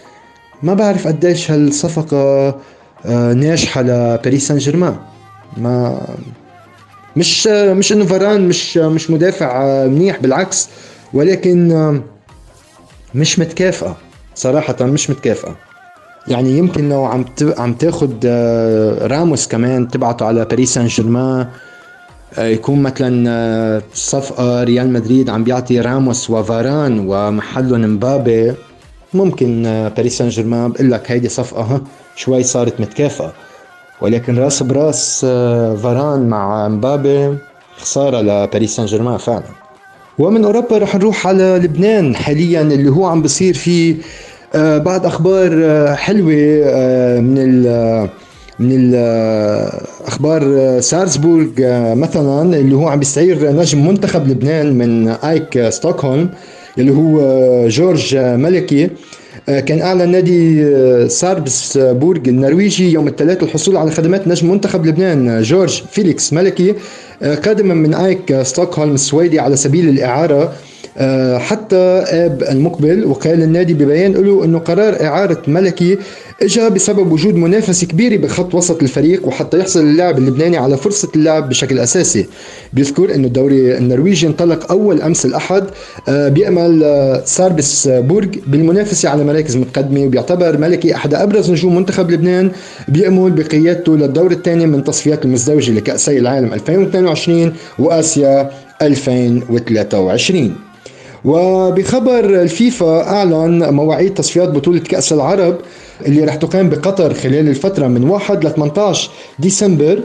[0.62, 2.54] ما بعرف قديش هالصفقة
[3.12, 4.96] ناجحة لباريس سان جيرمان
[5.56, 6.00] ما
[7.16, 10.68] مش مش انه فران مش مش مدافع منيح بالعكس.
[11.12, 11.68] ولكن
[13.14, 13.96] مش متكافئة.
[14.34, 15.56] صراحة مش متكافئة.
[16.28, 17.24] يعني يمكن لو عم
[17.58, 18.12] عم تاخذ
[19.06, 21.46] راموس كمان تبعته على باريس سان جيرمان
[22.38, 28.54] يكون مثلا صفقة ريال مدريد عم بيعطي راموس وفاران ومحلهم مبابي
[29.14, 29.62] ممكن
[29.96, 31.82] باريس سان جيرمان بقول لك هيدي صفقة
[32.16, 33.32] شوي صارت متكافئة.
[34.00, 37.36] ولكن راس براس آه، فاران مع مبابي
[37.76, 39.42] خسارة لباريس سان جيرمان فعلا.
[40.18, 43.96] ومن أوروبا رح نروح على لبنان حاليا اللي هو عم بصير فيه
[44.54, 46.34] آه، بعض أخبار آه، حلوة
[47.20, 47.62] من
[48.58, 48.94] من
[50.06, 50.42] أخبار
[50.80, 51.48] ساربسبورغ
[51.94, 56.30] مثلا اللي هو عم بيستعير نجم منتخب لبنان من آيك ستوكهولم
[56.78, 57.18] اللي هو
[57.68, 58.90] جورج ملكي.
[59.46, 60.64] كان أعلن نادي
[61.08, 66.74] ساربسبورغ النرويجي يوم الثلاث الحصول على خدمات نجم منتخب لبنان جورج فيليكس ملكي
[67.22, 70.52] قادما من آيك ستوكهولم السويدي على سبيل الإعارة
[70.98, 71.76] آه، حتى
[72.06, 75.98] آب المقبل وقال النادي ببيان له انه قرار إعارة ملكي
[76.42, 81.48] اجى بسبب وجود منافسه كبيره بخط وسط الفريق وحتى يحصل اللاعب اللبناني على فرصة اللعب
[81.48, 82.26] بشكل أساسي.
[82.72, 85.64] بيذكر انه الدوري النرويجي انطلق أول أمس الأحد
[86.08, 92.10] آه، بيامل آه، ساربس بورغ بالمنافسة على مراكز متقدمة وبيعتبر ملكي أحد أبرز نجوم منتخب
[92.10, 92.50] لبنان
[92.88, 98.50] بيأمل بقيادته للدور الثاني من تصفيات المزدوجة لكأسي العالم 2022 وآسيا
[98.82, 100.56] 2023
[101.24, 105.56] وبخبر الفيفا أعلن مواعيد تصفيات بطولة كأس العرب
[106.06, 109.98] اللي رح تقام بقطر خلال الفترة من 1 ل 18 ديسمبر.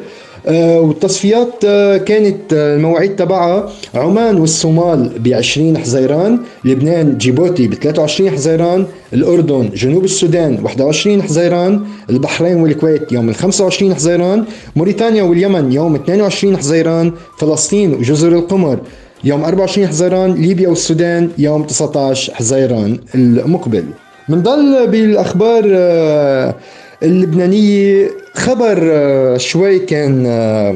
[0.48, 7.74] آه، والتصفيات آه، كانت آه، المواعيد تبعها عمان والصومال ب 20 حزيران، لبنان جيبوتي ب
[7.74, 15.96] 23 حزيران، الأردن جنوب السودان 21 حزيران، البحرين والكويت يوم 25 حزيران، موريتانيا واليمن يوم
[15.96, 18.80] 22 حزيران، فلسطين وجزر القمر.
[19.24, 23.84] يوم 24 حزيران ليبيا والسودان يوم 19 حزيران المقبل.
[24.30, 26.56] بنضل بالأخبار آه،
[27.04, 30.76] اللبنانيه خبر آه، شوي كان آه،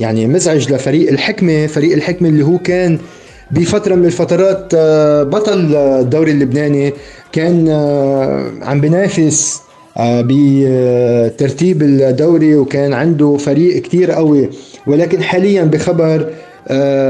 [0.00, 2.98] يعني مزعج لفريق الحكمة فريق الحكمة اللي هو كان
[3.50, 4.74] بفترة من الفترات
[5.26, 6.92] بطل الدوري اللبناني
[7.32, 7.68] كان
[8.62, 9.60] عم بينافس
[10.00, 14.50] بترتيب الدوري وكان عنده فريق كتير قوي.
[14.86, 16.32] ولكن حاليا بخبر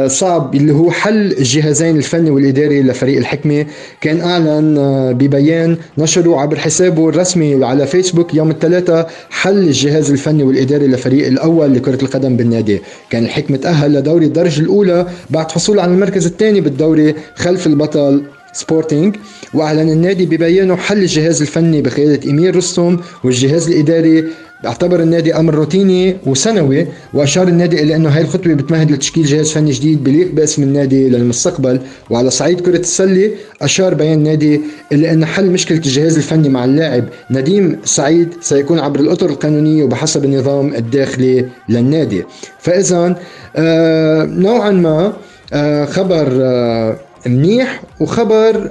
[0.06, 3.66] صعب اللي هو حل الجهازين الفني والإداري لفريق الحكمة.
[4.00, 10.42] كان أعلن آه، ببيان نشره عبر حسابه الرسمي على فيسبوك يوم الثلاثاء حل الجهاز الفني
[10.42, 12.80] والإداري لفريق الأول لكرة القدم بالنادي.
[13.10, 18.22] كان الحكمة تأهل لدوري الدرجه الأولى بعد حصوله على المركز الثاني بالدوري خلف البطل
[18.52, 19.16] سبورتينج
[19.54, 24.24] وأعلن النادي ببيانه حل الجهاز الفني بقيادة إيمير رستم والجهاز الإداري
[24.66, 29.70] أعتبر النادي أمر روتيني وسنوي وأشار النادي إلى أنه هاي الخطوة بتمهد لتشكيل جهاز فني
[29.70, 31.80] جديد بليق باسم النادي للمستقبل.
[32.10, 33.30] وعلى صعيد كرة السلة
[33.62, 34.60] أشار بيان النادي
[34.92, 40.24] إلى أن حل مشكلة الجهاز الفني مع اللاعب نديم سعيد سيكون عبر الأطر القانونية وبحسب
[40.24, 42.24] النظام الداخلي للنادي.
[42.58, 43.16] فاذا
[43.56, 45.12] آه نوعا ما
[45.52, 48.70] آه خبر آه منيح وخبر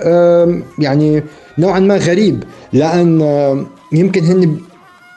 [0.80, 1.24] يعني
[1.58, 2.44] نوعا ما غريب
[2.74, 3.22] لأن
[3.94, 4.58] يمكن هن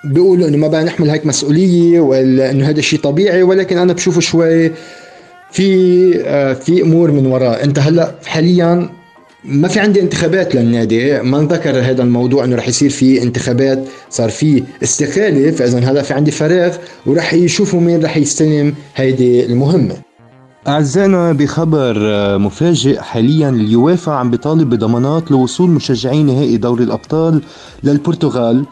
[0.04, 4.20] بيقولوا إنه ما بقى نحمل هيك مسؤولية ولا إنه هذا الشيء طبيعي ولكن أنا بشوفه
[4.20, 4.72] شوي
[5.52, 7.64] في آه، في أمور من وراء.
[7.64, 8.88] أنت هلأ حاليا
[9.44, 11.22] ما في عندي انتخابات للنادي.
[11.22, 16.14] ما انذكر هذا الموضوع إنه رح يصير في انتخابات صار في استقاله فاذا هلأ في
[16.14, 19.94] عندي فراغ ورح يشوفوا مين رح يستلم هيدي المهمة.
[20.68, 27.42] أعزائنا بخبر آه، مفاجئ حاليا اليوافا عم بيطالب بضمانات لوصول مشجعي نهائي دوري الأبطال
[27.84, 28.64] للبرتغال.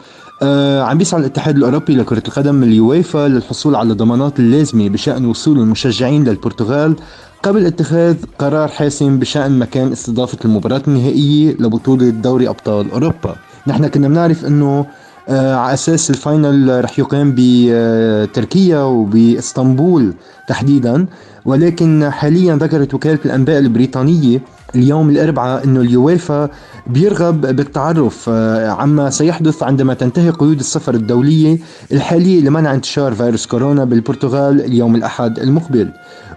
[0.43, 6.23] آه عم بيسعى الاتحاد الأوروبي لكرة القدم اليويفا للحصول على ضمانات اللازمه بشأن وصول المشجعين
[6.23, 6.95] للبرتغال
[7.43, 13.35] قبل اتخاذ قرار حاسم بشأن مكان استضافة المباراة النهائية لبطولة دوري أبطال أوروبا.
[13.67, 14.85] نحن كنا بنعرف إنه
[15.29, 20.13] آه على أساس ال final رح يقام بتركيا وبإسطنبول
[20.47, 21.05] تحديدا
[21.45, 24.41] ولكن حاليا ذكرت وكالة الأنباء البريطانية
[24.75, 26.49] اليوم الأربعاء أنه اليويفا
[26.87, 31.57] بيرغب بالتعرف آه، عما سيحدث عندما تنتهي قيود السفر الدولية
[31.91, 35.91] الحالية لمنع انتشار فيروس كورونا بالبرتغال اليوم الأحد المقبل.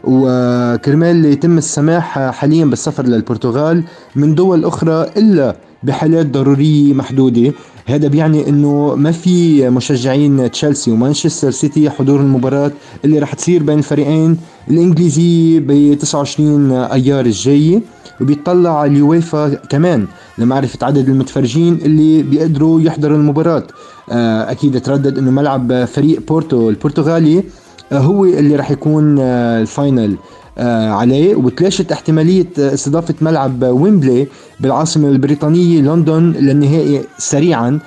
[0.05, 3.85] وكرمال يتم السماح حاليا بالسفر للبرتغال
[4.17, 7.53] من دول أخرى إلا بحالات ضرورية محدودة.
[7.87, 12.73] هذا بيعني إنه ما في مشجعين تشيلسي ومانشستر سيتي حضور المباراة
[13.05, 14.37] اللي رح تصير بين الفريقين
[14.71, 17.81] الانجليزية ب 29 أيار الجاية
[18.21, 20.07] وبيطلع اليويفا كمان
[20.39, 23.67] لمعرفة عدد المتفرجين اللي بيقدروا يحضروا المباراة.
[24.11, 27.45] آه، أكيد تردد أنه ملعب فريق بورتو البرتغالي
[27.93, 30.17] آه، هو اللي راح يكون آه، ال final.
[30.59, 34.27] عليه وتلاشت احتمالية استضافة ملعب ويمبلي
[34.61, 37.79] بالعاصمة البريطانية لندن للنهائي سريعا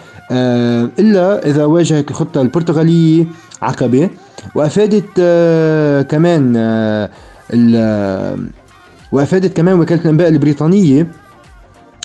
[0.99, 3.25] إلا إذا واجهت الخطة البرتغالية
[3.61, 4.09] عقبة.
[4.55, 5.21] وأفادت
[6.09, 6.55] كمان
[9.11, 11.07] وأفادت كمان وكالة الأنباء البريطانية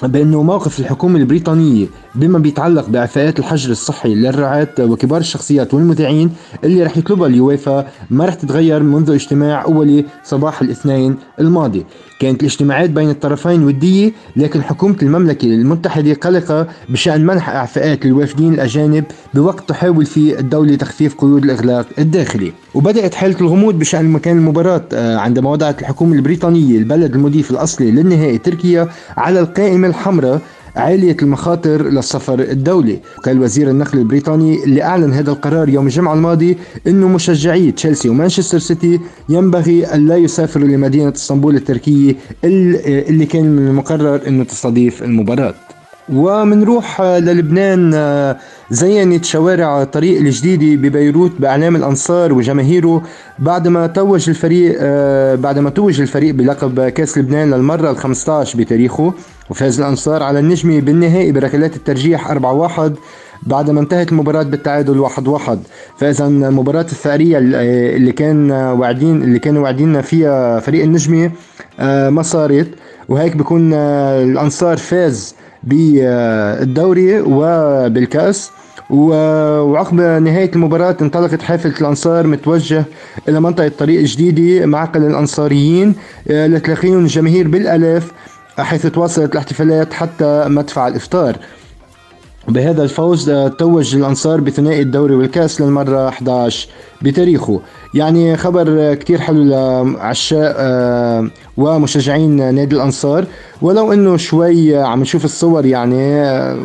[0.03, 6.31] بأنه موقف الحكومة البريطانية بما بيتعلق باعفاءات الحجر الصحي للرعاة وكبار الشخصيات والمذيعين
[6.65, 11.85] اللي رح يطلبها اليويفا ما رح تتغير منذ اجتماع أولي صباح الاثنين الماضي.
[12.21, 19.05] كانت الاجتماعات بين الطرفين ودية لكن حكومة المملكة المتحدة قلقة بشأن منح إعفاءات للوافدين الأجانب
[19.35, 22.53] بوقت تحاول فيه الدولة تخفيف قيود الإغلاق الداخلي.
[22.75, 28.39] وبدأت حالة الغموض بشأن مكان المباراة آه، عندما وضعت الحكومة البريطانية البلد المضيف الأصلي للنهائي
[28.39, 30.41] تركيا على القائمة الحمراء
[30.81, 32.99] عالية المخاطر للسفر الدولي.
[33.25, 38.59] قال وزير النقل البريطاني اللي أعلن هذا القرار يوم الجمعة الماضي أنه مشجعي تشيلسي ومانشستر
[38.59, 45.55] سيتي ينبغي أن لا يسافروا لمدينة إسطنبول التركية اللي كان من المقرر أنه تستضيف المباراة.
[46.13, 48.37] ومنروح للبنان
[48.71, 53.03] زينت شوارع الطريق الجديدة ببيروت بأعلام الأنصار وجماهيره
[53.39, 54.77] بعدما توج الفريق
[55.35, 59.13] بعدما توج الفريق بلقب كأس لبنان للمرة ال 15 بتاريخه
[59.51, 62.37] وفاز الأنصار على النجمي بالنهائي بركلات الترجيح 4-1
[63.43, 65.59] بعدما انتهت المباراة بالتعادل واحد واحد.
[65.99, 71.31] فإذا المباراة الثأرية اللي كان واعدين اللي كانوا واعدين فيها فريق النجمي
[72.11, 72.69] ما صارت
[73.09, 78.51] وهيك بكون الأنصار فاز بالدوري وبالكأس.
[78.91, 82.85] وعقب نهاية المباراة انطلقت حافلة الأنصار متوجه
[83.29, 85.95] إلى منطقة طريق جديدة معقل الأنصاريين
[86.27, 88.13] لتلاقيهم الجماهير بالآلاف
[88.59, 91.37] حيث تواصلت الاحتفالات حتى مدفع الإفطار.
[92.49, 96.69] بهذا الفوز توج الأنصار بثنائي الدوري والكأس للمرة 11
[97.03, 97.61] بتاريخه.
[97.95, 103.25] يعني خبر كتير حلو لعشاق آه، ومشجعين نادي الأنصار.
[103.63, 106.59] ولو أنه شوي عم نشوف الصور يعني آه،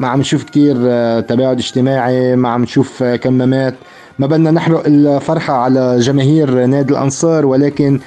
[0.00, 3.74] ما عم نشوف كتير آه، تباعد اجتماعي ما عم نشوف كمامات.
[4.18, 8.00] ما بدنا نحرق الفرحة على جماهير نادي الأنصار ولكن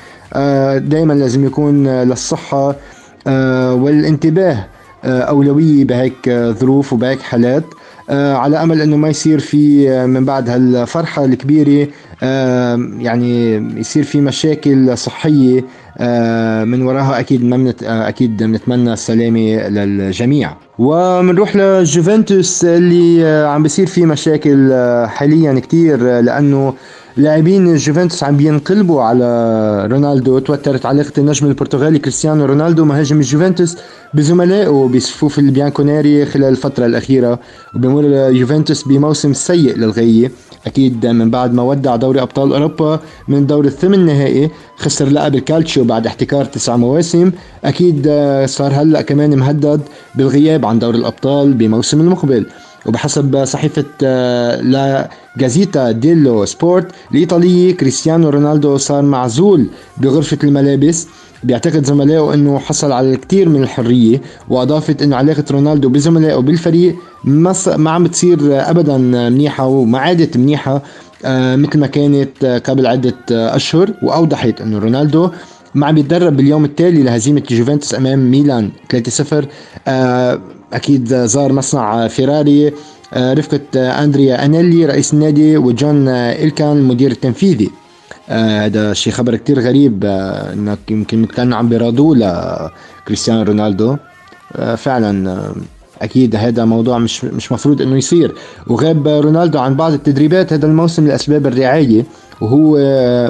[0.77, 2.75] دائما لازم يكون للصحة
[3.71, 4.65] والانتباه
[5.05, 7.63] أولوية بهيك ظروف وبهيك حالات.
[8.09, 11.87] على أمل إنه ما يصير في من بعد هالفرحة الكبيرة
[12.99, 15.61] يعني يصير في مشاكل صحية
[16.65, 20.53] من وراها أكيد ما أكيد بنتمنى السلامة للجميع.
[20.79, 24.73] ومنروح لجوفنتوس اللي عم بيصير فيه مشاكل
[25.07, 26.73] حاليا كتير لأنه
[27.17, 33.77] لاعبين جوفنتوس عم بينقلبوا على رونالدو توترت علاقة النجم البرتغالي كريستيانو رونالدو مهاجم الجوفنتوس
[34.13, 37.39] بزملائه بصفوف البيانكونيري خلال الفترة الأخيرة
[37.75, 38.03] وبمر
[38.39, 40.31] يوفنتوس بموسم سيء للغاية
[40.65, 45.83] أكيد من بعد ما ودع دوري أبطال أوروبا من دور الثمن نهائي خسر لقب الكالتشيو
[45.83, 47.31] بعد احتكار تسع مواسم.
[47.65, 48.03] أكيد
[48.45, 49.81] صار هلأ كمان مهدد
[50.15, 52.45] بالغياب عن دور الأبطال بموسم المقبل.
[52.85, 59.67] وبحسب صحيفة آه، لا جازيتا ديلو سبورت الإيطالية كريستيانو رونالدو صار معزول
[59.97, 61.07] بغرفة الملابس.
[61.43, 67.55] بيعتقد زملائه إنه حصل على الكثير من الحرية وأضافت إنه علاقة رونالدو بزملائه بالفريق ما
[67.77, 68.39] ما عم بتصير
[68.69, 70.81] ابدا منيحة وما عادت منيحة
[71.25, 73.93] آه، مثل ما كانت آه، قبل عدة أشهر.
[74.03, 75.29] وأوضحت إنه رونالدو
[75.75, 79.45] ما عم يتدرب باليوم التالي لهزيمة جوفنتوس أمام ميلان 3-0
[80.73, 82.73] أكيد زار مصنع فيراري.
[83.13, 83.61] آه، رفقة
[84.03, 87.71] أندريا أنيلي رئيس النادي وجون إلكان المدير التنفيذي.
[88.29, 93.97] آه، هذا شيء خبر كتير غريب آه، إنك يمكن كانوا عم بيرادوا لكريستيانو رونالدو.
[94.77, 95.39] فعلا
[96.01, 98.35] أكيد هذا موضوع مش مش مفروض إنه يصير.
[98.67, 102.05] وغاب رونالدو عن بعض التدريبات هذا الموسم لأسباب الرعاية.
[102.41, 102.77] وهو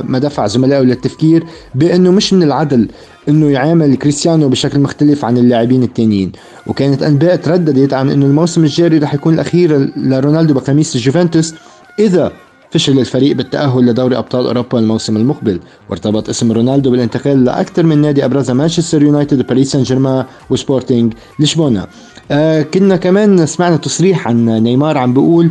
[0.08, 1.44] ما دفع زملائه للتفكير
[1.76, 2.88] بأنه مش من العدل
[3.30, 6.32] إنه يعامل كريستيانو بشكل مختلف عن اللاعبين التانيين.
[6.68, 11.54] وكانت أنباء ترددت عن إنه الموسم الجاري رح يكون الأخير لرونالدو بقميص الجوفنتوس
[12.00, 12.32] إذا
[12.72, 15.60] فشل الفريق بالتأهل لدوري أبطال أوروبا الموسم المقبل.
[15.90, 21.88] وارتبط اسم رونالدو بالانتقال لأكثر من نادي أبرزها مانشستر يونايتد وباريس سان جيرمان وسبورتينج لشبونة.
[22.32, 25.50] آه كنا كمان سمعنا تصريح عن نيمار عم بيقول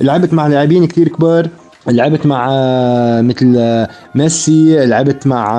[0.00, 1.48] لعبت مع لاعبين كثير كبار
[1.88, 5.56] لعبت مع آه، مثل آه، ميسي لعبت مع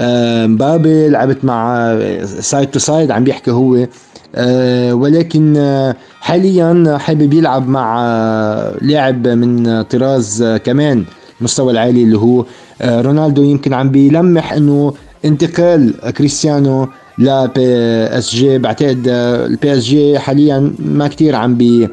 [0.00, 1.94] آه، مبابي لعبت مع
[2.24, 3.86] side to side عم بيحكي هو.
[4.92, 5.72] ولكن
[6.20, 8.00] حاليا حابب يلعب مع
[8.82, 11.04] لاعب من طراز كمان
[11.40, 12.44] المستوى العالي اللي هو
[12.84, 13.42] رونالدو.
[13.42, 14.94] يمكن عم بيلمح إنه
[15.24, 21.88] انتقال كريستيانو ل PSG بعتقد ال PSG حاليا ما كتير عم بي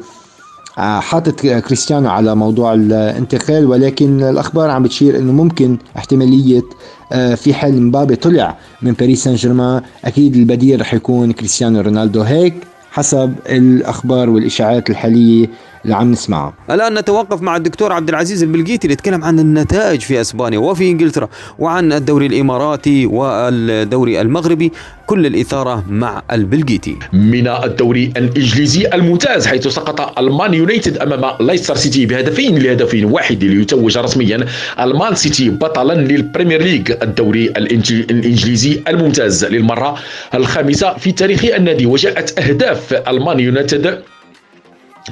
[0.78, 6.62] حاطط كريستيانو على موضوع الانتقال ولكن الأخبار عم بتشير إنه ممكن احتمالية
[7.12, 12.22] آه، في حال مبابي طلع من باريس سان جيرمان أكيد البديل رح يكون كريستيانو رونالدو.
[12.22, 12.54] هيك
[12.90, 15.50] حسب الأخبار والإشاعات الحالية
[15.84, 20.20] اللي عم نسمعها الآن نتوقف مع الدكتور عبد العزيز البلقيتي اللي يتكلم عن النتائج في
[20.20, 21.28] إسبانيا وفي إنجلترا
[21.58, 24.72] وعن الدوري الإماراتي والدوري المغربي.
[25.06, 32.06] كل الإثارة مع البلجيتي من الدوري الإنجليزي الممتاز حيث سقط المان يونايتد أمام لايستر سيتي
[32.06, 34.46] بهدفين لهدف واحد ليتوج رسميا.
[34.80, 39.98] المان سيتي بطلا للبريمير ليج الدوري الإنجليزي الممتاز للمرة
[40.34, 44.02] الخامسة في تاريخ النادي وجاءت أهداف المان يونايتد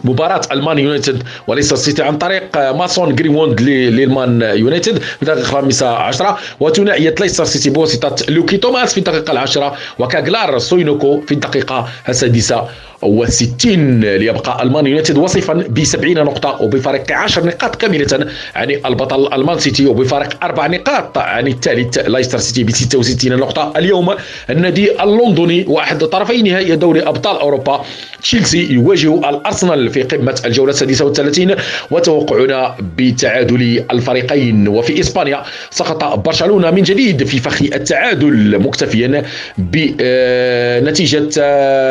[0.04, 6.38] مباراة المان يونايتد وليس السيتي عن طريق ماسون جرينوود للمان يونايتد في الدقيقة الخامسة عشرة.
[6.60, 12.68] وثنائية ليستر سيتي بواسطة لوك توماس في الدقيقة العاشرة وكاغلار سويونكو في الدقيقة السادسة.
[13.04, 19.58] و60 ليبقى المان يونايتد وصيفا ب 70 نقطة وبفارق 10 نقاط كاملة عن البطل المان
[19.58, 23.72] سيتي وبفارق 4 نقاط عن الثالث لايستر سيتي ب 66 نقطة.
[23.76, 24.14] اليوم
[24.50, 27.84] النادي اللندني واحد طرفي نهائي دوري أبطال أوروبا.
[28.22, 31.54] تشيلسي يواجه الأرسنال في قمة الجولة السادسة والثلاثين
[31.90, 34.68] وتوقعنا بتعادل الفريقين.
[34.68, 39.24] وفي إسبانيا سقط برشلونة من جديد في فخ التعادل مكتفيا
[39.58, 41.28] بنتيجة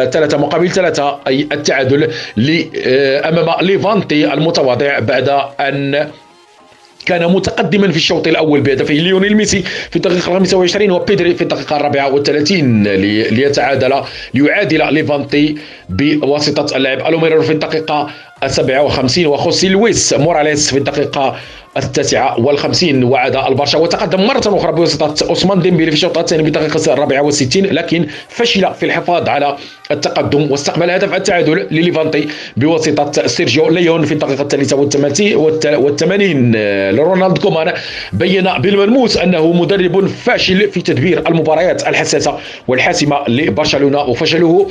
[0.10, 0.95] ثلاثة مقابل ثلاثة.
[1.00, 6.10] أي التعادل أمام ليفانتي المتواضع بعد أن
[7.06, 12.84] كان متقدما في الشوط الأول بهدفي ليونيل ميسي في الدقيقة 25 وبيدري في الدقيقة 34
[12.84, 13.94] ليتعادل
[14.34, 15.56] ليعادل ليفانتي
[15.90, 18.10] بواسطة اللاعب ميليرو في الدقيقة
[18.48, 21.36] 57 وخوسي لويس موراليس في الدقيقة
[21.78, 27.22] التاسعة والخمسين وعاد البرشا وتقدم مرة أخرى بواسطة عثمان ديمبيلي في الشوط الثاني بالدقيقة الرابعة
[27.22, 29.56] والستين لكن فشل في الحفاظ على
[29.92, 32.28] التقدم واستقبل هدف التعادل لليفانتي
[32.58, 34.76] بواسطة سيرجيو ليون في الدقيقة الثالثة
[35.78, 36.52] والثمانين.
[36.92, 37.74] لرونالد كومان
[38.14, 42.38] بين بالملموس أنه مدرب فاشل في تدبير المباريات الحساسة
[42.68, 44.68] والحاسمة لبرشلونة وفشله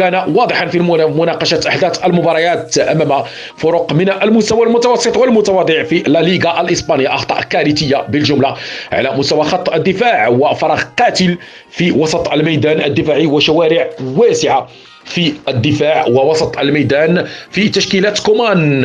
[0.00, 3.22] كان واضحا في مناقشة أحداث المباريات أمام
[3.56, 8.56] فرق من المستوى المتوسط والمتواضع في لا ليغا الإسبانية أخطاء كارثية بالجملة
[8.92, 11.38] على مستوى خط الدفاع وفراغ قاتل
[11.70, 14.68] في وسط الميدان الدفاعي وشوارع واسعة.
[15.04, 18.82] في الدفاع ووسط الميدان في تشكيلات كومان.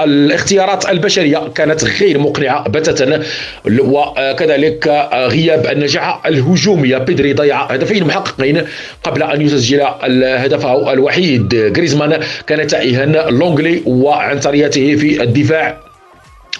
[0.00, 3.22] الاختيارات البشرية كانت غير مقنعة بتاتا
[3.64, 8.62] وكذلك غياب النجاعة الهجومية بيدري ضيع هدفين محققين
[9.02, 9.82] قبل أن يسجل
[10.24, 11.48] هدفه الوحيد.
[11.48, 15.89] جريزمان كان تائها لونغلي وعنصريته في الدفاع.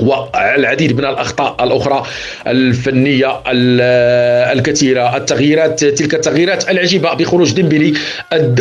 [0.03, 2.03] والعديد من الأخطاء الأخرى
[2.47, 3.41] الفنية
[4.53, 5.17] الكثيرة.
[5.17, 7.93] التغييرات تلك التغييرات العجيبة بخروج ديمبلي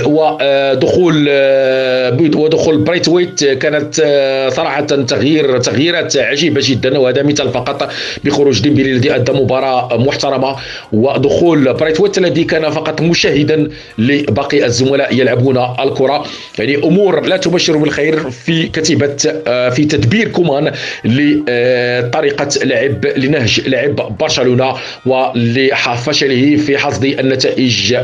[0.06, 1.30] ودخول
[2.36, 3.96] ودخول برايثويت كانت
[4.56, 7.92] صراحة تغيير تغييرات عجيبة جدا وهذا مثال فقط
[8.24, 10.56] بخروج ديمبلي الذي أدى مباراة محترمة.
[10.92, 16.26] ودخول برايثويت الذي كان فقط مشاهدا لباقي الزملاء يلعبون الكرة.
[16.60, 19.16] يعني أمور لا تبشر بالخير في كتيبة
[19.70, 20.72] في تدبير كومان
[21.30, 24.74] لطريقة لعب لنهج لعب برشلونة
[25.06, 27.96] ولفشله في حصد النتائج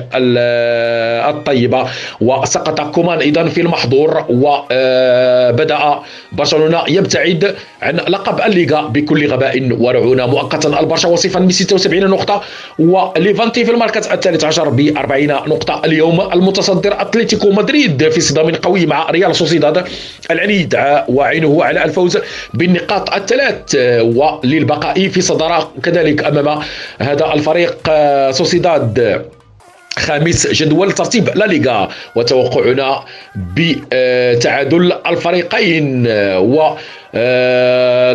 [1.30, 1.88] الطيبة.
[2.22, 6.00] وسقط كومان أيضا في المحظور وبدأ
[6.32, 12.44] برشلونة يبتعد عن لقب الليغا بكل غباء ورعونة مؤقتا البرشا وصيفا ب 76 نقطة
[12.80, 15.82] وليفانتي في المركز الثالث عشر ب 40 نقطة.
[15.86, 19.84] اليوم المتصدر أتلتيكو مدريد في صدام قوي مع ريال سوسيداد.
[20.32, 20.76] العنيد
[21.08, 22.18] وعينه على الفوز
[22.54, 26.60] بالنقاط الثلاث وللبقاء في صدارة كذلك أمام
[27.02, 29.26] هذا الفريق آه، سوسيداد.
[30.00, 33.04] خامس جدول ترتيب لا ليغا وتوقعنا
[33.36, 36.78] بتعادل الفريقين و آه،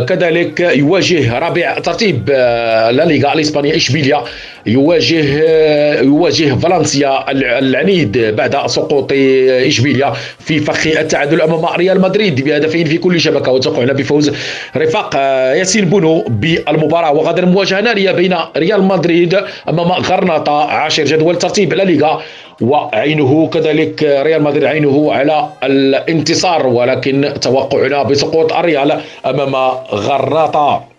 [0.06, 4.24] كذلك يواجه رابع ترتيب آه، لا ليغا الاسبانيه إشبيليا
[4.66, 12.86] يواجه آه، يواجه فالنسيا العنيد بعد سقوط إشبيليا في فخ التعادل أمام ريال مدريد بهدفين
[12.86, 14.32] في كل شبكة وتوقعنا بفوز
[14.76, 15.16] رفاق
[15.56, 17.12] ياسين بونو بالمباراة.
[17.12, 22.22] وغدا مواجهة نارية بين ريال مدريد أمام غرناطة عاشر جدول ترتيب لا ليغا.
[22.60, 29.54] وعينه كذلك ريال مدريد عينه على الانتصار ولكن توقعنا بسقوط الريال أمام
[29.92, 30.89] غرناطة.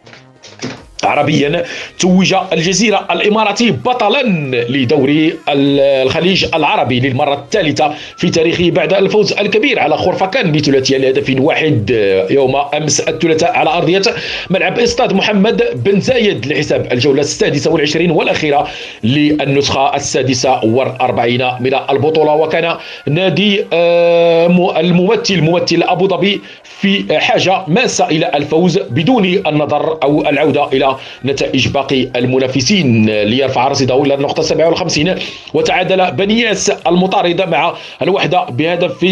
[1.04, 1.64] عربيا
[2.00, 4.24] توج الجزيرة الإماراتي بطلا
[4.70, 11.90] لدوري الخليج العربي للمرة الثالثة في تاريخه بعد الفوز الكبير على خرفكان بثلاثية لهدف واحد
[12.30, 14.02] يوم أمس الثلاثاء على أرضية
[14.50, 18.68] ملعب استاد محمد بن زايد لحساب الجولة السادسة والعشرين والأخيرة
[19.04, 22.34] للنسخة السادسة والأربعين من البطولة.
[22.36, 22.76] وكان
[23.08, 30.68] نادي آه، الممثل ممثل أبو ظبي في حاجة ماسة إلى الفوز بدون النظر أو العودة
[30.68, 30.91] إلى
[31.26, 33.06] نتائج باقي المنافسين.
[33.10, 35.16] ليرفع رصيده إلى النقطة 57
[35.54, 39.06] وتعادل بنياس المطاردة مع الوحدة بهدف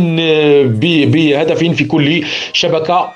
[1.11, 2.23] بهدف في كل
[2.53, 3.11] شبكة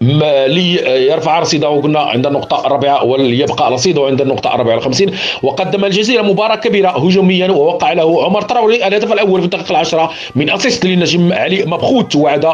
[0.00, 5.10] ليرفع رصيده قلنا عند النقطة الرابعة وليبقى رصيده عند النقطة الرابعة والخمسين.
[5.42, 10.50] وقدم الجزيرة مباراة كبيرة هجوميا ووقع له عمر تراوري الهدف الأول في الدقيقة العشرة من
[10.50, 12.46] أسيست للنجم علي مبخوت وعد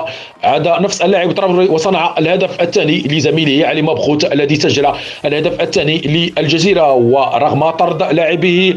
[0.44, 4.88] عاد نفس اللاعب تراوري وصنع الهدف الثاني لزميله علي مبخوت الذي سجل
[5.24, 6.92] الهدف الثاني للجزيرة.
[6.92, 8.74] ورغم طرد لاعبه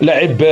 [0.00, 0.42] لاعب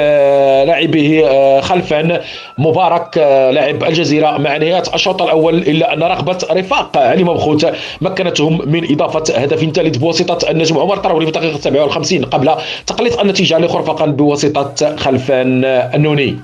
[0.67, 1.25] لاعبه
[1.61, 2.21] خلفا
[2.59, 3.19] مبارك
[3.53, 7.67] لاعب الجزيرة مع نهاية الشوط الأول إلا أن رغبة رفاق علي مبخوت
[8.01, 12.55] مكنتهم من إضافة هدف ثالث بواسطة النجم عمر تراوري في الدقيقة 57 قبل
[12.87, 16.37] تقليص النتيجة لخرفقا بواسطة خلفان النوني.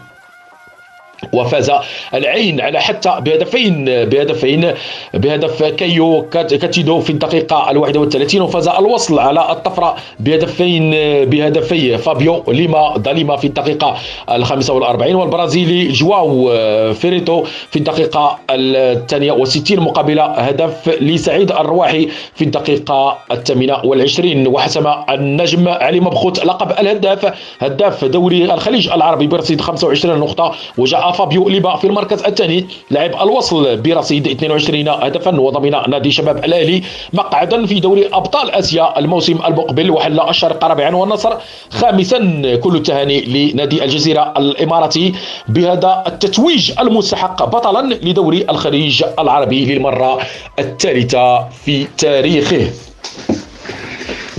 [1.33, 1.73] وفاز
[2.15, 4.73] العين على حتى بهدفين بهدفين
[5.15, 10.91] بهدف كيو كاتيدو في الدقيقة ال 31 وفاز الوصل على الطفرة بهدفين
[11.25, 13.97] بهدفي فابيو ليما داليما في الدقيقة
[14.31, 16.53] ال 45 والبرازيلي جواو
[16.95, 24.47] فيريتو في الدقيقة الثانية وستين مقابل هدف لسعيد الرواحي في الدقيقة الثامنة والعشرين.
[24.47, 31.49] وحسم النجم علي مبخوت لقب الهداف هداف دوري الخليج العربي برصيد 25 نقطة وجاء فابيو
[31.49, 32.67] ليبا في المركز الثاني.
[32.91, 36.83] لعب الوصل برصيد 22 هدفا وضمن نادي شباب الأهلي
[37.13, 39.91] مقعدا في دوري أبطال آسيا الموسم المقبل.
[39.91, 41.33] وحل الشرق رابعا والنصر
[41.71, 42.19] خامسا
[42.63, 45.13] كل التهاني لنادي الجزيرة الإماراتي.
[45.49, 50.19] بهذا التتويج المستحق بطلا لدوري الخليج العربي للمرة
[50.59, 52.71] الثالثة في تاريخه.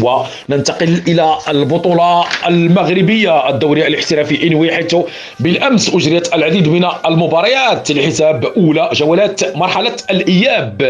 [0.04, 4.96] وننتقل إلى البطولة المغربية الدوري الاحترافي إنوي حيث
[5.40, 10.82] بالأمس أجريت العديد من المباريات لحساب أولى جولات مرحلة الإياب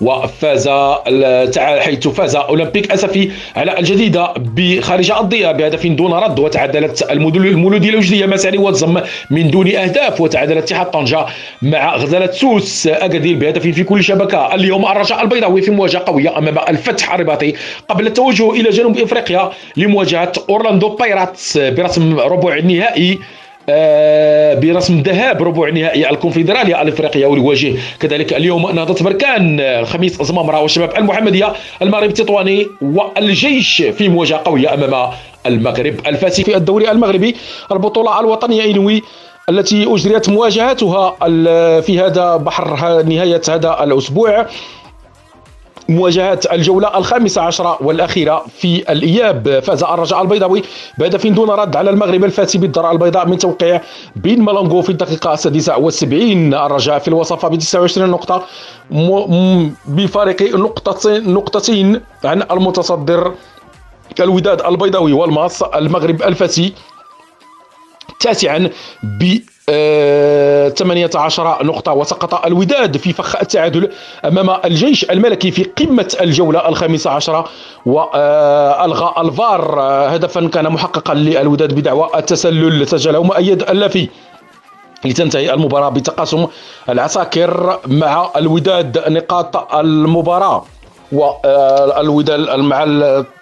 [0.00, 0.68] وفاز
[1.58, 8.58] حيث فاز أولمبيك أسفي على الجديدة بخارج أرضية بهدف دون رد وتعادلت المولودية الوجدية مساري
[8.58, 9.00] والزم
[9.30, 11.26] من دون أهداف وتعادل اتحاد طنجة
[11.62, 14.54] مع غزالة سوس أكادير بهدف في كل شبكة.
[14.54, 17.54] اليوم الرجاء البيضاوي في مواجهة قوية أمام الفتح الرباطي
[17.88, 23.18] قبل التوجه إلى جنوب إفريقيا لمواجهة أورلاندو بايراتس برسم ربع النهائي
[23.68, 30.98] آه برسم ذهاب ربع نهائي الكونفدرالية الإفريقية ويواجه كذلك اليوم نهضة بركان الخميس الزمامرة والشباب
[30.98, 31.52] المحمدية
[31.82, 35.10] المغرب التطواني والجيش في مواجهة قوية أمام
[35.46, 36.44] المغرب الفاسي.
[36.44, 37.36] في الدوري المغربي
[37.72, 39.02] البطولة الوطنية إنوي
[39.48, 41.16] التي أجريت مواجهاتها
[41.80, 44.46] في هذا بحر نهاية هذا الأسبوع.
[45.88, 49.60] مواجهات الجولة الخامسة عشرة والأخيرة في الإياب.
[49.60, 50.62] فاز الرجاء البيضاوي
[50.98, 53.80] بهدف دون رد على المغرب الفاسي بالدار البيضاء من توقيع
[54.16, 56.54] بين مالونغو في الدقيقة السادسة والسبعين.
[56.54, 58.42] الرجاء في الوصافة ب 29 نقطة.
[59.88, 63.34] بفارق نقطتين نقطتين عن المتصدر
[64.20, 65.12] الوداد البيضاوي.
[65.12, 66.72] والماص المغرب الفاسي
[68.20, 68.70] تاسعا
[69.02, 73.90] ب 18 نقطة وسقط الوداد في فخ التعادل
[74.24, 77.44] أمام الجيش الملكي في قمة الجولة الخامسة عشرة
[77.86, 79.80] وألغى الفار.
[79.80, 82.88] هدفا كان محققا للوداد بدعوى التسلل.
[82.88, 84.08] سجله مؤيد اللافي
[85.04, 86.46] لتنتهي المباراة بتقاسم
[86.88, 90.64] العساكر مع الوداد نقاط المباراة.
[91.12, 92.84] والوداد مع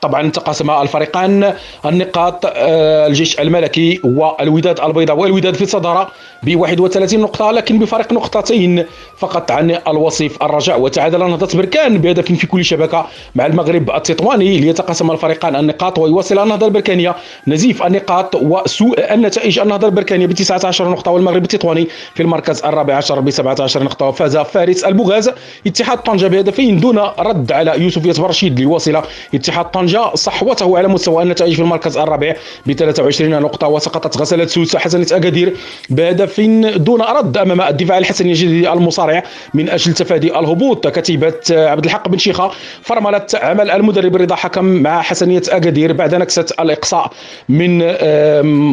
[0.03, 1.55] طبعا تقاسم الفريقان.
[1.87, 6.09] النقاط آه، الجيش الملكي والوداد البيضاء والوداد في الصدارة
[6.43, 8.85] ب 31 نقطة لكن بفارق نقطتين
[9.19, 10.81] فقط عن الوصيف الرجاء.
[10.81, 15.57] وتعادل نهضة بركان بهدف في كل شبكة مع المغرب التطواني ليتقاسم الفريقان.
[15.57, 17.15] النقاط ويواصل النهضة البركانية
[17.49, 19.59] نزيف النقاط وسوء النتائج.
[19.59, 24.07] النهضة البركانية ب 19 نقطة والمغرب التطواني في المركز الرابع عشر ب 17 نقطة.
[24.07, 25.31] وفاز فارس البوغاز
[25.67, 27.52] اتحاد طنجة بهدفين دون رد.
[27.53, 29.03] على يوسف ياسر رشيد ليواصل
[29.35, 30.15] اتحاد طنجة.
[30.15, 32.35] صحوته على مستوى النتائج في المركز الرابع
[32.67, 35.57] ب 23 نقطة وسقطت غسالة سوس حسنة أكادير
[35.91, 36.41] بهدف
[36.77, 39.23] دون رد أمام الدفاع الحسني الجديد المصارع
[39.55, 40.87] من أجل تفادي الهبوط.
[40.89, 42.51] كتيبة عبد الحق بن شيخة
[42.83, 47.11] فرملت عمل المدرب رضا حكم مع حسنية أكادير بعد نكسة الإقصاء
[47.49, 47.79] من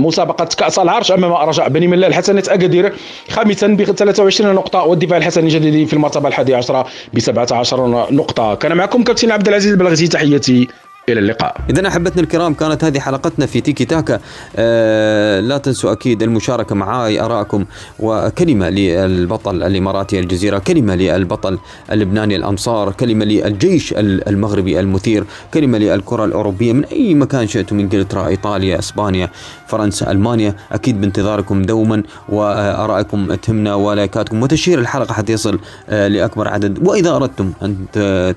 [0.04, 2.14] مسابقة كأس العرش أمام رجاء بني ملال.
[2.14, 2.94] حسنة أكادير
[3.30, 8.56] خامسا ب 23 نقطة والدفاع الحسني الجديد في المرتبة الحادية عشرة ب 17 نقطة.
[8.70, 10.68] كان معكم كابتن عبد العزيز البلغزي تحياتي
[11.10, 11.58] إلى اللقاء.
[11.70, 14.20] اذا أحبتنا الكرام كانت هذه حلقتنا في تيكي تاكا.
[14.56, 17.66] آه لا تنسوا أكيد المشاركة معي آرائكم
[18.00, 21.60] وكلمة للبطل الإماراتي الجزيرة كلمة للبطل
[21.92, 25.24] اللبناني الامصار كلمة للجيش المغربي المثير
[25.54, 29.30] كلمة للكرة الأوروبية من أي مكان شئتم إنجلترا إيطاليا إسبانيا.
[29.70, 30.12] فرنسا.
[30.12, 35.60] ألمانيا أكيد بانتظاركم دوما وارائكم تهمنا ولايكاتكم وتشير الحلقة حتى يصل
[35.90, 36.88] آه لأكبر عدد.
[36.88, 37.86] وإذا أردتم أن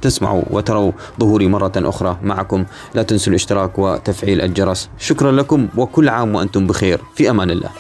[0.02, 2.64] تسمعوا وتروا ظهوري مرة أخرى معكم
[2.94, 4.88] لا تنسوا الاشتراك وتفعيل الجرس.
[4.98, 7.00] شكرا لكم وكل عام وأنتم بخير.
[7.14, 7.70] في أمان الله.